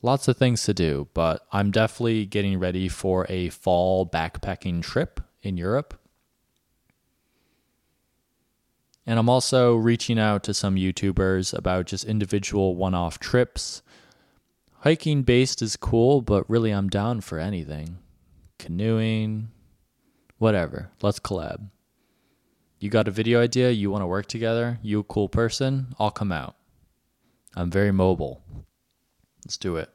Lots 0.01 0.26
of 0.26 0.37
things 0.37 0.64
to 0.64 0.74
do, 0.74 1.07
but 1.14 1.47
I'm 1.53 1.70
definitely 1.70 2.24
getting 2.26 2.59
ready 2.59 2.89
for 2.89 3.26
a 3.28 3.51
fall 3.51 4.07
backpacking 4.07 4.83
trip 4.83 5.20
in 5.43 5.57
Europe. 5.57 6.01
And 9.07 9.18
I'm 9.18 9.28
also 9.28 9.76
reaching 9.76 10.18
out 10.18 10.43
to 10.45 10.55
some 10.55 10.76
YouTubers 10.76 11.57
about 11.57 11.87
just 11.87 12.05
individual 12.05 12.74
one 12.74 12.95
off 12.95 13.18
trips. 13.18 13.83
Hiking 14.83 15.22
based 15.22 15.62
is 15.62 15.76
cool, 15.76 16.22
but 16.22 16.51
really 16.51 16.72
I'm 16.72 16.89
down 16.89 17.20
for 17.20 17.39
anything. 17.39 17.99
Canoeing, 18.59 19.53
whatever. 20.39 20.91
Let's 21.01 21.20
collab. 21.20 21.68
You 22.80 22.91
got 22.91 23.07
a 23.07 23.12
video 23.12 23.41
idea, 23.41 23.70
you 23.70 23.93
want 23.93 24.03
to 24.03 24.09
work 24.09 24.26
together, 24.26 24.80
you 24.83 24.99
a 24.99 25.05
cool 25.05 25.28
person, 25.28 25.95
I'll 26.01 26.11
come 26.11 26.33
out. 26.33 26.57
I'm 27.55 27.70
very 27.70 27.93
mobile. 27.93 28.43
Let's 29.45 29.57
do 29.57 29.76
it. 29.76 29.89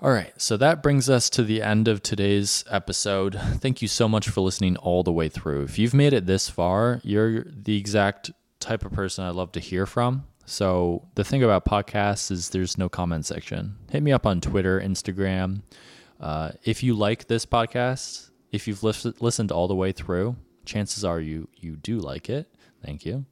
All 0.00 0.10
right, 0.10 0.32
so 0.36 0.56
that 0.56 0.82
brings 0.82 1.08
us 1.08 1.30
to 1.30 1.44
the 1.44 1.62
end 1.62 1.86
of 1.86 2.02
today's 2.02 2.64
episode. 2.68 3.40
Thank 3.60 3.82
you 3.82 3.88
so 3.88 4.08
much 4.08 4.28
for 4.28 4.40
listening 4.40 4.76
all 4.78 5.04
the 5.04 5.12
way 5.12 5.28
through. 5.28 5.62
If 5.62 5.78
you've 5.78 5.94
made 5.94 6.12
it 6.12 6.26
this 6.26 6.50
far, 6.50 7.00
you're 7.04 7.44
the 7.44 7.78
exact 7.78 8.32
type 8.58 8.84
of 8.84 8.90
person 8.90 9.22
I'd 9.22 9.36
love 9.36 9.52
to 9.52 9.60
hear 9.60 9.86
from. 9.86 10.24
So, 10.46 11.08
the 11.14 11.24
thing 11.24 11.42
about 11.42 11.64
podcasts 11.64 12.30
is 12.30 12.50
there's 12.50 12.76
no 12.76 12.88
comment 12.88 13.24
section. 13.24 13.76
Hit 13.90 14.02
me 14.02 14.12
up 14.12 14.26
on 14.26 14.40
Twitter, 14.40 14.80
Instagram. 14.80 15.62
Uh, 16.20 16.52
if 16.64 16.82
you 16.82 16.94
like 16.94 17.26
this 17.26 17.46
podcast, 17.46 18.30
if 18.52 18.68
you've 18.68 18.82
listened 18.82 19.50
all 19.50 19.68
the 19.68 19.74
way 19.74 19.92
through, 19.92 20.36
chances 20.64 21.04
are 21.04 21.20
you 21.20 21.48
you 21.56 21.76
do 21.76 21.98
like 21.98 22.28
it. 22.28 22.54
Thank 22.84 23.04
you. 23.04 23.24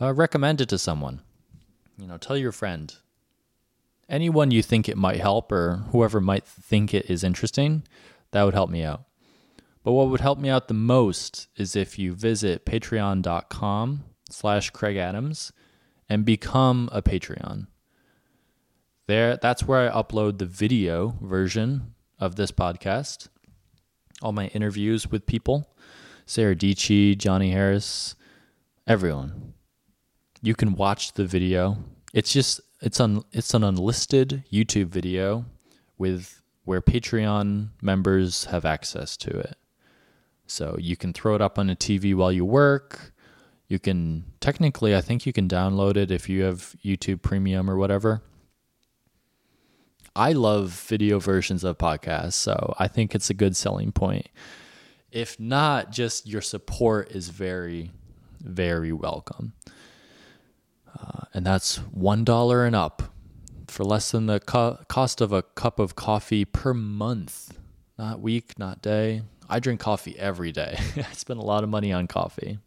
Uh, 0.00 0.12
recommend 0.12 0.60
it 0.60 0.68
to 0.70 0.78
someone. 0.78 1.20
You 1.98 2.06
know, 2.06 2.18
tell 2.18 2.36
your 2.36 2.52
friend, 2.52 2.94
anyone 4.08 4.50
you 4.50 4.62
think 4.62 4.88
it 4.88 4.96
might 4.96 5.20
help 5.20 5.52
or 5.52 5.84
whoever 5.92 6.20
might 6.20 6.44
think 6.44 6.92
it 6.92 7.10
is 7.10 7.24
interesting, 7.24 7.84
that 8.32 8.42
would 8.42 8.54
help 8.54 8.70
me 8.70 8.82
out. 8.82 9.04
But 9.82 9.92
what 9.92 10.08
would 10.08 10.20
help 10.20 10.38
me 10.38 10.48
out 10.48 10.68
the 10.68 10.74
most 10.74 11.48
is 11.56 11.76
if 11.76 11.98
you 11.98 12.12
visit 12.12 12.66
patreon.com 12.66 14.04
slash 14.28 14.70
Kraig 14.70 14.96
Adams 14.96 15.52
and 16.08 16.24
become 16.24 16.88
a 16.92 17.02
Patreon. 17.02 17.66
There, 19.06 19.36
that's 19.36 19.64
where 19.64 19.90
I 19.90 20.02
upload 20.02 20.38
the 20.38 20.46
video 20.46 21.16
version 21.20 21.94
of 22.18 22.36
this 22.36 22.50
podcast, 22.50 23.28
all 24.20 24.32
my 24.32 24.46
interviews 24.48 25.10
with 25.10 25.26
people, 25.26 25.70
Sarah 26.24 26.56
Dietschy, 26.56 27.16
Johnny 27.16 27.52
Harris, 27.52 28.16
everyone. 28.86 29.54
You 30.42 30.54
can 30.54 30.74
watch 30.74 31.12
the 31.12 31.24
video. 31.24 31.78
It's 32.12 32.32
just 32.32 32.60
it's 32.80 33.00
un 33.00 33.22
it's 33.32 33.54
an 33.54 33.64
unlisted 33.64 34.44
YouTube 34.52 34.88
video 34.88 35.44
with 35.98 36.42
where 36.64 36.82
Patreon 36.82 37.68
members 37.80 38.46
have 38.46 38.64
access 38.64 39.16
to 39.18 39.30
it. 39.30 39.56
So 40.46 40.76
you 40.78 40.96
can 40.96 41.12
throw 41.12 41.34
it 41.34 41.40
up 41.40 41.58
on 41.58 41.70
a 41.70 41.76
TV 41.76 42.14
while 42.14 42.32
you 42.32 42.44
work. 42.44 43.12
You 43.68 43.78
can 43.78 44.24
technically 44.40 44.94
I 44.94 45.00
think 45.00 45.26
you 45.26 45.32
can 45.32 45.48
download 45.48 45.96
it 45.96 46.10
if 46.10 46.28
you 46.28 46.42
have 46.44 46.74
YouTube 46.84 47.22
Premium 47.22 47.68
or 47.68 47.76
whatever. 47.76 48.22
I 50.14 50.32
love 50.32 50.70
video 50.70 51.18
versions 51.18 51.62
of 51.62 51.76
podcasts, 51.76 52.32
so 52.34 52.74
I 52.78 52.88
think 52.88 53.14
it's 53.14 53.28
a 53.28 53.34
good 53.34 53.54
selling 53.54 53.92
point. 53.92 54.28
If 55.12 55.38
not, 55.38 55.92
just 55.92 56.26
your 56.26 56.40
support 56.40 57.10
is 57.10 57.28
very, 57.28 57.90
very 58.40 58.92
welcome. 58.92 59.52
Uh, 60.98 61.26
and 61.34 61.44
that's 61.44 61.78
$1 61.78 62.66
and 62.66 62.74
up 62.76 63.02
for 63.68 63.84
less 63.84 64.10
than 64.10 64.24
the 64.24 64.40
co- 64.40 64.78
cost 64.88 65.20
of 65.20 65.32
a 65.32 65.42
cup 65.42 65.78
of 65.78 65.96
coffee 65.96 66.46
per 66.46 66.72
month. 66.72 67.58
Not 67.98 68.20
week, 68.20 68.58
not 68.58 68.80
day. 68.80 69.22
I 69.50 69.60
drink 69.60 69.80
coffee 69.80 70.18
every 70.18 70.50
day. 70.50 70.78
I 70.96 71.12
spend 71.12 71.40
a 71.40 71.44
lot 71.44 71.62
of 71.62 71.68
money 71.68 71.92
on 71.92 72.06
coffee. 72.06 72.58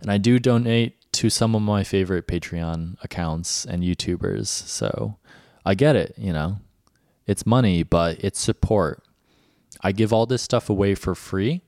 And 0.00 0.10
I 0.10 0.18
do 0.18 0.38
donate 0.38 0.96
to 1.12 1.30
some 1.30 1.54
of 1.54 1.62
my 1.62 1.84
favorite 1.84 2.26
Patreon 2.26 3.02
accounts 3.02 3.64
and 3.64 3.82
YouTubers. 3.82 4.46
So 4.46 5.16
I 5.64 5.74
get 5.74 5.96
it, 5.96 6.14
you 6.16 6.32
know. 6.32 6.58
It's 7.26 7.46
money, 7.46 7.82
but 7.82 8.22
it's 8.22 8.40
support. 8.40 9.02
I 9.80 9.92
give 9.92 10.12
all 10.12 10.26
this 10.26 10.42
stuff 10.42 10.68
away 10.68 10.94
for 10.94 11.14
free 11.14 11.62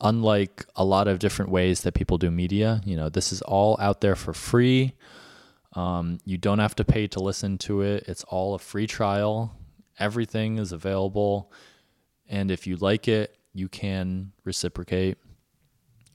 unlike 0.00 0.66
a 0.76 0.84
lot 0.84 1.08
of 1.08 1.18
different 1.18 1.50
ways 1.50 1.82
that 1.82 1.94
people 1.94 2.18
do 2.18 2.30
media, 2.30 2.80
you 2.84 2.96
know, 2.96 3.08
this 3.08 3.32
is 3.32 3.42
all 3.42 3.76
out 3.80 4.00
there 4.00 4.16
for 4.16 4.32
free. 4.32 4.94
Um, 5.74 6.18
you 6.24 6.38
don't 6.38 6.58
have 6.58 6.74
to 6.76 6.84
pay 6.84 7.06
to 7.08 7.20
listen 7.20 7.58
to 7.58 7.82
it. 7.82 8.04
It's 8.06 8.24
all 8.24 8.54
a 8.54 8.58
free 8.58 8.86
trial. 8.86 9.56
Everything 9.98 10.58
is 10.58 10.72
available. 10.72 11.52
And 12.28 12.50
if 12.50 12.66
you 12.66 12.76
like 12.76 13.08
it, 13.08 13.36
you 13.52 13.68
can 13.68 14.32
reciprocate 14.44 15.18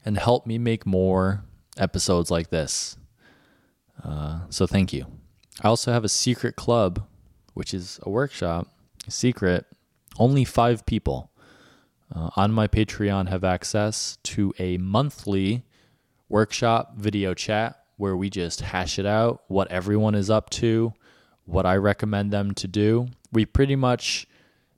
and 0.04 0.18
help 0.18 0.46
me 0.46 0.58
make 0.58 0.86
more 0.86 1.44
episodes 1.76 2.30
like 2.30 2.50
this. 2.50 2.96
Uh, 4.02 4.40
so 4.50 4.66
thank 4.66 4.92
you. 4.92 5.06
I 5.62 5.68
also 5.68 5.92
have 5.92 6.04
a 6.04 6.08
secret 6.08 6.56
club, 6.56 7.06
which 7.54 7.72
is 7.74 8.00
a 8.02 8.10
workshop, 8.10 8.68
secret, 9.08 9.66
only 10.18 10.44
five 10.44 10.84
people 10.86 11.30
uh, 12.14 12.30
on 12.36 12.52
my 12.52 12.68
Patreon 12.68 13.28
have 13.28 13.44
access 13.44 14.18
to 14.24 14.52
a 14.58 14.76
monthly 14.78 15.64
workshop 16.28 16.96
video 16.96 17.34
chat 17.34 17.84
where 17.96 18.16
we 18.16 18.30
just 18.30 18.60
hash 18.60 18.98
it 18.98 19.06
out, 19.06 19.42
what 19.48 19.70
everyone 19.70 20.14
is 20.14 20.30
up 20.30 20.50
to, 20.50 20.92
what 21.44 21.66
I 21.66 21.76
recommend 21.76 22.32
them 22.32 22.52
to 22.54 22.68
do. 22.68 23.08
We 23.30 23.46
pretty 23.46 23.76
much 23.76 24.26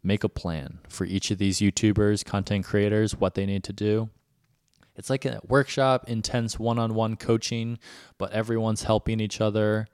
make 0.02 0.24
a 0.24 0.28
plan 0.28 0.80
for 0.88 1.04
each 1.04 1.30
of 1.30 1.38
these 1.38 1.60
YouTubers, 1.60 2.24
content 2.24 2.64
creators, 2.64 3.16
what 3.16 3.34
they 3.34 3.46
need 3.46 3.64
to 3.64 3.72
do. 3.72 4.10
It's 4.96 5.10
like 5.10 5.24
a 5.24 5.40
workshop, 5.46 6.04
intense 6.08 6.58
one 6.58 6.78
on 6.78 6.94
one 6.94 7.16
coaching, 7.16 7.78
but 8.18 8.32
everyone's 8.32 8.84
helping 8.84 9.20
each 9.20 9.40
other. 9.40 9.88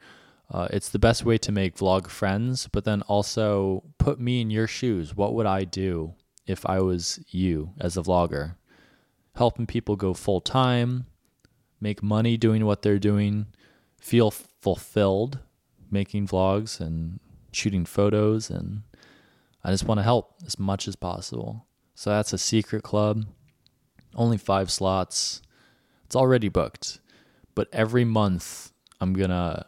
Uh, 0.51 0.69
it's 0.71 0.89
the 0.89 0.99
best 0.99 1.25
way 1.25 1.39
to 1.39 1.53
make 1.53 1.77
vlog 1.77 2.09
friends, 2.09 2.69
but 2.71 2.85
then 2.85 3.03
also 3.03 3.85
put 3.99 4.21
me 4.21 4.41
in 4.41 4.51
your 4.51 4.67
shoes. 4.67 5.15
What 5.15 5.35
would 5.35 5.47
I 5.47 5.65
do 5.65 6.15
if 6.47 6.67
I 6.67 6.81
was 6.81 7.21
you 7.29 7.71
as 7.81 7.97
a 7.97 8.03
vlogger, 8.03 8.57
helping 9.37 9.67
people 9.67 9.97
go 9.97 10.13
full 10.13 10.41
time, 10.41 11.07
make 11.81 12.03
money 12.03 12.37
doing 12.37 12.67
what 12.67 12.83
they're 12.83 12.99
doing, 12.99 13.47
feel 13.99 14.31
fulfilled 14.31 15.39
making 15.91 16.27
vlogs 16.29 16.81
and 16.81 17.19
shooting 17.53 17.85
photos 17.85 18.51
and 18.51 18.83
I 19.63 19.71
just 19.71 19.85
want 19.85 19.99
to 19.99 20.05
help 20.05 20.37
as 20.47 20.59
much 20.59 20.89
as 20.89 20.97
possible. 20.97 21.67
So 21.95 22.11
that's 22.11 22.33
a 22.33 22.39
secret 22.39 22.83
club. 22.83 23.27
Only 24.15 24.39
5 24.39 24.71
slots. 24.71 25.43
It's 26.05 26.17
already 26.17 26.49
booked. 26.49 27.01
But 27.55 27.69
every 27.73 28.05
month 28.05 28.73
I'm 29.01 29.13
going 29.13 29.31
to 29.31 29.67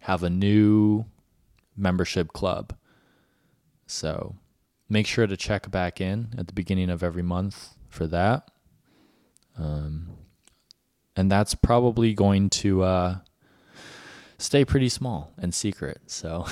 have 0.00 0.22
a 0.22 0.30
new 0.30 1.06
membership 1.76 2.32
club. 2.32 2.74
So 3.86 4.36
make 4.88 5.06
sure 5.06 5.26
to 5.26 5.36
check 5.36 5.70
back 5.70 6.00
in 6.00 6.34
at 6.36 6.46
the 6.46 6.52
beginning 6.52 6.90
of 6.90 7.02
every 7.02 7.22
month 7.22 7.74
for 7.88 8.06
that. 8.08 8.50
Um, 9.58 10.10
and 11.16 11.30
that's 11.30 11.54
probably 11.54 12.14
going 12.14 12.50
to 12.50 12.82
uh, 12.82 13.18
stay 14.38 14.64
pretty 14.64 14.88
small 14.88 15.32
and 15.38 15.54
secret. 15.54 16.00
So, 16.06 16.46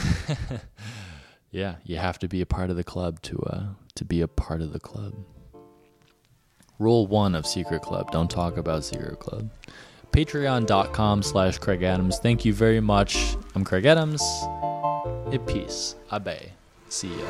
yeah, 1.51 1.77
you 1.85 1.97
have 1.97 2.19
to 2.21 2.29
be 2.29 2.41
a 2.41 2.47
part 2.47 2.71
of 2.71 2.77
the 2.77 2.85
club 2.85 3.23
to 3.23 3.39
uh, 3.39 3.63
to 3.95 4.05
be 4.05 4.21
a 4.21 4.29
part 4.29 4.61
of 4.61 4.73
the 4.73 4.81
club. 4.81 5.15
Rule 6.79 7.07
one 7.07 7.35
of 7.35 7.47
Secret 7.47 7.83
Club: 7.83 8.11
Don't 8.11 8.31
talk 8.31 8.57
about 8.57 8.85
Secret 8.85 9.19
Club. 9.19 9.49
Patreon.com 10.13 11.23
slash 11.23 11.59
Kraig 11.59 11.83
Adams. 11.83 12.19
Thank 12.19 12.45
you 12.45 12.53
very 12.55 12.81
much. 12.81 13.37
I'm 13.55 13.65
Kraig 13.65 13.85
Adams. 13.87 14.23
In 15.33 15.41
peace. 15.47 15.95
Abe. 16.13 16.51
See 16.89 17.11
ya. 17.11 17.25